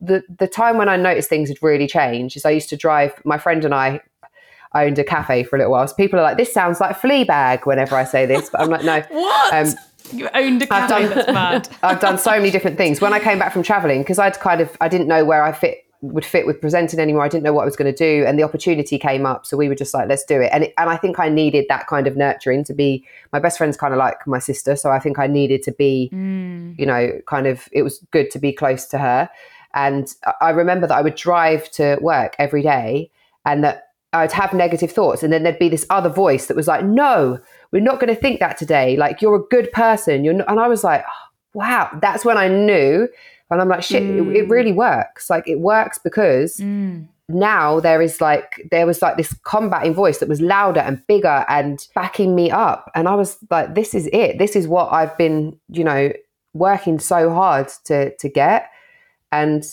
the 0.00 0.22
the 0.38 0.48
time 0.48 0.76
when 0.78 0.88
i 0.88 0.96
noticed 0.96 1.28
things 1.28 1.48
had 1.48 1.62
really 1.62 1.86
changed 1.86 2.36
is 2.36 2.44
i 2.44 2.50
used 2.50 2.68
to 2.68 2.76
drive 2.76 3.12
my 3.24 3.38
friend 3.38 3.64
and 3.64 3.74
i 3.74 3.88
I 3.90 4.00
owned 4.74 4.98
a 4.98 5.04
cafe 5.04 5.44
for 5.44 5.56
a 5.56 5.58
little 5.58 5.72
while. 5.72 5.86
So 5.86 5.94
people 5.94 6.18
are 6.18 6.22
like, 6.22 6.36
this 6.36 6.52
sounds 6.52 6.80
like 6.80 6.98
Fleabag 6.98 7.66
whenever 7.66 7.96
I 7.96 8.04
say 8.04 8.26
this. 8.26 8.50
But 8.50 8.62
I'm 8.62 8.70
like, 8.70 8.84
no. 8.84 9.00
what? 9.10 9.54
Um, 9.54 9.74
you 10.12 10.28
owned 10.34 10.62
a 10.62 10.66
cafe. 10.66 10.94
I've 10.94 11.08
done, 11.08 11.16
that's 11.16 11.32
mad. 11.32 11.68
I've 11.82 12.00
done 12.00 12.18
so 12.18 12.32
many 12.32 12.50
different 12.50 12.76
things. 12.76 13.00
When 13.00 13.12
I 13.12 13.20
came 13.20 13.38
back 13.38 13.52
from 13.52 13.62
traveling, 13.62 14.02
because 14.02 14.18
I'd 14.18 14.38
kind 14.38 14.60
of 14.60 14.76
I 14.80 14.88
didn't 14.88 15.08
know 15.08 15.24
where 15.24 15.42
I 15.42 15.52
fit 15.52 15.84
would 16.12 16.24
fit 16.24 16.46
with 16.46 16.60
presenting 16.60 17.00
anymore. 17.00 17.24
I 17.24 17.28
didn't 17.28 17.44
know 17.44 17.52
what 17.52 17.62
I 17.62 17.64
was 17.64 17.76
going 17.76 17.92
to 17.92 17.96
do, 17.96 18.24
and 18.26 18.38
the 18.38 18.42
opportunity 18.42 18.98
came 18.98 19.24
up. 19.24 19.46
So 19.46 19.56
we 19.56 19.68
were 19.68 19.74
just 19.74 19.94
like, 19.94 20.08
let's 20.08 20.24
do 20.24 20.40
it. 20.40 20.50
And 20.52 20.64
it, 20.64 20.74
and 20.76 20.90
I 20.90 20.96
think 20.96 21.18
I 21.18 21.28
needed 21.28 21.64
that 21.68 21.86
kind 21.86 22.06
of 22.06 22.16
nurturing 22.16 22.64
to 22.64 22.74
be. 22.74 23.04
My 23.32 23.38
best 23.38 23.58
friend's 23.58 23.76
kind 23.76 23.94
of 23.94 23.98
like 23.98 24.26
my 24.26 24.38
sister, 24.38 24.76
so 24.76 24.90
I 24.90 24.98
think 24.98 25.18
I 25.18 25.26
needed 25.26 25.62
to 25.62 25.72
be, 25.72 26.10
mm. 26.12 26.78
you 26.78 26.86
know, 26.86 27.18
kind 27.26 27.46
of. 27.46 27.68
It 27.72 27.82
was 27.82 27.98
good 28.10 28.30
to 28.32 28.38
be 28.38 28.52
close 28.52 28.84
to 28.86 28.98
her. 28.98 29.30
And 29.72 30.14
I 30.40 30.50
remember 30.50 30.86
that 30.86 30.96
I 30.96 31.00
would 31.00 31.16
drive 31.16 31.70
to 31.72 31.98
work 32.00 32.36
every 32.38 32.62
day, 32.62 33.10
and 33.46 33.64
that 33.64 33.83
I'd 34.14 34.32
have 34.32 34.52
negative 34.52 34.92
thoughts, 34.92 35.22
and 35.22 35.32
then 35.32 35.42
there'd 35.42 35.58
be 35.58 35.68
this 35.68 35.86
other 35.90 36.08
voice 36.08 36.46
that 36.46 36.56
was 36.56 36.68
like, 36.68 36.84
"No, 36.84 37.38
we're 37.72 37.82
not 37.82 38.00
going 38.00 38.14
to 38.14 38.20
think 38.20 38.40
that 38.40 38.56
today. 38.56 38.96
Like 38.96 39.20
you're 39.20 39.36
a 39.36 39.48
good 39.50 39.70
person. 39.72 40.24
You're," 40.24 40.34
not, 40.34 40.48
and 40.48 40.60
I 40.60 40.68
was 40.68 40.84
like, 40.84 41.04
oh, 41.06 41.28
"Wow!" 41.54 41.90
That's 42.00 42.24
when 42.24 42.38
I 42.38 42.48
knew, 42.48 43.08
and 43.50 43.60
I'm 43.60 43.68
like, 43.68 43.82
"Shit, 43.82 44.02
mm. 44.02 44.30
it, 44.30 44.36
it, 44.36 44.48
really 44.48 44.72
works. 44.72 45.28
Like 45.28 45.48
it 45.48 45.60
works 45.60 45.98
because." 45.98 46.58
Mm. 46.58 47.08
Now 47.26 47.80
there 47.80 48.02
is 48.02 48.20
like 48.20 48.68
there 48.70 48.86
was 48.86 49.00
like 49.00 49.16
this 49.16 49.34
combating 49.44 49.94
voice 49.94 50.18
that 50.18 50.28
was 50.28 50.42
louder 50.42 50.80
and 50.80 51.04
bigger 51.06 51.46
and 51.48 51.86
backing 51.94 52.34
me 52.34 52.50
up, 52.50 52.90
and 52.94 53.08
I 53.08 53.14
was 53.14 53.38
like, 53.50 53.74
"This 53.74 53.94
is 53.94 54.08
it. 54.12 54.38
This 54.38 54.54
is 54.54 54.68
what 54.68 54.92
I've 54.92 55.16
been, 55.16 55.58
you 55.70 55.84
know, 55.84 56.12
working 56.52 56.98
so 56.98 57.32
hard 57.32 57.68
to 57.86 58.14
to 58.16 58.28
get." 58.28 58.70
And 59.32 59.64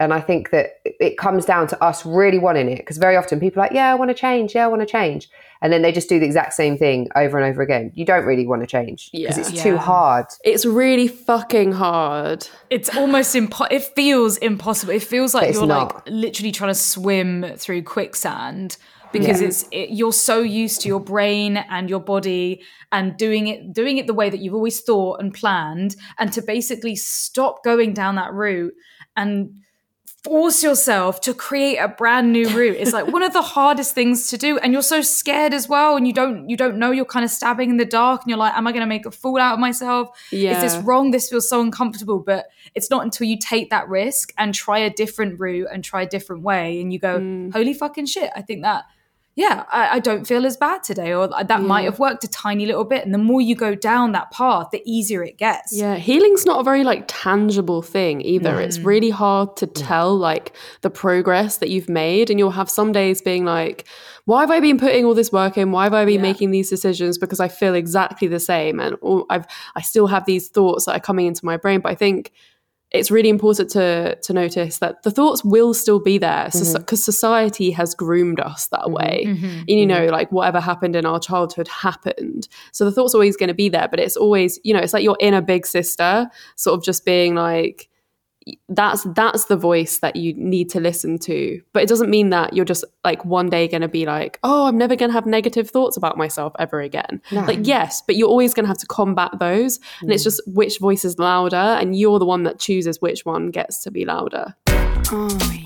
and 0.00 0.14
I 0.14 0.20
think 0.20 0.48
that 0.50 0.80
it 0.84 1.18
comes 1.18 1.44
down 1.44 1.66
to 1.68 1.84
us 1.84 2.06
really 2.06 2.38
wanting 2.38 2.70
it 2.70 2.78
because 2.78 2.96
very 2.96 3.16
often 3.16 3.38
people 3.38 3.60
are 3.60 3.66
like, 3.66 3.74
yeah, 3.74 3.92
I 3.92 3.94
want 3.94 4.08
to 4.08 4.14
change. 4.14 4.54
Yeah, 4.54 4.64
I 4.64 4.68
want 4.68 4.80
to 4.80 4.86
change. 4.86 5.28
And 5.60 5.70
then 5.70 5.82
they 5.82 5.92
just 5.92 6.08
do 6.08 6.18
the 6.18 6.24
exact 6.24 6.54
same 6.54 6.78
thing 6.78 7.08
over 7.14 7.38
and 7.38 7.46
over 7.46 7.60
again. 7.60 7.92
You 7.94 8.06
don't 8.06 8.24
really 8.24 8.46
want 8.46 8.62
to 8.62 8.66
change 8.66 9.10
because 9.12 9.36
yeah. 9.36 9.40
it's 9.42 9.52
yeah. 9.52 9.62
too 9.62 9.76
hard. 9.76 10.24
It's 10.42 10.64
really 10.64 11.06
fucking 11.06 11.72
hard. 11.72 12.48
It's 12.70 12.96
almost 12.96 13.36
impossible. 13.36 13.76
It 13.76 13.84
feels 13.94 14.38
impossible. 14.38 14.94
It 14.94 15.02
feels 15.02 15.34
like 15.34 15.52
you're 15.52 15.66
not. 15.66 15.94
like 15.94 16.02
literally 16.06 16.50
trying 16.50 16.70
to 16.70 16.74
swim 16.74 17.52
through 17.58 17.82
quicksand 17.82 18.78
because 19.12 19.42
yeah. 19.42 19.48
it's 19.48 19.68
it, 19.70 19.90
you're 19.90 20.14
so 20.14 20.40
used 20.40 20.80
to 20.80 20.88
your 20.88 21.00
brain 21.00 21.58
and 21.58 21.90
your 21.90 22.00
body 22.00 22.62
and 22.90 23.18
doing 23.18 23.48
it 23.48 23.74
doing 23.74 23.98
it 23.98 24.06
the 24.06 24.14
way 24.14 24.30
that 24.30 24.38
you've 24.38 24.54
always 24.54 24.80
thought 24.80 25.20
and 25.20 25.34
planned 25.34 25.96
and 26.18 26.32
to 26.32 26.40
basically 26.40 26.96
stop 26.96 27.62
going 27.64 27.92
down 27.92 28.14
that 28.14 28.32
route 28.32 28.72
and 29.16 29.50
force 30.22 30.62
yourself 30.62 31.20
to 31.22 31.32
create 31.32 31.78
a 31.78 31.88
brand 31.88 32.32
new 32.32 32.48
route. 32.50 32.76
Is 32.76 32.92
like 32.92 33.06
one 33.06 33.22
of 33.22 33.32
the 33.32 33.42
hardest 33.42 33.94
things 33.94 34.28
to 34.28 34.38
do. 34.38 34.58
And 34.58 34.72
you're 34.72 34.82
so 34.82 35.00
scared 35.00 35.54
as 35.54 35.68
well 35.68 35.96
and 35.96 36.06
you 36.06 36.12
don't 36.12 36.48
you 36.48 36.56
don't 36.56 36.76
know 36.76 36.90
you're 36.90 37.04
kind 37.04 37.24
of 37.24 37.30
stabbing 37.30 37.70
in 37.70 37.76
the 37.76 37.84
dark 37.84 38.22
and 38.22 38.28
you're 38.28 38.38
like 38.38 38.54
am 38.54 38.66
i 38.66 38.72
going 38.72 38.82
to 38.82 38.86
make 38.86 39.06
a 39.06 39.10
fool 39.10 39.38
out 39.38 39.54
of 39.54 39.58
myself? 39.58 40.10
Yeah. 40.30 40.62
is 40.62 40.72
this 40.72 40.82
wrong? 40.84 41.10
This 41.10 41.28
feels 41.28 41.48
so 41.48 41.60
uncomfortable. 41.60 42.18
But 42.18 42.46
it's 42.74 42.90
not 42.90 43.02
until 43.02 43.26
you 43.26 43.38
take 43.38 43.70
that 43.70 43.88
risk 43.88 44.32
and 44.38 44.54
try 44.54 44.78
a 44.78 44.90
different 44.90 45.40
route 45.40 45.68
and 45.72 45.82
try 45.82 46.02
a 46.02 46.08
different 46.08 46.42
way 46.42 46.80
and 46.80 46.92
you 46.92 46.98
go 46.98 47.18
mm. 47.18 47.52
holy 47.52 47.74
fucking 47.74 48.06
shit 48.06 48.30
i 48.34 48.42
think 48.42 48.62
that 48.62 48.84
yeah, 49.40 49.64
I, 49.72 49.96
I, 49.96 49.98
don't 50.00 50.26
feel 50.26 50.44
as 50.44 50.58
bad 50.58 50.82
today, 50.82 51.14
or 51.14 51.26
that 51.26 51.48
yeah. 51.48 51.56
might 51.56 51.84
have 51.84 51.98
worked 51.98 52.24
a 52.24 52.28
tiny 52.28 52.66
little 52.66 52.84
bit. 52.84 53.06
And 53.06 53.14
the 53.14 53.18
more 53.18 53.40
you 53.40 53.54
go 53.54 53.74
down 53.74 54.12
that 54.12 54.30
path, 54.30 54.68
the 54.70 54.82
easier 54.84 55.24
it 55.24 55.38
gets. 55.38 55.72
Yeah, 55.72 55.96
healing's 55.96 56.44
not 56.44 56.60
a 56.60 56.62
very 56.62 56.84
like 56.84 57.04
tangible 57.06 57.80
thing 57.80 58.20
either. 58.20 58.52
Mm. 58.52 58.66
It's 58.66 58.78
really 58.80 59.08
hard 59.08 59.56
to 59.56 59.66
tell 59.66 60.14
like 60.14 60.54
the 60.82 60.90
progress 60.90 61.56
that 61.56 61.70
you've 61.70 61.88
made, 61.88 62.28
and 62.28 62.38
you'll 62.38 62.50
have 62.50 62.68
some 62.68 62.92
days 62.92 63.22
being 63.22 63.46
like, 63.46 63.86
"Why 64.26 64.42
have 64.42 64.50
I 64.50 64.60
been 64.60 64.78
putting 64.78 65.06
all 65.06 65.14
this 65.14 65.32
work 65.32 65.56
in? 65.56 65.72
Why 65.72 65.84
have 65.84 65.94
I 65.94 66.04
been 66.04 66.16
yeah. 66.16 66.20
making 66.20 66.50
these 66.50 66.68
decisions?" 66.68 67.16
Because 67.16 67.40
I 67.40 67.48
feel 67.48 67.74
exactly 67.74 68.28
the 68.28 68.40
same, 68.40 68.78
and 68.78 68.96
I've 69.30 69.46
I 69.74 69.80
still 69.80 70.08
have 70.08 70.26
these 70.26 70.48
thoughts 70.48 70.84
that 70.84 70.96
are 70.96 71.00
coming 71.00 71.26
into 71.26 71.46
my 71.46 71.56
brain. 71.56 71.80
But 71.80 71.92
I 71.92 71.94
think 71.94 72.30
it's 72.92 73.10
really 73.10 73.28
important 73.28 73.70
to 73.70 74.16
to 74.16 74.32
notice 74.32 74.78
that 74.78 75.02
the 75.02 75.10
thoughts 75.10 75.44
will 75.44 75.72
still 75.74 76.00
be 76.00 76.18
there 76.18 76.46
because 76.46 76.74
mm-hmm. 76.74 76.94
society 76.96 77.70
has 77.70 77.94
groomed 77.94 78.40
us 78.40 78.68
that 78.68 78.80
mm-hmm. 78.80 78.92
way 78.92 79.24
mm-hmm. 79.26 79.60
and 79.60 79.70
you 79.70 79.86
know 79.86 80.02
mm-hmm. 80.02 80.12
like 80.12 80.32
whatever 80.32 80.60
happened 80.60 80.96
in 80.96 81.06
our 81.06 81.20
childhood 81.20 81.68
happened 81.68 82.48
so 82.72 82.84
the 82.84 82.92
thoughts 82.92 83.14
are 83.14 83.18
always 83.18 83.36
going 83.36 83.48
to 83.48 83.54
be 83.54 83.68
there 83.68 83.88
but 83.88 84.00
it's 84.00 84.16
always 84.16 84.58
you 84.64 84.74
know 84.74 84.80
it's 84.80 84.92
like 84.92 85.04
your 85.04 85.16
inner 85.20 85.40
big 85.40 85.66
sister 85.66 86.28
sort 86.56 86.78
of 86.78 86.84
just 86.84 87.04
being 87.04 87.34
like 87.34 87.89
that's 88.68 89.04
that's 89.14 89.46
the 89.46 89.56
voice 89.56 89.98
that 89.98 90.16
you 90.16 90.32
need 90.34 90.68
to 90.70 90.80
listen 90.80 91.18
to 91.18 91.60
but 91.72 91.82
it 91.82 91.88
doesn't 91.88 92.10
mean 92.10 92.30
that 92.30 92.52
you're 92.54 92.64
just 92.64 92.84
like 93.04 93.24
one 93.24 93.48
day 93.48 93.66
going 93.66 93.80
to 93.80 93.88
be 93.88 94.06
like 94.06 94.38
oh 94.42 94.66
i'm 94.66 94.78
never 94.78 94.96
going 94.96 95.08
to 95.08 95.12
have 95.12 95.26
negative 95.26 95.70
thoughts 95.70 95.96
about 95.96 96.16
myself 96.16 96.52
ever 96.58 96.80
again 96.80 97.20
no. 97.32 97.42
like 97.42 97.66
yes 97.66 98.02
but 98.06 98.16
you're 98.16 98.28
always 98.28 98.54
going 98.54 98.64
to 98.64 98.68
have 98.68 98.78
to 98.78 98.86
combat 98.86 99.30
those 99.38 99.78
mm. 99.78 100.02
and 100.02 100.12
it's 100.12 100.22
mm. 100.22 100.26
just 100.26 100.42
which 100.46 100.78
voice 100.78 101.04
is 101.04 101.18
louder 101.18 101.56
and 101.56 101.96
you're 101.96 102.18
the 102.18 102.26
one 102.26 102.44
that 102.44 102.58
chooses 102.58 103.00
which 103.00 103.24
one 103.24 103.50
gets 103.50 103.82
to 103.82 103.90
be 103.90 104.04
louder 104.04 104.54
oh 104.68 105.60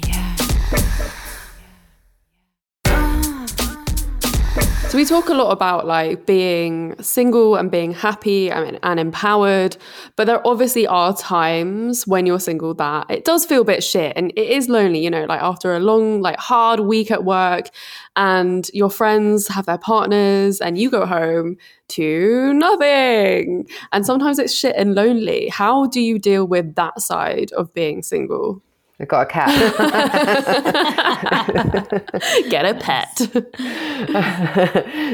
So 4.95 4.99
we 4.99 5.05
talk 5.05 5.29
a 5.29 5.35
lot 5.35 5.51
about 5.51 5.89
like 5.89 6.25
being 6.25 6.95
single 7.03 7.57
and 7.57 7.69
being 7.69 7.93
happy 7.93 8.49
and, 8.49 8.79
and 8.85 9.01
empowered, 9.01 9.77
but 10.15 10.29
there 10.29 10.41
obviously 10.47 10.87
are 10.87 11.13
times 11.17 12.07
when 12.07 12.27
you're 12.27 12.39
single 12.39 12.75
that 12.75 13.11
it 13.11 13.25
does 13.25 13.45
feel 13.45 13.63
a 13.63 13.65
bit 13.65 13.83
shit 13.83 14.13
and 14.15 14.31
it 14.37 14.51
is 14.51 14.69
lonely, 14.69 15.03
you 15.03 15.11
know, 15.11 15.25
like 15.25 15.43
after 15.43 15.75
a 15.75 15.81
long, 15.81 16.21
like 16.21 16.39
hard 16.39 16.79
week 16.79 17.11
at 17.11 17.25
work 17.25 17.71
and 18.15 18.71
your 18.73 18.89
friends 18.89 19.49
have 19.49 19.67
their 19.67 19.79
partners 19.79 20.61
and 20.61 20.79
you 20.79 20.91
go 20.91 21.07
home 21.07 21.57
to 21.89 22.55
nothing. 22.55 23.67
And 23.91 24.07
sometimes 24.07 24.39
it's 24.39 24.55
shit 24.55 24.77
and 24.77 24.95
lonely. 24.95 25.49
How 25.49 25.87
do 25.87 26.01
you 26.01 26.21
deal 26.21 26.47
with 26.47 26.77
that 26.77 27.01
side 27.01 27.51
of 27.55 27.75
being 27.75 28.05
single? 28.05 28.63
I 29.01 29.07
got 29.07 29.23
a 29.23 29.27
cat. 29.27 29.49
Get 32.49 32.65
a 32.65 32.75
pet. 32.75 33.21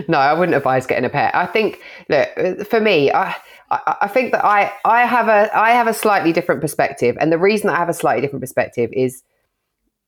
no, 0.08 0.18
I 0.18 0.34
wouldn't 0.34 0.56
advise 0.56 0.86
getting 0.86 1.06
a 1.06 1.08
pet. 1.08 1.34
I 1.34 1.46
think, 1.46 1.80
look, 2.10 2.28
for 2.68 2.78
me, 2.78 3.10
I, 3.10 3.34
I 3.70 4.06
think 4.08 4.32
that 4.32 4.44
I, 4.44 4.70
I 4.84 5.06
have 5.06 5.28
a 5.28 5.50
I 5.56 5.70
have 5.70 5.86
a 5.86 5.94
slightly 5.94 6.32
different 6.32 6.60
perspective, 6.60 7.16
and 7.20 7.32
the 7.32 7.38
reason 7.38 7.70
I 7.70 7.76
have 7.76 7.88
a 7.88 7.94
slightly 7.94 8.20
different 8.20 8.42
perspective 8.42 8.90
is 8.92 9.22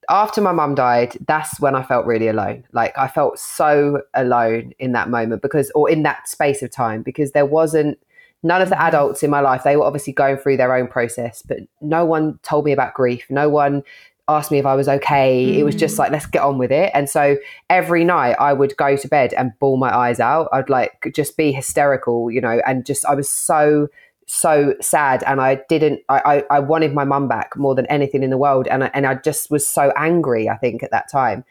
after 0.09 0.41
my 0.41 0.51
mum 0.51 0.75
died, 0.75 1.17
that's 1.27 1.59
when 1.59 1.75
I 1.75 1.83
felt 1.83 2.05
really 2.05 2.27
alone. 2.27 2.65
Like 2.73 2.97
I 2.97 3.07
felt 3.07 3.39
so 3.39 4.01
alone 4.13 4.73
in 4.79 4.91
that 4.91 5.09
moment 5.09 5.41
because, 5.41 5.71
or 5.75 5.89
in 5.89 6.03
that 6.03 6.27
space 6.27 6.61
of 6.61 6.71
time, 6.71 7.03
because 7.03 7.31
there 7.31 7.45
wasn't 7.45 7.97
none 8.43 8.61
of 8.61 8.69
the 8.69 8.81
adults 8.81 9.23
in 9.23 9.29
my 9.29 9.39
life 9.39 9.63
they 9.63 9.75
were 9.75 9.85
obviously 9.85 10.13
going 10.13 10.37
through 10.37 10.57
their 10.57 10.75
own 10.75 10.87
process 10.87 11.41
but 11.41 11.59
no 11.81 12.05
one 12.05 12.37
told 12.43 12.65
me 12.65 12.71
about 12.71 12.93
grief. 12.93 13.25
No 13.29 13.49
one 13.49 13.83
asked 14.29 14.51
me 14.51 14.57
if 14.57 14.65
i 14.65 14.73
was 14.73 14.87
okay. 14.87 15.45
Mm. 15.45 15.57
it 15.57 15.63
was 15.63 15.75
just 15.75 15.95
mm. 15.95 15.99
like 15.99 16.11
let's 16.11 16.25
get 16.25 16.41
on 16.41 16.57
with 16.57 16.71
it. 16.71 16.91
And 16.93 17.09
so 17.09 17.37
every 17.69 18.03
night 18.03 18.35
i 18.39 18.53
would 18.53 18.75
go 18.77 18.95
to 18.95 19.07
bed 19.07 19.33
and 19.33 19.57
bawl 19.59 19.77
my 19.77 19.95
eyes 19.95 20.19
out. 20.19 20.49
I'd 20.51 20.69
like 20.69 21.11
just 21.13 21.37
be 21.37 21.51
hysterical 21.51 22.31
you 22.31 22.41
know 22.41 22.61
and 22.65 22.85
just 22.85 23.05
i 23.05 23.15
was 23.15 23.29
so 23.29 23.87
so 24.25 24.73
sad. 24.81 25.23
And 25.23 25.41
i 25.41 25.61
didn't 25.69 26.01
i 26.09 26.43
i, 26.49 26.57
I 26.57 26.59
wanted 26.59 26.93
my 26.93 27.03
mum 27.03 27.27
back 27.27 27.55
more 27.57 27.75
than 27.75 27.85
anything 27.87 28.23
in 28.23 28.29
the 28.29 28.37
world. 28.37 28.67
And 28.67 28.83
I, 28.85 28.91
and 28.93 29.05
i 29.05 29.15
just 29.15 29.51
was 29.51 29.67
so 29.67 29.91
angry 29.97 30.49
i 30.49 30.57
think 30.57 30.83
at 30.83 30.91
that 30.91 31.09
time 31.11 31.43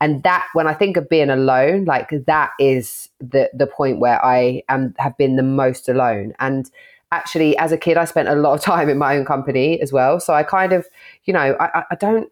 and 0.00 0.22
that 0.22 0.46
when 0.54 0.66
i 0.66 0.74
think 0.74 0.96
of 0.96 1.08
being 1.08 1.30
alone 1.30 1.84
like 1.84 2.10
that 2.26 2.50
is 2.58 3.08
the 3.20 3.48
the 3.54 3.66
point 3.66 3.98
where 3.98 4.24
i 4.24 4.62
am 4.68 4.94
have 4.98 5.16
been 5.16 5.36
the 5.36 5.42
most 5.42 5.88
alone. 5.88 6.34
And 6.38 6.70
actually 7.12 7.56
as 7.58 7.72
a 7.72 7.78
kid 7.78 7.96
i 7.96 8.04
spent 8.04 8.28
a 8.28 8.34
lot 8.34 8.54
of 8.54 8.60
time 8.72 8.88
in 8.88 8.98
my 8.98 9.16
own 9.16 9.24
company 9.24 9.80
as 9.80 9.92
well. 9.92 10.20
So 10.20 10.34
i 10.34 10.42
kind 10.42 10.72
of 10.72 10.86
you 11.24 11.32
know 11.32 11.56
i, 11.60 11.84
I 11.90 11.94
don't 11.94 12.30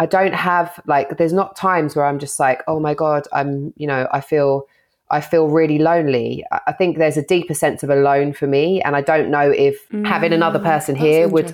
i 0.00 0.06
don't 0.06 0.34
have 0.34 0.80
like 0.86 1.16
there's 1.18 1.32
not 1.32 1.56
times 1.56 1.94
where 1.94 2.06
i'm 2.06 2.18
just 2.18 2.40
like 2.40 2.62
oh 2.66 2.80
my 2.80 2.94
god 2.94 3.28
i'm 3.32 3.72
you 3.76 3.86
know 3.86 4.08
i 4.12 4.20
feel 4.20 4.66
I 5.12 5.20
feel 5.20 5.48
really 5.48 5.78
lonely. 5.78 6.42
I 6.66 6.72
think 6.72 6.96
there's 6.96 7.18
a 7.18 7.22
deeper 7.22 7.52
sense 7.52 7.82
of 7.82 7.90
alone 7.90 8.32
for 8.32 8.46
me, 8.46 8.80
and 8.80 8.96
I 8.96 9.02
don't 9.02 9.30
know 9.30 9.50
if 9.50 9.86
mm, 9.90 10.06
having 10.06 10.32
another 10.32 10.58
mm, 10.58 10.64
person 10.64 10.96
here 10.96 11.28
would 11.28 11.52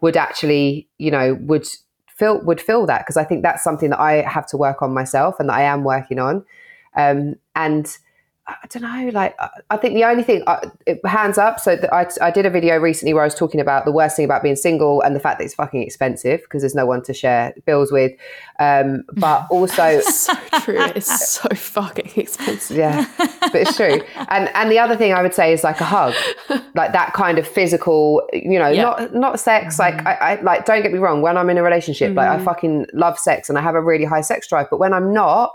would 0.00 0.16
actually, 0.16 0.88
you 0.96 1.10
know, 1.10 1.34
would 1.42 1.68
feel 2.14 2.40
would 2.42 2.60
feel 2.60 2.86
that 2.86 3.00
because 3.00 3.16
I 3.16 3.24
think 3.24 3.42
that's 3.42 3.62
something 3.62 3.90
that 3.90 4.00
I 4.00 4.22
have 4.22 4.46
to 4.46 4.56
work 4.56 4.82
on 4.82 4.94
myself 4.94 5.36
and 5.38 5.48
that 5.48 5.56
I 5.56 5.62
am 5.62 5.84
working 5.84 6.18
on. 6.18 6.44
Um, 6.96 7.34
and 7.56 7.96
I 8.46 8.66
don't 8.68 8.82
know. 8.82 9.10
Like, 9.10 9.34
I 9.70 9.76
think 9.78 9.94
the 9.94 10.04
only 10.04 10.22
thing, 10.22 10.42
uh, 10.46 10.68
hands 11.06 11.38
up. 11.38 11.58
So 11.60 11.78
I, 11.90 12.06
I 12.20 12.30
did 12.30 12.44
a 12.44 12.50
video 12.50 12.76
recently 12.76 13.14
where 13.14 13.22
I 13.22 13.26
was 13.26 13.34
talking 13.34 13.58
about 13.58 13.86
the 13.86 13.92
worst 13.92 14.16
thing 14.16 14.26
about 14.26 14.42
being 14.42 14.56
single 14.56 15.00
and 15.00 15.16
the 15.16 15.20
fact 15.20 15.38
that 15.38 15.46
it's 15.46 15.54
fucking 15.54 15.82
expensive 15.82 16.42
because 16.42 16.60
there's 16.60 16.74
no 16.74 16.84
one 16.84 17.02
to 17.04 17.14
share 17.14 17.54
bills 17.64 17.90
with. 17.90 18.12
Um, 18.58 19.04
but 19.14 19.46
also, 19.50 20.00
so 20.00 20.34
true. 20.60 20.78
It's 20.78 21.30
so 21.30 21.48
fucking 21.54 22.12
expensive. 22.16 22.76
Yeah, 22.76 23.08
but 23.16 23.54
it's 23.54 23.76
true. 23.76 24.02
And 24.28 24.50
and 24.54 24.70
the 24.70 24.78
other 24.78 24.96
thing 24.96 25.14
I 25.14 25.22
would 25.22 25.34
say 25.34 25.54
is 25.54 25.64
like 25.64 25.80
a 25.80 25.84
hug, 25.84 26.14
like 26.74 26.92
that 26.92 27.14
kind 27.14 27.38
of 27.38 27.48
physical. 27.48 28.28
You 28.34 28.58
know, 28.58 28.68
yeah. 28.68 28.82
not 28.82 29.14
not 29.14 29.40
sex. 29.40 29.78
Mm-hmm. 29.78 30.04
Like 30.04 30.06
I, 30.06 30.32
I, 30.32 30.40
like. 30.42 30.66
Don't 30.66 30.82
get 30.82 30.92
me 30.92 30.98
wrong. 30.98 31.22
When 31.22 31.38
I'm 31.38 31.48
in 31.48 31.56
a 31.56 31.62
relationship, 31.62 32.10
mm-hmm. 32.10 32.18
like 32.18 32.28
I 32.28 32.36
mm-hmm. 32.36 32.44
fucking 32.44 32.86
love 32.92 33.18
sex 33.18 33.48
and 33.48 33.56
I 33.56 33.62
have 33.62 33.74
a 33.74 33.80
really 33.80 34.04
high 34.04 34.20
sex 34.20 34.46
drive. 34.48 34.68
But 34.68 34.80
when 34.80 34.92
I'm 34.92 35.14
not 35.14 35.52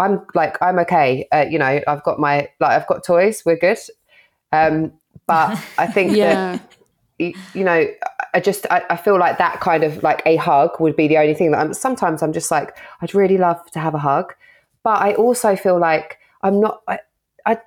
I'm 0.00 0.26
like 0.34 0.56
I'm 0.62 0.78
okay. 0.80 1.28
Uh, 1.30 1.44
you 1.48 1.58
know, 1.58 1.80
I've 1.86 2.02
got 2.02 2.18
my 2.18 2.48
like 2.58 2.70
I've 2.70 2.86
got 2.86 3.04
toys. 3.04 3.42
We're 3.44 3.56
good. 3.56 3.78
Um, 4.52 4.92
but 5.26 5.62
I 5.78 5.86
think 5.94 6.16
yeah. 6.16 6.52
that 6.52 6.76
you, 7.18 7.34
you 7.54 7.64
know, 7.64 7.86
I 8.32 8.40
just 8.40 8.66
I, 8.70 8.82
I, 8.88 8.96
feel 8.96 9.18
like 9.18 9.36
that 9.38 9.60
kind 9.60 9.84
of 9.84 10.02
like 10.02 10.22
a 10.24 10.36
hug 10.36 10.80
would 10.80 10.96
be 10.96 11.06
the 11.06 11.18
only 11.18 11.34
thing 11.34 11.50
that 11.50 11.60
I'm. 11.60 11.74
Sometimes 11.74 12.22
I'm 12.22 12.32
just 12.32 12.50
like 12.50 12.76
I'd 13.02 13.14
really 13.14 13.36
love 13.36 13.70
to 13.72 13.78
have 13.78 13.94
a 13.94 13.98
hug, 13.98 14.34
but 14.82 15.02
I 15.02 15.14
also 15.14 15.54
feel 15.54 15.78
like 15.78 16.18
I'm 16.42 16.60
not. 16.60 16.80
I, 16.88 17.00
I 17.44 17.58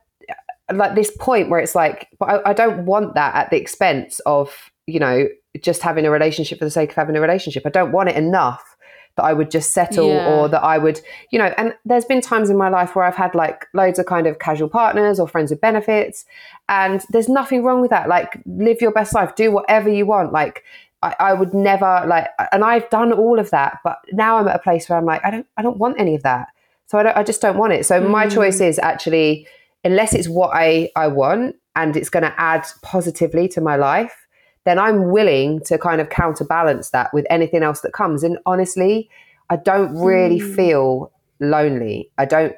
like 0.73 0.95
this 0.95 1.11
point 1.19 1.49
where 1.49 1.59
it's 1.59 1.75
like, 1.75 2.07
but 2.19 2.29
I, 2.29 2.49
I 2.49 2.53
don't 2.53 2.85
want 2.85 3.13
that 3.15 3.35
at 3.35 3.51
the 3.51 3.57
expense 3.57 4.19
of 4.21 4.71
you 4.87 4.99
know 4.99 5.27
just 5.61 5.83
having 5.83 6.05
a 6.05 6.11
relationship 6.11 6.57
for 6.57 6.65
the 6.65 6.71
sake 6.71 6.89
of 6.89 6.95
having 6.95 7.15
a 7.15 7.21
relationship. 7.21 7.63
I 7.65 7.69
don't 7.69 7.91
want 7.91 8.09
it 8.09 8.15
enough 8.15 8.72
that 9.15 9.23
I 9.23 9.33
would 9.33 9.51
just 9.51 9.71
settle 9.71 10.09
yeah. 10.09 10.33
or 10.33 10.49
that 10.49 10.63
I 10.63 10.77
would, 10.77 10.99
you 11.29 11.37
know, 11.37 11.53
and 11.57 11.73
there's 11.85 12.05
been 12.05 12.21
times 12.21 12.49
in 12.49 12.57
my 12.57 12.69
life 12.69 12.95
where 12.95 13.05
I've 13.05 13.15
had 13.15 13.35
like 13.35 13.67
loads 13.73 13.99
of 13.99 14.07
kind 14.07 14.25
of 14.25 14.39
casual 14.39 14.69
partners 14.69 15.19
or 15.19 15.27
friends 15.27 15.51
with 15.51 15.61
benefits. 15.61 16.25
And 16.67 17.01
there's 17.09 17.29
nothing 17.29 17.63
wrong 17.63 17.81
with 17.81 17.91
that. 17.91 18.09
Like, 18.09 18.41
live 18.45 18.81
your 18.81 18.91
best 18.91 19.13
life, 19.13 19.35
do 19.35 19.51
whatever 19.51 19.89
you 19.89 20.05
want. 20.05 20.33
Like, 20.33 20.63
I, 21.03 21.15
I 21.19 21.33
would 21.33 21.53
never 21.53 22.05
like, 22.07 22.27
and 22.51 22.63
I've 22.63 22.89
done 22.89 23.13
all 23.13 23.37
of 23.37 23.51
that, 23.51 23.79
but 23.83 23.99
now 24.11 24.37
I'm 24.37 24.47
at 24.47 24.55
a 24.55 24.59
place 24.59 24.89
where 24.89 24.97
I'm 24.97 25.05
like, 25.05 25.23
I 25.23 25.29
don't, 25.29 25.47
I 25.57 25.61
don't 25.61 25.77
want 25.77 25.99
any 25.99 26.15
of 26.15 26.23
that. 26.23 26.47
So 26.87 26.97
I, 26.97 27.03
don't, 27.03 27.17
I 27.17 27.23
just 27.23 27.41
don't 27.41 27.57
want 27.57 27.73
it. 27.73 27.85
So 27.85 28.01
mm. 28.01 28.09
my 28.09 28.27
choice 28.27 28.61
is 28.61 28.79
actually, 28.79 29.47
unless 29.83 30.13
it's 30.13 30.29
what 30.29 30.51
I, 30.53 30.89
I 30.95 31.07
want 31.07 31.57
and 31.75 31.97
it's 31.97 32.09
going 32.09 32.23
to 32.23 32.33
add 32.39 32.65
positively 32.81 33.47
to 33.49 33.61
my 33.61 33.75
life, 33.75 34.22
then 34.65 34.79
I'm 34.79 35.11
willing 35.11 35.61
to 35.61 35.77
kind 35.77 35.99
of 35.99 36.09
counterbalance 36.09 36.91
that 36.91 37.13
with 37.13 37.25
anything 37.29 37.63
else 37.63 37.81
that 37.81 37.93
comes. 37.93 38.23
And 38.23 38.37
honestly, 38.45 39.09
I 39.49 39.57
don't 39.57 39.97
really 39.97 40.39
mm. 40.39 40.55
feel 40.55 41.11
lonely. 41.39 42.09
I 42.17 42.25
don't, 42.25 42.55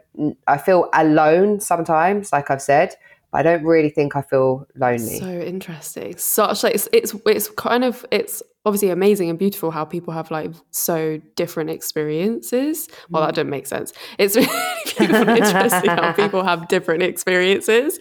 I 0.48 0.58
feel 0.58 0.90
alone 0.94 1.60
sometimes, 1.60 2.32
like 2.32 2.52
I've 2.52 2.62
said, 2.62 2.96
I 3.34 3.44
don't 3.44 3.64
really 3.66 3.90
think 3.90 4.16
I 4.16 4.22
feel 4.22 4.66
lonely. 4.76 5.20
So 5.20 5.28
interesting. 5.28 6.16
Such 6.18 6.64
like, 6.64 6.76
it's, 6.76 6.88
it's, 6.94 7.14
it's 7.26 7.50
kind 7.50 7.84
of, 7.84 8.06
it's 8.12 8.42
obviously 8.66 8.90
amazing 8.90 9.30
and 9.30 9.38
beautiful 9.38 9.72
how 9.72 9.84
people 9.84 10.14
have 10.14 10.32
like 10.32 10.52
so 10.72 11.20
different 11.36 11.70
experiences. 11.70 12.88
Well, 13.10 13.24
that 13.24 13.34
mm. 13.34 13.36
doesn't 13.36 13.50
make 13.50 13.68
sense. 13.68 13.94
It's 14.18 14.36
really 14.38 14.50
beautiful 14.98 15.30
interesting 15.30 15.90
how 15.90 16.14
people 16.14 16.44
have 16.44 16.68
different 16.68 17.04
experiences. 17.04 18.00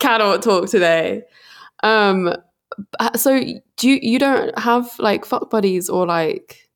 Cannot 0.00 0.42
talk 0.42 0.68
today. 0.68 1.22
Um, 1.82 2.34
Uh, 2.98 3.16
so 3.16 3.40
do 3.76 3.88
you 3.88 3.98
you 4.02 4.18
don't 4.18 4.56
have 4.58 4.98
like 4.98 5.24
fuck 5.24 5.50
buddies 5.50 5.88
or 5.88 6.06
like 6.06 6.68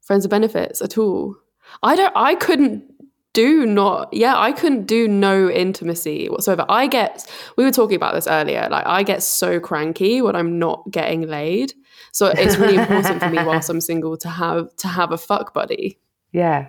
friends 0.00 0.24
of 0.24 0.30
benefits 0.30 0.82
at 0.82 0.98
all? 0.98 1.36
I 1.82 1.96
don't. 1.96 2.12
I 2.16 2.34
couldn't 2.34 2.92
do 3.32 3.64
not 3.64 4.12
yeah 4.12 4.36
i 4.36 4.52
couldn't 4.52 4.84
do 4.84 5.08
no 5.08 5.48
intimacy 5.48 6.26
whatsoever 6.28 6.66
i 6.68 6.86
get 6.86 7.26
we 7.56 7.64
were 7.64 7.70
talking 7.70 7.96
about 7.96 8.14
this 8.14 8.26
earlier 8.26 8.68
like 8.70 8.86
i 8.86 9.02
get 9.02 9.22
so 9.22 9.58
cranky 9.58 10.20
when 10.20 10.36
i'm 10.36 10.58
not 10.58 10.82
getting 10.90 11.22
laid 11.22 11.72
so 12.12 12.26
it's 12.26 12.56
really 12.56 12.76
important 12.76 13.20
for 13.22 13.30
me 13.30 13.42
whilst 13.42 13.70
i'm 13.70 13.80
single 13.92 14.16
to 14.16 14.28
have 14.28 14.74
to 14.76 14.86
have 14.86 15.12
a 15.12 15.18
fuck 15.18 15.54
buddy 15.54 15.98
yeah, 16.32 16.68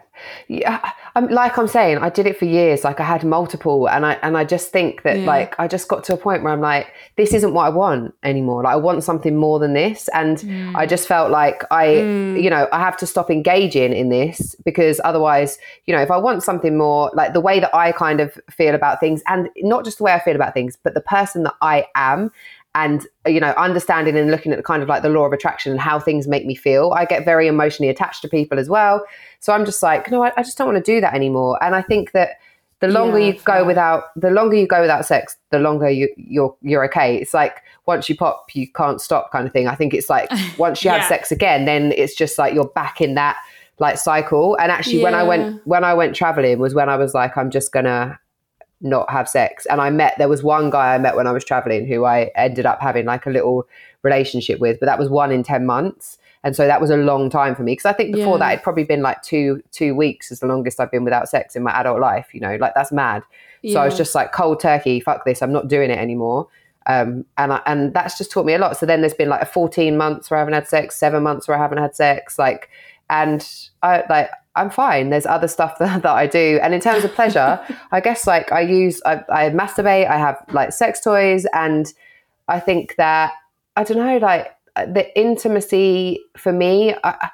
yeah. 0.49 0.91
I'm, 1.15 1.29
like 1.29 1.57
I'm 1.57 1.69
saying, 1.69 1.99
I 1.99 2.09
did 2.09 2.27
it 2.27 2.37
for 2.37 2.43
years. 2.43 2.83
Like 2.83 2.99
I 2.99 3.03
had 3.03 3.23
multiple, 3.23 3.87
and 3.87 4.05
I 4.05 4.13
and 4.21 4.37
I 4.37 4.43
just 4.43 4.71
think 4.71 5.03
that 5.03 5.19
yeah. 5.19 5.25
like 5.25 5.57
I 5.57 5.69
just 5.69 5.87
got 5.87 6.03
to 6.05 6.13
a 6.13 6.17
point 6.17 6.43
where 6.43 6.51
I'm 6.51 6.59
like, 6.59 6.87
this 7.15 7.33
isn't 7.33 7.53
what 7.53 7.65
I 7.65 7.69
want 7.69 8.13
anymore. 8.23 8.63
Like 8.63 8.73
I 8.73 8.75
want 8.75 9.05
something 9.05 9.37
more 9.37 9.59
than 9.59 9.73
this, 9.73 10.09
and 10.09 10.37
mm. 10.39 10.75
I 10.75 10.85
just 10.85 11.07
felt 11.07 11.31
like 11.31 11.63
I, 11.71 11.87
mm. 11.87 12.43
you 12.43 12.49
know, 12.49 12.67
I 12.73 12.79
have 12.79 12.97
to 12.97 13.07
stop 13.07 13.31
engaging 13.31 13.93
in 13.93 14.09
this 14.09 14.53
because 14.65 14.99
otherwise, 15.05 15.57
you 15.85 15.95
know, 15.95 16.01
if 16.01 16.11
I 16.11 16.17
want 16.17 16.43
something 16.43 16.77
more, 16.77 17.09
like 17.13 17.31
the 17.31 17.41
way 17.41 17.61
that 17.61 17.73
I 17.73 17.93
kind 17.93 18.19
of 18.19 18.37
feel 18.49 18.75
about 18.75 18.99
things, 18.99 19.23
and 19.27 19.49
not 19.57 19.85
just 19.85 19.99
the 19.99 20.03
way 20.03 20.11
I 20.11 20.19
feel 20.19 20.35
about 20.35 20.53
things, 20.53 20.77
but 20.83 20.93
the 20.93 21.01
person 21.01 21.43
that 21.43 21.55
I 21.61 21.87
am, 21.95 22.31
and 22.75 23.05
you 23.27 23.39
know 23.39 23.53
understanding 23.57 24.17
and 24.17 24.31
looking 24.31 24.51
at 24.51 24.57
the 24.57 24.63
kind 24.63 24.81
of 24.81 24.89
like 24.89 25.03
the 25.03 25.09
law 25.09 25.25
of 25.25 25.33
attraction 25.33 25.71
and 25.71 25.79
how 25.79 25.99
things 25.99 26.27
make 26.27 26.45
me 26.45 26.55
feel 26.55 26.91
i 26.93 27.05
get 27.05 27.23
very 27.23 27.47
emotionally 27.47 27.89
attached 27.89 28.21
to 28.21 28.27
people 28.27 28.59
as 28.59 28.69
well. 28.69 29.05
So 29.39 29.53
i'm 29.53 29.65
just 29.65 29.83
like 29.83 30.09
no 30.09 30.23
i, 30.23 30.31
I 30.37 30.43
just 30.43 30.57
don't 30.57 30.71
want 30.71 30.83
to 30.83 30.91
do 30.91 31.01
that 31.01 31.13
anymore. 31.13 31.61
And 31.63 31.75
i 31.75 31.81
think 31.81 32.11
that 32.11 32.39
the 32.79 32.87
longer 32.89 33.17
yeah, 33.17 33.27
you 33.27 33.39
go 33.45 33.63
without 33.63 34.05
the 34.15 34.29
longer 34.29 34.57
you 34.57 34.67
go 34.67 34.81
without 34.81 35.05
sex 35.05 35.37
the 35.51 35.59
longer 35.59 35.89
you 35.89 36.09
you're 36.17 36.55
you're 36.61 36.83
okay. 36.85 37.15
It's 37.15 37.33
like 37.33 37.61
once 37.85 38.09
you 38.09 38.15
pop 38.17 38.47
you 38.53 38.67
can't 38.71 38.99
stop 38.99 39.31
kind 39.31 39.47
of 39.47 39.53
thing. 39.53 39.67
I 39.67 39.75
think 39.75 39.93
it's 39.93 40.09
like 40.09 40.29
once 40.57 40.83
you 40.83 40.91
yeah. 40.91 40.97
have 40.97 41.07
sex 41.07 41.31
again 41.31 41.65
then 41.65 41.93
it's 41.93 42.15
just 42.15 42.37
like 42.37 42.53
you're 42.53 42.67
back 42.67 42.99
in 42.99 43.13
that 43.15 43.37
like 43.79 43.97
cycle. 43.97 44.57
And 44.59 44.71
actually 44.71 44.97
yeah. 44.97 45.03
when 45.03 45.15
i 45.15 45.23
went 45.23 45.65
when 45.65 45.83
i 45.83 45.93
went 45.93 46.15
traveling 46.15 46.59
was 46.59 46.73
when 46.73 46.89
i 46.89 46.97
was 46.97 47.13
like 47.13 47.37
i'm 47.37 47.51
just 47.51 47.71
gonna 47.71 48.19
not 48.83 49.09
have 49.09 49.27
sex. 49.27 49.65
And 49.65 49.81
I 49.81 49.89
met, 49.89 50.15
there 50.17 50.27
was 50.27 50.43
one 50.43 50.69
guy 50.69 50.93
I 50.93 50.97
met 50.97 51.15
when 51.15 51.25
I 51.25 51.31
was 51.31 51.43
traveling 51.43 51.87
who 51.87 52.05
I 52.05 52.31
ended 52.35 52.65
up 52.65 52.81
having 52.81 53.05
like 53.05 53.25
a 53.25 53.29
little 53.29 53.67
relationship 54.03 54.59
with, 54.59 54.79
but 54.79 54.85
that 54.85 54.99
was 54.99 55.09
one 55.09 55.31
in 55.31 55.43
10 55.43 55.65
months. 55.65 56.17
And 56.43 56.55
so 56.55 56.67
that 56.67 56.81
was 56.81 56.89
a 56.89 56.97
long 56.97 57.29
time 57.29 57.55
for 57.55 57.63
me 57.63 57.71
because 57.71 57.85
I 57.85 57.93
think 57.93 58.13
before 58.13 58.35
yeah. 58.35 58.39
that 58.39 58.51
it'd 58.53 58.63
probably 58.63 58.83
been 58.83 59.01
like 59.01 59.21
two 59.21 59.63
two 59.71 59.95
weeks 59.95 60.29
is 60.29 60.41
the 60.41 60.45
longest 60.45 60.77
I've 60.77 60.91
been 60.91 61.05
without 61.05 61.29
sex 61.29 61.55
in 61.55 61.63
my 61.63 61.71
adult 61.71 62.01
life. 62.01 62.33
You 62.33 62.41
know, 62.41 62.57
like 62.57 62.73
that's 62.75 62.91
mad. 62.91 63.23
Yeah. 63.61 63.75
So 63.75 63.79
I 63.79 63.85
was 63.85 63.95
just 63.95 64.13
like 64.13 64.33
cold 64.33 64.59
turkey, 64.59 64.99
fuck 64.99 65.23
this, 65.23 65.41
I'm 65.41 65.53
not 65.53 65.69
doing 65.69 65.89
it 65.89 65.97
anymore. 65.97 66.49
Um, 66.85 67.23
and 67.37 67.53
I, 67.53 67.61
and 67.65 67.93
that's 67.93 68.17
just 68.17 68.29
taught 68.29 68.45
me 68.45 68.53
a 68.53 68.57
lot. 68.57 68.75
So 68.75 68.85
then 68.85 68.99
there's 68.99 69.13
been 69.13 69.29
like 69.29 69.41
a 69.41 69.45
14 69.45 69.95
months 69.95 70.29
where 70.29 70.37
I 70.37 70.41
haven't 70.41 70.53
had 70.53 70.67
sex, 70.67 70.97
seven 70.97 71.23
months 71.23 71.47
where 71.47 71.57
I 71.57 71.61
haven't 71.61 71.77
had 71.77 71.95
sex, 71.95 72.37
like, 72.37 72.69
and 73.09 73.47
I 73.81 74.03
like 74.09 74.29
I'm 74.55 74.69
fine. 74.69 75.09
There's 75.09 75.25
other 75.25 75.47
stuff 75.47 75.77
that, 75.79 76.03
that 76.03 76.11
I 76.11 76.27
do. 76.27 76.59
And 76.61 76.73
in 76.73 76.81
terms 76.81 77.03
of 77.03 77.13
pleasure, 77.13 77.59
I 77.91 77.99
guess 77.99 78.27
like 78.27 78.51
I 78.51 78.61
use, 78.61 79.01
I, 79.05 79.21
I 79.29 79.49
masturbate, 79.49 80.09
I 80.09 80.17
have 80.17 80.43
like 80.51 80.71
sex 80.73 80.99
toys. 80.99 81.45
And 81.53 81.91
I 82.47 82.59
think 82.59 82.95
that, 82.97 83.33
I 83.75 83.83
don't 83.83 83.97
know, 83.97 84.17
like 84.17 84.55
the 84.75 85.07
intimacy 85.17 86.19
for 86.37 86.51
me, 86.51 86.95
I, 87.03 87.29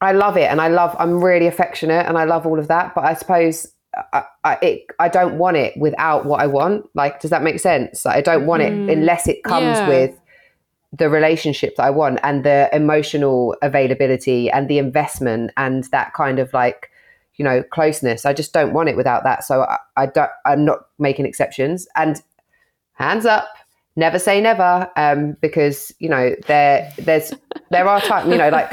I 0.00 0.12
love 0.12 0.36
it. 0.36 0.50
And 0.50 0.60
I 0.60 0.68
love, 0.68 0.94
I'm 0.98 1.22
really 1.22 1.46
affectionate 1.46 2.06
and 2.06 2.16
I 2.16 2.24
love 2.24 2.46
all 2.46 2.58
of 2.58 2.68
that. 2.68 2.94
But 2.94 3.04
I 3.04 3.14
suppose 3.14 3.66
I, 4.12 4.24
I, 4.44 4.58
it, 4.62 4.86
I 4.98 5.08
don't 5.08 5.38
want 5.38 5.56
it 5.56 5.76
without 5.76 6.24
what 6.24 6.40
I 6.40 6.46
want. 6.46 6.88
Like, 6.94 7.20
does 7.20 7.30
that 7.30 7.42
make 7.42 7.58
sense? 7.58 8.04
Like, 8.04 8.16
I 8.16 8.20
don't 8.20 8.46
want 8.46 8.62
it 8.62 8.72
mm, 8.72 8.92
unless 8.92 9.26
it 9.26 9.42
comes 9.42 9.78
yeah. 9.78 9.88
with 9.88 10.17
the 10.96 11.10
relationship 11.10 11.76
that 11.76 11.84
I 11.84 11.90
want 11.90 12.18
and 12.22 12.44
the 12.44 12.68
emotional 12.72 13.54
availability 13.62 14.50
and 14.50 14.68
the 14.68 14.78
investment 14.78 15.50
and 15.56 15.84
that 15.84 16.14
kind 16.14 16.38
of 16.38 16.52
like 16.52 16.90
you 17.36 17.44
know 17.44 17.62
closeness. 17.62 18.24
I 18.24 18.32
just 18.32 18.52
don't 18.52 18.72
want 18.72 18.88
it 18.88 18.96
without 18.96 19.22
that. 19.24 19.44
So 19.44 19.62
I, 19.62 19.78
I 19.96 20.06
don't. 20.06 20.30
I'm 20.46 20.64
not 20.64 20.86
making 20.98 21.26
exceptions. 21.26 21.86
And 21.94 22.20
hands 22.94 23.26
up, 23.26 23.48
never 23.96 24.18
say 24.18 24.40
never, 24.40 24.90
um, 24.96 25.36
because 25.40 25.92
you 25.98 26.08
know 26.08 26.34
there 26.46 26.90
there's 26.98 27.32
there 27.70 27.86
are 27.88 28.00
times 28.00 28.30
you 28.30 28.38
know 28.38 28.50
like. 28.50 28.72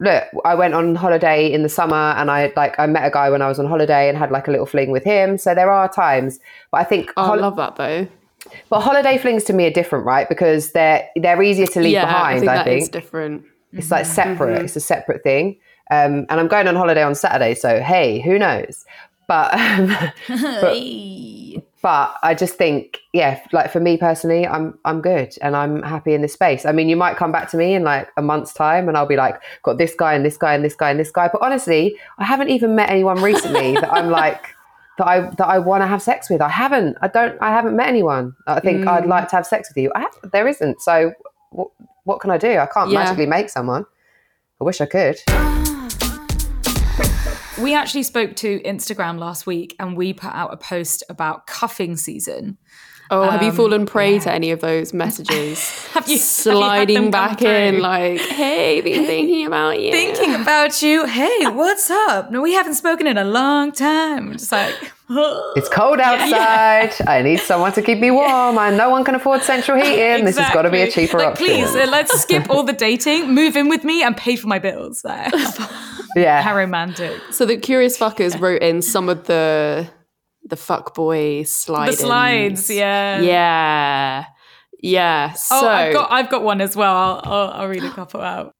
Look, 0.00 0.24
I 0.44 0.56
went 0.56 0.74
on 0.74 0.96
holiday 0.96 1.46
in 1.52 1.62
the 1.62 1.68
summer 1.68 1.94
and 1.94 2.28
I 2.28 2.52
like 2.56 2.76
I 2.76 2.86
met 2.86 3.06
a 3.06 3.10
guy 3.10 3.30
when 3.30 3.40
I 3.40 3.46
was 3.46 3.60
on 3.60 3.66
holiday 3.66 4.08
and 4.08 4.18
had 4.18 4.32
like 4.32 4.48
a 4.48 4.50
little 4.50 4.66
fling 4.66 4.90
with 4.90 5.04
him. 5.04 5.38
So 5.38 5.54
there 5.54 5.70
are 5.70 5.88
times, 5.88 6.40
but 6.72 6.78
I 6.78 6.84
think 6.84 7.12
oh, 7.16 7.24
hol- 7.24 7.34
I 7.34 7.36
love 7.36 7.54
that 7.54 7.76
though 7.76 8.08
but 8.68 8.80
holiday 8.80 9.18
flings 9.18 9.44
to 9.44 9.52
me 9.52 9.66
are 9.66 9.70
different, 9.70 10.04
right? 10.04 10.28
Because 10.28 10.72
they're 10.72 11.08
they're 11.16 11.42
easier 11.42 11.66
to 11.66 11.80
leave 11.80 11.92
yeah, 11.92 12.06
behind. 12.06 12.36
I 12.36 12.40
think, 12.40 12.50
I 12.50 12.64
think. 12.64 12.90
different. 12.90 13.44
It's 13.72 13.90
like 13.90 14.04
mm-hmm. 14.04 14.14
separate. 14.14 14.54
Mm-hmm. 14.56 14.64
It's 14.64 14.76
a 14.76 14.80
separate 14.80 15.22
thing. 15.22 15.58
Um, 15.90 16.26
and 16.30 16.40
I'm 16.40 16.48
going 16.48 16.68
on 16.68 16.76
holiday 16.76 17.02
on 17.02 17.14
Saturday, 17.14 17.54
so 17.54 17.80
hey, 17.80 18.20
who 18.20 18.38
knows? 18.38 18.84
But, 19.28 19.54
um, 19.58 19.88
but, 20.28 20.74
but 21.82 22.16
I 22.22 22.34
just 22.34 22.54
think, 22.54 22.98
yeah, 23.12 23.40
like 23.52 23.70
for 23.70 23.80
me 23.80 23.96
personally, 23.96 24.46
I'm 24.46 24.78
I'm 24.84 25.00
good 25.00 25.34
and 25.42 25.56
I'm 25.56 25.82
happy 25.82 26.14
in 26.14 26.22
this 26.22 26.32
space. 26.32 26.64
I 26.64 26.72
mean, 26.72 26.88
you 26.88 26.96
might 26.96 27.16
come 27.16 27.32
back 27.32 27.50
to 27.50 27.56
me 27.56 27.74
in 27.74 27.84
like 27.84 28.08
a 28.16 28.22
month's 28.22 28.52
time, 28.52 28.88
and 28.88 28.96
I'll 28.96 29.06
be 29.06 29.16
like, 29.16 29.40
got 29.62 29.78
this 29.78 29.94
guy 29.94 30.14
and 30.14 30.24
this 30.24 30.36
guy 30.36 30.54
and 30.54 30.64
this 30.64 30.74
guy 30.74 30.90
and 30.90 30.98
this 30.98 31.10
guy. 31.10 31.28
But 31.32 31.42
honestly, 31.42 31.96
I 32.18 32.24
haven't 32.24 32.50
even 32.50 32.74
met 32.74 32.90
anyone 32.90 33.20
recently 33.22 33.74
that 33.74 33.92
I'm 33.92 34.10
like 34.10 34.46
that 34.98 35.06
I 35.06 35.20
that 35.20 35.46
I 35.46 35.58
want 35.58 35.82
to 35.82 35.86
have 35.86 36.02
sex 36.02 36.28
with. 36.28 36.40
I 36.40 36.48
haven't. 36.48 36.96
I 37.00 37.08
don't. 37.08 37.40
I 37.40 37.50
haven't 37.50 37.76
met 37.76 37.88
anyone. 37.88 38.34
I 38.46 38.60
think 38.60 38.84
mm. 38.84 38.88
I'd 38.88 39.06
like 39.06 39.28
to 39.28 39.36
have 39.36 39.46
sex 39.46 39.70
with 39.70 39.82
you. 39.82 39.92
I 39.94 40.00
have, 40.00 40.32
there 40.32 40.46
isn't. 40.46 40.80
So 40.80 41.12
what, 41.50 41.68
what 42.04 42.20
can 42.20 42.30
I 42.30 42.38
do? 42.38 42.58
I 42.58 42.66
can't 42.66 42.90
yeah. 42.90 43.00
magically 43.00 43.26
make 43.26 43.50
someone. 43.50 43.86
I 44.60 44.64
wish 44.64 44.80
I 44.80 44.86
could. 44.86 45.16
we 47.60 47.74
actually 47.74 48.02
spoke 48.02 48.36
to 48.36 48.60
Instagram 48.60 49.18
last 49.18 49.46
week 49.46 49.74
and 49.78 49.96
we 49.96 50.12
put 50.12 50.32
out 50.32 50.52
a 50.52 50.56
post 50.56 51.02
about 51.08 51.46
cuffing 51.46 51.96
season. 51.96 52.58
Oh, 53.14 53.28
have 53.30 53.42
you 53.42 53.50
Um, 53.50 53.56
fallen 53.56 53.84
prey 53.86 54.18
to 54.20 54.32
any 54.32 54.50
of 54.52 54.60
those 54.60 54.94
messages? 54.94 55.58
Have 55.92 56.08
you- 56.08 56.14
have 56.14 56.16
you 56.16 56.18
sliding 56.18 56.94
them 57.02 57.10
back 57.10 57.42
in 57.42 57.80
like, 57.80 58.20
"Hey, 58.20 58.80
been 58.80 59.04
thinking 59.04 59.46
about 59.46 59.78
you." 59.78 59.92
Thinking 59.92 60.34
about 60.34 60.80
you. 60.82 61.04
Hey, 61.04 61.46
what's 61.60 61.90
up? 61.90 62.30
No, 62.30 62.40
we 62.40 62.54
haven't 62.54 62.74
spoken 62.74 63.06
in 63.06 63.18
a 63.18 63.24
long 63.40 63.70
time. 63.72 64.32
Just 64.32 64.50
like, 64.52 64.74
It's 65.58 65.68
cold 65.68 66.00
outside. 66.00 66.92
I 67.06 67.20
need 67.22 67.40
someone 67.40 67.72
to 67.74 67.82
keep 67.82 67.98
me 67.98 68.10
warm. 68.10 68.56
And 68.56 68.78
no 68.78 68.88
one 68.88 69.04
can 69.04 69.14
afford 69.14 69.42
central 69.42 69.76
heating. 69.76 70.24
This 70.24 70.38
has 70.38 70.50
got 70.54 70.62
to 70.62 70.70
be 70.70 70.80
a 70.80 70.84
Exactly. 70.84 71.06
cheaper 71.06 71.18
like, 71.18 71.26
option. 71.32 71.46
Please, 71.46 71.74
uh, 71.76 71.86
let's 71.90 72.18
skip 72.22 72.48
all 72.48 72.62
the 72.62 72.72
dating, 72.72 73.34
move 73.34 73.54
in 73.56 73.68
with 73.68 73.84
me, 73.84 74.02
and 74.02 74.16
pay 74.16 74.36
for 74.36 74.46
my 74.48 74.58
bills. 74.58 75.04
Like, 75.04 75.30
Yeah. 76.16 76.40
How 76.42 76.56
romantic. 76.56 77.20
So 77.30 77.44
the 77.44 77.58
curious 77.58 77.98
fuckers 77.98 78.40
wrote 78.40 78.62
in 78.62 78.80
some 78.80 79.10
of 79.10 79.26
the 79.26 79.86
the 80.44 80.56
fuckboy 80.56 81.46
slides. 81.46 81.96
The 81.98 82.02
slides, 82.04 82.70
yeah. 82.70 83.20
Yeah. 83.20 84.24
Yeah. 84.80 85.32
So 85.32 85.56
Oh, 85.60 85.68
I've 85.68 85.92
got 85.94 86.12
I've 86.12 86.30
got 86.30 86.42
one 86.42 86.60
as 86.60 86.74
well. 86.76 86.94
I'll 86.96 87.20
I'll, 87.24 87.48
I'll 87.62 87.68
read 87.68 87.84
a 87.84 87.90
couple 87.94 88.20
out. 88.20 88.52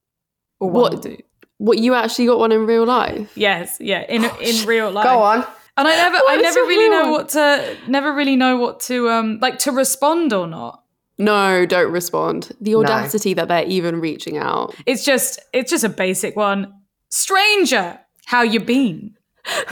Or 0.60 0.70
What- 0.70 0.94
or 0.94 1.02
two. 1.02 1.18
what 1.58 1.78
you 1.78 1.94
actually 1.94 2.26
got 2.26 2.38
one 2.38 2.52
in 2.52 2.66
real 2.66 2.84
life? 2.84 3.30
Yes, 3.36 3.78
yeah, 3.80 4.02
in 4.08 4.24
in 4.40 4.66
real 4.66 4.90
life. 4.90 5.04
Go 5.04 5.20
on. 5.22 5.44
And 5.76 5.88
I 5.88 5.96
never 5.96 6.16
I 6.28 6.36
never 6.36 6.60
really 6.60 6.88
know 6.88 7.10
what 7.12 7.30
to 7.30 7.76
never 7.88 8.12
really 8.14 8.36
know 8.36 8.56
what 8.58 8.80
to 8.80 9.08
um 9.10 9.38
like 9.40 9.58
to 9.60 9.72
respond 9.72 10.32
or 10.32 10.46
not. 10.46 10.82
No, 11.18 11.66
don't 11.66 11.90
respond. 11.92 12.52
The 12.60 12.74
audacity 12.74 13.34
that 13.34 13.48
they're 13.48 13.64
even 13.66 14.00
reaching 14.00 14.36
out. 14.38 14.74
It's 14.86 15.04
just 15.04 15.40
it's 15.52 15.70
just 15.70 15.82
a 15.84 15.88
basic 15.88 16.36
one. 16.36 16.72
Stranger, 17.08 17.98
how 18.26 18.42
you 18.42 18.60
been? 18.60 19.16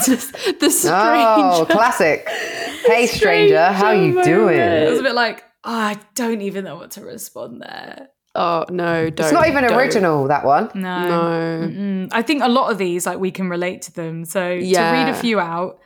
Just 0.04 0.32
the 0.60 0.70
strange. 0.70 0.88
Oh, 0.92 1.66
classic. 1.68 2.28
Hey, 2.28 3.06
stranger, 3.12 3.66
how 3.66 3.92
you 3.92 4.20
It 4.20 4.24
doing? 4.24 4.58
It 4.58 4.90
was 4.90 5.00
a 5.00 5.02
bit 5.02 5.14
like 5.14 5.44
oh, 5.64 5.72
I 5.72 5.98
don't 6.14 6.40
even 6.42 6.64
know 6.64 6.76
what 6.76 6.92
to 6.92 7.02
respond 7.02 7.62
there. 7.62 8.08
Oh 8.34 8.64
no, 8.70 9.10
don't. 9.10 9.26
It's 9.26 9.32
not 9.32 9.48
even 9.48 9.64
don't. 9.64 9.76
original, 9.78 10.28
that 10.28 10.44
one. 10.44 10.70
No. 10.74 11.08
No. 11.08 11.68
Mm-mm. 11.68 12.08
I 12.12 12.22
think 12.22 12.42
a 12.42 12.48
lot 12.48 12.70
of 12.70 12.78
these, 12.78 13.04
like, 13.04 13.18
we 13.18 13.30
can 13.30 13.48
relate 13.48 13.82
to 13.82 13.92
them. 13.92 14.24
So 14.24 14.40
to 14.40 14.56
read 14.58 15.08
a 15.08 15.14
few 15.14 15.40
out. 15.40 15.80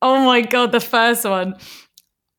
Oh 0.00 0.24
my 0.24 0.42
god, 0.42 0.72
the 0.72 0.80
first 0.80 1.24
one. 1.24 1.56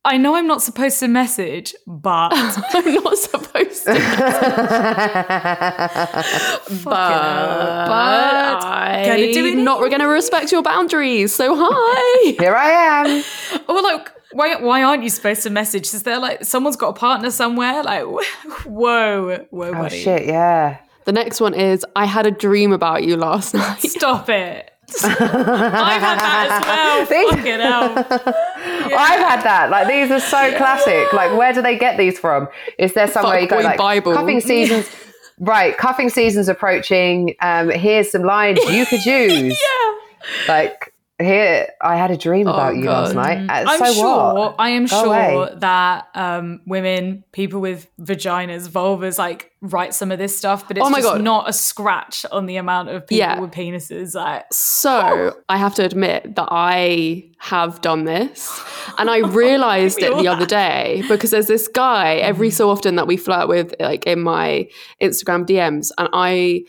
I 0.06 0.18
know 0.18 0.36
I'm 0.36 0.46
not 0.46 0.62
supposed 0.62 1.00
to 1.00 1.08
message, 1.08 1.74
but 1.88 2.30
I'm 2.34 3.04
not 3.04 3.18
supposed 3.18 3.75
but 3.86 4.02
But 7.88 9.06
gonna 9.06 9.34
do 9.34 9.46
it 9.46 9.56
not 9.58 9.80
we're 9.80 9.90
going 9.90 10.02
to 10.02 10.08
respect 10.08 10.52
your 10.52 10.62
boundaries. 10.62 11.34
So 11.36 11.56
hi. 11.58 12.32
Here 12.40 12.56
I 12.56 12.70
am. 12.70 13.24
or 13.70 13.82
like, 13.82 14.12
why 14.32 14.56
why 14.56 14.84
aren't 14.84 15.04
you 15.04 15.10
supposed 15.10 15.44
to 15.44 15.50
message? 15.50 15.94
Is 15.94 16.04
there 16.04 16.20
like 16.20 16.44
someone's 16.46 16.76
got 16.76 16.90
a 16.90 16.94
partner 16.94 17.32
somewhere? 17.32 17.84
Like, 17.84 18.04
whoa, 18.66 19.46
whoa, 19.50 19.72
Oh, 19.76 19.90
shit, 19.90 20.26
yeah. 20.26 20.78
the 21.06 21.12
next 21.12 21.40
one 21.42 21.54
is 21.54 21.86
I 21.96 22.06
had 22.06 22.26
a 22.26 22.32
dream 22.32 22.72
about 22.74 23.04
you 23.04 23.18
last 23.18 23.54
night. 23.54 23.80
Stop 23.82 24.30
it. 24.30 24.72
I've 25.04 26.02
had 26.02 26.20
that 26.20 26.48
as 26.52 26.66
well. 26.66 27.06
These- 27.10 27.30
Fucking 27.32 27.60
hell. 27.60 27.94
I've 28.98 29.20
had 29.20 29.42
that. 29.44 29.70
Like 29.70 29.88
these 29.88 30.12
are 30.12 30.20
so 30.20 30.56
classic. 30.58 31.12
Like 31.14 31.36
where 31.38 31.54
do 31.54 31.62
they 31.62 31.78
get 31.78 31.98
these 31.98 32.20
from? 32.20 32.48
Is 32.78 32.94
there 32.94 33.08
somewhere 33.08 33.40
you 33.40 33.48
go 33.48 33.58
Fuckboy 33.58 33.64
like 33.64 33.78
Bible. 33.78 34.14
cuffing 34.14 34.42
seasons? 34.42 34.88
Right, 35.38 35.78
cuffing 35.78 36.10
season's 36.10 36.48
approaching. 36.48 37.36
Um, 37.42 37.70
here's 37.70 38.10
some 38.10 38.24
lines 38.24 38.58
you 38.70 38.86
could 38.86 39.06
use. 39.06 39.60
Yeah. 39.62 39.96
Like 40.48 40.94
here, 41.18 41.70
I 41.82 41.96
had 41.96 42.12
a 42.12 42.18
dream 42.18 42.48
about 42.48 42.76
you 42.76 42.86
last 42.90 43.16
night. 43.16 43.50
Uh, 43.50 43.64
I'm 43.70 43.80
so 43.80 43.94
sure. 43.94 44.34
what? 44.34 44.56
I 44.60 44.70
am 44.72 44.86
Go 44.86 45.04
sure 45.04 45.16
away. 45.16 45.54
that 45.60 46.08
um, 46.14 46.60
women, 46.68 47.24
people 47.32 47.62
with 47.62 47.88
vaginas, 48.02 48.68
vulvas, 48.68 49.18
like 49.18 49.52
write 49.62 49.94
some 49.94 50.12
of 50.12 50.20
this 50.20 50.38
stuff, 50.38 50.68
but 50.68 50.78
it's 50.78 50.86
Oh 50.86 50.90
my 50.90 51.00
just 51.00 51.14
God. 51.14 51.22
not 51.22 51.50
a 51.50 51.54
scratch 51.54 52.26
on 52.32 52.48
the 52.48 52.58
amount 52.58 52.90
of 52.90 53.08
people 53.08 53.20
Yeah. 53.20 53.40
with 53.40 53.52
penises. 53.52 54.14
Like, 54.14 54.46
So 54.52 55.38
I 55.48 55.58
have 55.58 55.74
to 55.76 55.86
admit 55.86 56.36
that 56.36 56.50
I 56.52 57.30
have 57.40 57.82
done 57.82 58.04
this. 58.06 58.50
And 58.98 59.10
I 59.10 59.18
realized 59.18 60.00
it 60.02 60.14
all 60.14 60.22
the 60.22 60.28
other 60.30 60.46
day 60.46 61.04
because 61.10 61.32
there's 61.32 61.48
this 61.48 61.68
guy 61.68 62.16
every 62.16 62.50
so 62.50 62.70
often 62.70 62.96
that 62.96 63.08
we 63.08 63.18
flirt 63.18 63.50
with 63.50 63.74
like 63.80 64.06
in 64.06 64.22
my 64.22 64.70
Instagram 65.02 65.46
DMs. 65.46 65.92
And 65.98 66.08
I 66.14 66.64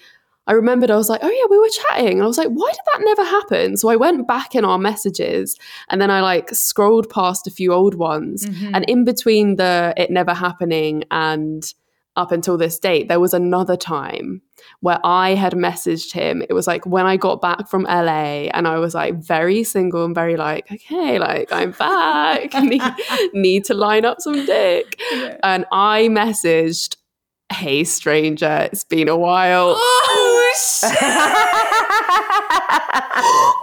I 0.46 0.52
remembered 0.52 0.90
I 0.90 0.96
was 0.96 1.08
like, 1.08 1.20
oh 1.22 1.30
yeah, 1.30 1.46
we 1.50 1.58
were 1.58 1.68
chatting. 1.68 2.14
And 2.14 2.22
I 2.22 2.26
was 2.26 2.38
like, 2.38 2.48
why 2.48 2.70
did 2.70 2.80
that 2.92 3.04
never 3.04 3.24
happen? 3.24 3.76
So 3.76 3.88
I 3.88 3.96
went 3.96 4.28
back 4.28 4.54
in 4.54 4.64
our 4.64 4.78
messages 4.78 5.56
and 5.88 6.00
then 6.00 6.10
I 6.10 6.20
like 6.20 6.50
scrolled 6.50 7.10
past 7.10 7.46
a 7.46 7.50
few 7.50 7.72
old 7.72 7.94
ones. 7.96 8.46
Mhm. 8.46 8.70
And 8.74 8.84
in 8.88 9.04
between 9.04 9.56
the 9.56 9.92
it 9.96 10.10
never 10.10 10.34
happening 10.34 11.04
and 11.10 11.64
up 12.14 12.32
until 12.32 12.56
this 12.56 12.78
date, 12.78 13.08
there 13.08 13.20
was 13.20 13.34
another 13.34 13.76
time 13.76 14.40
where 14.80 14.98
I 15.04 15.34
had 15.34 15.52
messaged 15.52 16.12
him. 16.12 16.40
It 16.48 16.54
was 16.54 16.66
like 16.66 16.86
when 16.86 17.04
I 17.04 17.18
got 17.18 17.42
back 17.42 17.68
from 17.68 17.82
LA 17.82 18.48
and 18.54 18.66
I 18.66 18.78
was 18.78 18.94
like 18.94 19.16
very 19.22 19.62
single 19.64 20.02
and 20.06 20.14
very 20.14 20.36
like, 20.36 20.70
okay, 20.72 21.18
like 21.18 21.52
I'm 21.52 21.72
back, 21.72 22.54
need, 22.62 22.80
need 23.34 23.64
to 23.66 23.74
line 23.74 24.06
up 24.06 24.20
some 24.20 24.46
dick. 24.46 24.98
Yeah. 25.12 25.36
And 25.42 25.66
I 25.72 26.08
messaged, 26.10 26.96
hey, 27.52 27.84
stranger, 27.84 28.68
it's 28.72 28.84
been 28.84 29.08
a 29.08 29.16
while. 29.16 29.74
oh, 29.76 30.32
shit. 30.56 30.90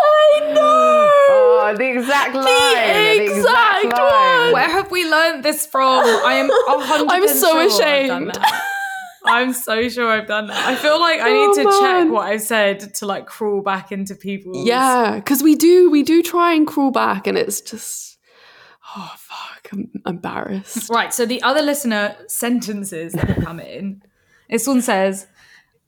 I 0.05 0.39
know. 0.53 1.09
Oh, 1.29 1.73
the 1.77 1.89
exact 1.91 2.35
line. 2.35 2.45
The, 2.45 3.23
exact 3.23 3.83
exact 3.85 3.97
line. 3.99 4.43
one. 4.43 4.53
Where 4.53 4.69
have 4.69 4.91
we 4.91 5.09
learned 5.09 5.43
this 5.43 5.65
from? 5.65 6.03
I 6.05 6.33
am 6.33 6.47
100 6.67 7.07
I'm 7.09 7.27
so 7.27 7.67
sure 7.69 7.81
ashamed. 7.81 8.37
I'm 9.25 9.53
so 9.53 9.87
sure 9.87 10.09
I've 10.09 10.27
done 10.27 10.47
that. 10.47 10.65
I 10.67 10.75
feel 10.75 10.99
like 10.99 11.21
I 11.21 11.29
oh, 11.29 11.33
need 11.33 11.49
Oh, 11.49 11.53
to 11.55 11.63
man. 11.63 11.79
check 12.05 12.11
what 12.13 12.27
I've 12.27 12.41
said 12.41 12.93
to 12.95 13.05
like 13.05 13.25
crawl 13.25 13.61
back 13.61 13.91
into 13.91 14.15
people. 14.15 14.65
Yeah, 14.65 15.15
because 15.15 15.41
we 15.41 15.55
do 15.55 15.89
we 15.89 16.03
do 16.03 16.21
try 16.21 16.53
and 16.53 16.67
crawl 16.67 16.91
back, 16.91 17.25
and 17.27 17.37
it's 17.37 17.61
just 17.61 18.17
oh 18.95 19.13
fuck, 19.17 19.69
I'm 19.71 19.89
embarrassed. 20.05 20.89
Right. 20.89 21.13
So 21.13 21.25
the 21.25 21.41
other 21.41 21.61
listener 21.61 22.15
sentences 22.27 23.13
that 23.13 23.29
have 23.29 23.43
come 23.45 23.59
in. 23.59 24.01
This 24.49 24.67
one 24.67 24.81
says, 24.81 25.25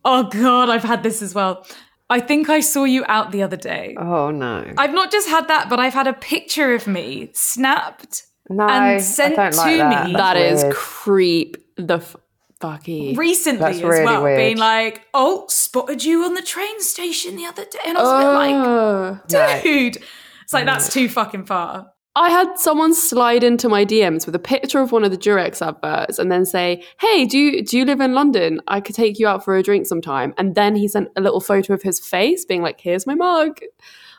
"Oh 0.05 0.23
God, 0.23 0.69
I've 0.69 0.83
had 0.83 1.03
this 1.03 1.21
as 1.21 1.33
well. 1.35 1.65
I 2.09 2.19
think 2.19 2.49
I 2.49 2.59
saw 2.59 2.83
you 2.83 3.03
out 3.07 3.31
the 3.31 3.41
other 3.43 3.57
day. 3.57 3.95
Oh 3.99 4.29
no. 4.31 4.71
I've 4.77 4.93
not 4.93 5.11
just 5.11 5.27
had 5.27 5.47
that, 5.47 5.69
but 5.69 5.79
I've 5.79 5.95
had 5.95 6.07
a 6.07 6.13
picture 6.13 6.73
of 6.75 6.85
me 6.87 7.31
snapped 7.33 8.23
No, 8.49 8.67
and 8.67 9.01
sent 9.03 9.39
I 9.39 9.49
don't 9.49 9.57
like 9.57 9.71
to 9.71 9.77
that. 9.79 10.05
me. 10.07 10.13
That's 10.13 10.23
That 10.23 10.37
is 10.37 10.63
weird. 10.63 10.75
creep 10.75 11.57
the 11.77 11.95
f- 11.95 12.15
fucky. 12.61 13.17
recently 13.17 13.59
That's 13.59 13.77
as 13.77 13.83
really 13.83 14.05
well, 14.05 14.23
weird. 14.23 14.37
being 14.37 14.57
like, 14.57 15.01
"Oh, 15.15 15.45
spotted 15.49 16.03
you 16.05 16.23
on 16.25 16.35
the 16.35 16.41
train 16.43 16.79
station 16.79 17.35
the 17.35 17.45
other 17.47 17.65
day," 17.65 17.79
and 17.87 17.97
I 17.97 18.01
was 18.03 18.11
a 18.11 18.17
bit 18.19 18.27
Oh. 18.27 19.19
like, 19.41 19.63
"Dude." 19.63 19.97
It's 20.43 20.53
like 20.53 20.65
that's 20.65 20.93
too 20.93 21.09
fucking 21.09 21.45
far. 21.47 21.87
I 22.17 22.29
had 22.29 22.57
someone 22.57 22.93
slide 22.93 23.43
into 23.43 23.67
my 23.67 23.83
DMs 23.85 24.25
with 24.25 24.35
a 24.35 24.39
picture 24.39 24.79
of 24.79 24.91
one 24.93 25.03
of 25.03 25.11
the 25.11 25.17
Durex 25.17 25.61
adverts 25.65 26.17
and 26.17 26.31
then 26.31 26.45
say, 26.45 26.81
"Hey, 27.01 27.25
do 27.25 27.37
you 27.37 27.61
do 27.63 27.77
you 27.77 27.83
live 27.85 27.99
in 27.99 28.13
London? 28.13 28.61
I 28.67 28.79
could 28.79 28.95
take 28.95 29.19
you 29.19 29.27
out 29.27 29.43
for 29.43 29.57
a 29.57 29.63
drink 29.63 29.85
sometime." 29.85 30.33
And 30.37 30.55
then 30.55 30.75
he 30.75 30.87
sent 30.87 31.09
a 31.17 31.21
little 31.21 31.41
photo 31.41 31.73
of 31.73 31.81
his 31.81 31.99
face, 31.99 32.45
being 32.45 32.61
like, 32.61 32.79
"Here's 32.79 33.05
my 33.05 33.15
mug." 33.15 33.59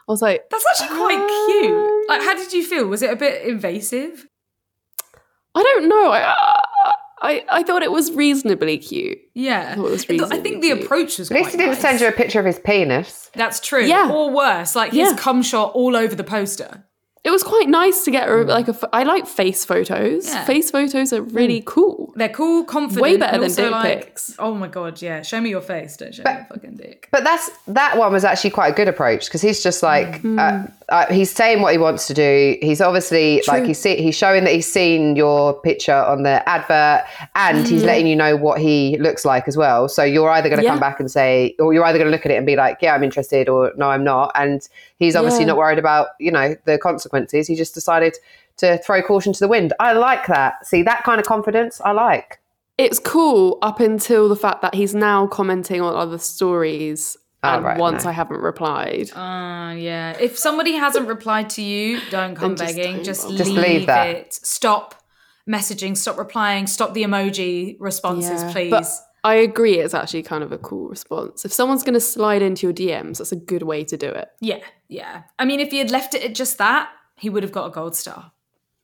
I 0.09 0.13
was 0.13 0.23
like, 0.23 0.49
That's 0.51 0.65
actually 0.71 0.97
quite 0.97 1.19
Um, 1.19 1.27
cute. 1.61 2.09
Like, 2.09 2.23
how 2.23 2.35
did 2.37 2.53
you 2.53 2.63
feel? 2.65 2.87
Was 2.87 3.03
it 3.03 3.11
a 3.11 3.17
bit 3.17 3.43
invasive? 3.49 4.29
I 5.55 5.63
don't 5.63 5.89
know. 5.89 6.13
I, 6.13 6.45
I 7.23 7.45
I 7.51 7.63
thought 7.63 7.83
it 7.83 7.91
was 7.91 8.13
reasonably 8.13 8.77
cute. 8.79 9.19
Yeah, 9.35 9.75
thought 9.75 9.87
it 9.87 9.91
was 10.21 10.31
I 10.31 10.39
think 10.39 10.61
the 10.63 10.69
cute. 10.69 10.85
approach 10.85 11.19
was. 11.19 11.31
At 11.31 11.37
least 11.39 11.51
he 11.53 11.57
didn't 11.57 11.73
nice. 11.73 11.81
send 11.81 12.01
you 12.01 12.09
a 12.09 12.13
picture 12.13 12.39
of 12.41 12.47
his 12.47 12.59
penis. 12.59 13.31
That's 13.35 13.59
true. 13.59 13.85
Yeah. 13.85 14.11
Or 14.13 14.31
worse, 14.31 14.77
like 14.77 14.93
his 14.93 15.11
Yeah. 15.13 15.17
cum 15.17 15.43
shot 15.43 15.73
all 15.75 15.97
over 15.97 16.15
the 16.15 16.25
poster. 16.25 16.85
It 17.25 17.31
was 17.31 17.43
quite 17.43 17.69
nice 17.69 18.05
to 18.05 18.13
get 18.13 18.29
a, 18.29 18.37
like 18.43 18.69
a. 18.69 18.77
I 18.93 19.03
like 19.03 19.27
face 19.27 19.65
photos. 19.65 20.29
Yeah. 20.29 20.45
Face 20.45 20.71
photos 20.71 21.13
are 21.13 21.23
really 21.23 21.61
cool. 21.67 22.13
They're 22.15 22.29
cool, 22.29 22.63
confident. 22.65 23.03
Way 23.03 23.17
better 23.17 23.41
than 23.41 23.53
dick 23.53 23.71
like, 23.73 24.05
pics. 24.07 24.37
Oh 24.39 24.55
my 24.55 24.69
god, 24.69 25.03
yeah. 25.03 25.23
Show 25.23 25.41
me 25.41 25.51
your 25.51 25.61
face. 25.61 25.97
Don't 25.97 26.15
show 26.15 26.23
me 26.23 26.31
your 26.33 26.45
fucking 26.45 26.77
dick. 26.77 27.09
But 27.11 27.25
that's 27.25 27.51
that 27.67 27.99
one 27.99 28.13
was 28.13 28.25
actually 28.25 28.51
quite 28.51 28.73
a 28.73 28.77
good 28.77 28.87
approach 28.87 29.25
because 29.27 29.43
he's 29.43 29.61
just 29.61 29.83
like 29.83 30.23
Mm. 30.23 30.39
uh, 30.39 30.71
uh, 30.89 31.13
he's 31.13 31.31
saying 31.33 31.63
what 31.63 31.73
he 31.73 31.79
wants 31.79 32.07
to 32.07 32.15
do. 32.15 32.57
He's 32.63 32.81
obviously 32.81 33.43
like 33.49 33.65
he's 33.65 33.79
see, 33.79 33.97
he's 34.01 34.17
showing 34.17 34.45
that 34.45 34.53
he's 34.55 34.71
seen 34.71 35.17
your 35.17 35.61
picture 35.63 35.93
on 35.95 36.23
the 36.23 36.49
advert 36.49 37.05
and 37.35 37.67
he's 37.67 37.83
letting 37.83 38.07
you 38.07 38.15
know 38.15 38.37
what 38.37 38.61
he 38.61 38.97
looks 38.99 39.25
like 39.25 39.49
as 39.49 39.57
well. 39.57 39.89
So 39.89 40.05
you're 40.05 40.31
either 40.31 40.49
going 40.49 40.61
to 40.61 40.65
Yeah. 40.65 40.71
come 40.71 40.81
back 40.81 41.01
and 41.01 41.11
say, 41.11 41.57
or 41.59 41.75
you're 41.75 41.85
either 41.85 41.99
going 41.99 42.07
to 42.07 42.13
look 42.13 42.25
at 42.25 42.31
it 42.31 42.37
and 42.37 42.47
be 42.47 42.55
like, 42.55 42.79
yeah, 42.81 42.95
I'm 42.95 43.03
interested, 43.03 43.49
or 43.49 43.73
no, 43.77 43.89
I'm 43.89 44.05
not. 44.05 44.31
And 44.37 44.67
he's 44.99 45.17
obviously 45.17 45.41
Yeah. 45.41 45.49
not 45.49 45.57
worried 45.57 45.79
about 45.81 46.09
you 46.21 46.31
know 46.31 46.55
the 46.67 46.79
consequences. 46.79 47.49
He 47.49 47.57
just 47.57 47.75
decided 47.75 48.17
to 48.59 48.79
throw 48.79 49.03
caution 49.03 49.33
to 49.33 49.41
the 49.41 49.49
wind. 49.49 49.73
I 49.81 49.93
like 49.93 50.27
that. 50.29 50.65
See 50.67 50.83
that 50.85 51.03
kind 51.03 51.21
of 51.21 51.27
confidence. 51.27 51.81
I 51.85 51.91
like. 51.93 52.39
It's 52.79 52.99
cool 52.99 53.59
up 53.61 53.81
until 53.81 54.29
the 54.29 54.37
fact 54.37 54.63
that 54.63 54.75
he's 54.75 54.95
now 54.95 55.27
commenting 55.27 55.81
on 55.81 55.95
other 55.97 56.19
stories 56.19 57.17
Oh, 57.43 57.49
and 57.57 57.65
right, 57.65 57.79
once 57.79 58.05
no. 58.05 58.11
I 58.11 58.13
haven't 58.13 58.41
replied. 58.41 59.11
Uh, 59.15 59.75
yeah. 59.77 60.17
If 60.19 60.39
somebody 60.39 60.73
hasn't 60.73 61.07
replied 61.07 61.51
to 61.51 61.63
you, 61.63 62.01
don't 62.11 62.35
come 62.35 62.57
just 62.57 62.75
begging. 62.77 62.97
don't 62.97 63.05
Just, 63.05 63.23
bother. 63.25 63.37
Just 63.37 63.51
leave, 63.51 63.65
leave 63.69 63.87
that. 63.87 64.07
it. 64.09 64.35
Stop 64.35 64.95
messaging. 65.49 65.97
Stop 65.97 66.17
replying. 66.19 66.67
Stop 66.67 66.95
the 66.95 67.03
emoji 67.05 67.77
responses, 67.79 68.43
Yeah, 68.43 68.53
please. 68.53 68.71
But 68.71 68.87
I 69.23 69.35
agree, 69.35 69.79
it's 69.79 69.93
actually 69.95 70.23
kind 70.23 70.43
of 70.45 70.51
a 70.53 70.59
cool 70.59 70.89
response. 70.89 71.45
If 71.45 71.53
someone's 71.53 71.83
going 71.83 71.95
to 71.95 72.01
slide 72.01 72.43
into 72.43 72.67
your 72.67 72.73
DMs, 72.75 73.19
that's 73.19 73.33
a 73.33 73.37
good 73.37 73.63
way 73.63 73.85
to 73.85 73.97
do 73.97 74.09
it. 74.09 74.29
yeah, 74.41 74.61
yeah. 74.89 75.23
I 75.39 75.45
mean, 75.45 75.61
if 75.61 75.71
he 75.71 75.79
had 75.79 75.91
left 75.91 76.15
it 76.15 76.23
at 76.23 76.35
just 76.35 76.59
that, 76.59 76.89
he 77.17 77.29
would 77.29 77.43
have 77.43 77.53
got 77.53 77.67
a 77.67 77.71
gold 77.71 77.95
star. 77.97 78.33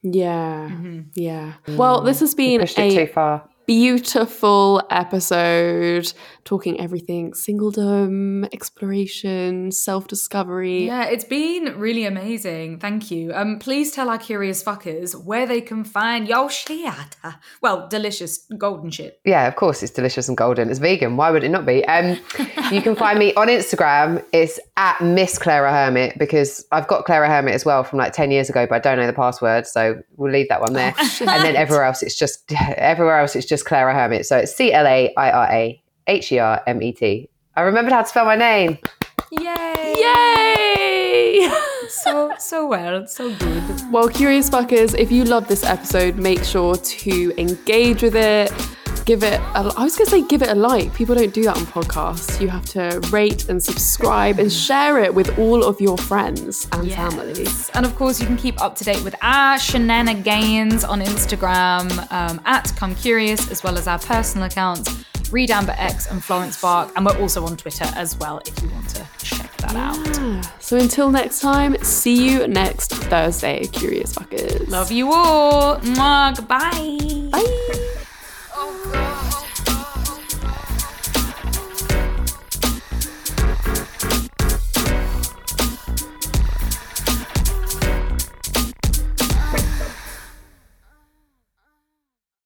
Yeah, 0.02 0.68
yeah. 1.14 1.54
Well, 1.68 2.00
this 2.00 2.18
has 2.20 2.34
been 2.34 2.60
Pushed 2.60 2.78
it 2.78 3.06
too 3.06 3.12
far. 3.12 3.48
Beautiful 3.66 4.82
episode 4.90 6.12
talking 6.44 6.80
everything 6.80 7.32
singledom, 7.32 8.52
exploration, 8.52 9.70
self 9.70 10.08
discovery. 10.08 10.86
Yeah, 10.86 11.04
it's 11.04 11.24
been 11.24 11.78
really 11.78 12.04
amazing. 12.04 12.80
Thank 12.80 13.10
you. 13.10 13.32
Um, 13.32 13.58
please 13.58 13.92
tell 13.92 14.08
our 14.08 14.18
curious 14.18 14.62
fuckers 14.62 15.14
where 15.24 15.46
they 15.46 15.60
can 15.60 15.84
find 15.84 16.26
your 16.26 16.50
shit. 16.50 17.16
Well, 17.60 17.88
delicious 17.88 18.46
golden 18.58 18.90
shit. 18.90 19.20
Yeah, 19.24 19.46
of 19.46 19.56
course, 19.56 19.82
it's 19.82 19.92
delicious 19.92 20.28
and 20.28 20.36
golden. 20.36 20.68
It's 20.70 20.78
vegan. 20.78 21.16
Why 21.16 21.30
would 21.30 21.44
it 21.44 21.50
not 21.50 21.64
be? 21.64 21.84
Um, 21.84 22.18
you 22.72 22.82
can 22.82 22.96
find 22.96 23.18
me 23.18 23.32
on 23.34 23.48
Instagram. 23.48 24.24
It's 24.32 24.58
at 24.76 25.00
Miss 25.00 25.38
Claira 25.38 25.70
Hermet 25.70 26.18
because 26.18 26.64
I've 26.72 26.88
got 26.88 27.04
Claira 27.04 27.28
Hermet 27.28 27.52
as 27.52 27.64
well 27.64 27.84
from 27.84 27.98
like 27.98 28.12
10 28.12 28.30
years 28.30 28.50
ago, 28.50 28.66
but 28.66 28.74
I 28.74 28.78
don't 28.78 28.98
know 28.98 29.06
the 29.06 29.12
password. 29.12 29.66
So 29.66 30.02
we'll 30.16 30.32
leave 30.32 30.48
that 30.48 30.60
one 30.60 30.72
there. 30.72 30.94
and 30.98 31.44
then 31.44 31.56
everywhere 31.56 31.84
else, 31.84 32.02
it's 32.02 32.18
just, 32.18 32.50
everywhere 32.76 33.18
else, 33.20 33.36
it's 33.36 33.46
just 33.46 33.51
Claira 33.60 33.92
Hermet. 33.94 34.24
So 34.24 34.38
it's 34.38 34.54
C 34.54 34.72
L 34.72 34.86
A 34.86 35.12
I 35.16 35.30
R 35.30 35.48
A 35.50 35.82
H 36.06 36.32
E 36.32 36.38
R 36.38 36.62
M 36.66 36.80
E 36.82 36.92
T. 36.92 37.28
I 37.56 37.62
remembered 37.62 37.92
how 37.92 38.02
to 38.02 38.08
spell 38.08 38.24
my 38.24 38.36
name. 38.36 38.78
Yay! 39.32 39.94
Yay! 39.98 41.50
So 41.88 42.32
so 42.38 42.66
well, 42.66 43.06
so 43.06 43.34
good. 43.34 43.92
well, 43.92 44.08
curious 44.08 44.48
fuckers, 44.48 44.98
if 44.98 45.12
you 45.12 45.24
love 45.24 45.46
this 45.46 45.62
episode, 45.62 46.16
make 46.16 46.42
sure 46.42 46.74
to 46.74 47.34
engage 47.38 48.02
with 48.02 48.16
it. 48.16 48.50
Give 49.04 49.24
it, 49.24 49.40
a, 49.40 49.72
I 49.76 49.82
was 49.82 49.96
going 49.96 50.06
to 50.06 50.10
say 50.10 50.22
give 50.22 50.42
it 50.42 50.48
a 50.48 50.54
like. 50.54 50.94
People 50.94 51.14
don't 51.16 51.34
do 51.34 51.42
that 51.44 51.56
on 51.56 51.62
podcasts. 51.66 52.40
You 52.40 52.48
have 52.48 52.64
to 52.66 53.00
rate 53.10 53.48
and 53.48 53.62
subscribe 53.62 54.38
and 54.38 54.52
share 54.52 54.98
it 54.98 55.12
with 55.12 55.38
all 55.38 55.64
of 55.64 55.80
your 55.80 55.98
friends 55.98 56.68
and 56.72 56.90
family. 56.92 57.46
And 57.74 57.84
of 57.84 57.96
course, 57.96 58.20
you 58.20 58.26
can 58.26 58.36
keep 58.36 58.60
up 58.62 58.76
to 58.76 58.84
date 58.84 59.02
with 59.02 59.16
our 59.22 59.58
shenanigans 59.58 60.84
on 60.84 61.00
Instagram 61.00 61.90
um, 62.12 62.40
at 62.44 62.72
Come 62.76 62.94
Curious, 62.94 63.50
as 63.50 63.64
well 63.64 63.76
as 63.76 63.88
our 63.88 63.98
personal 63.98 64.46
accounts, 64.46 65.04
Reed 65.32 65.50
Amber 65.50 65.74
X 65.76 66.06
and 66.08 66.22
Florence 66.22 66.60
Bark. 66.60 66.92
And 66.94 67.04
we're 67.04 67.18
also 67.18 67.44
on 67.44 67.56
Twitter 67.56 67.86
as 67.96 68.16
well 68.18 68.40
if 68.46 68.62
you 68.62 68.68
want 68.70 68.88
to 68.90 69.06
check 69.18 69.50
that 69.56 69.74
out. 69.74 70.46
So 70.62 70.76
until 70.76 71.10
next 71.10 71.40
time, 71.40 71.76
see 71.82 72.30
you 72.30 72.46
next 72.46 72.92
Thursday, 72.92 73.66
curious 73.66 74.14
fuckers. 74.14 74.68
Love 74.68 74.92
you 74.92 75.12
all. 75.12 75.78
Mwah, 75.78 76.36
goodbye. 76.36 77.30
Bye 77.32 78.08
oh 78.64 78.90
God. 78.92 79.41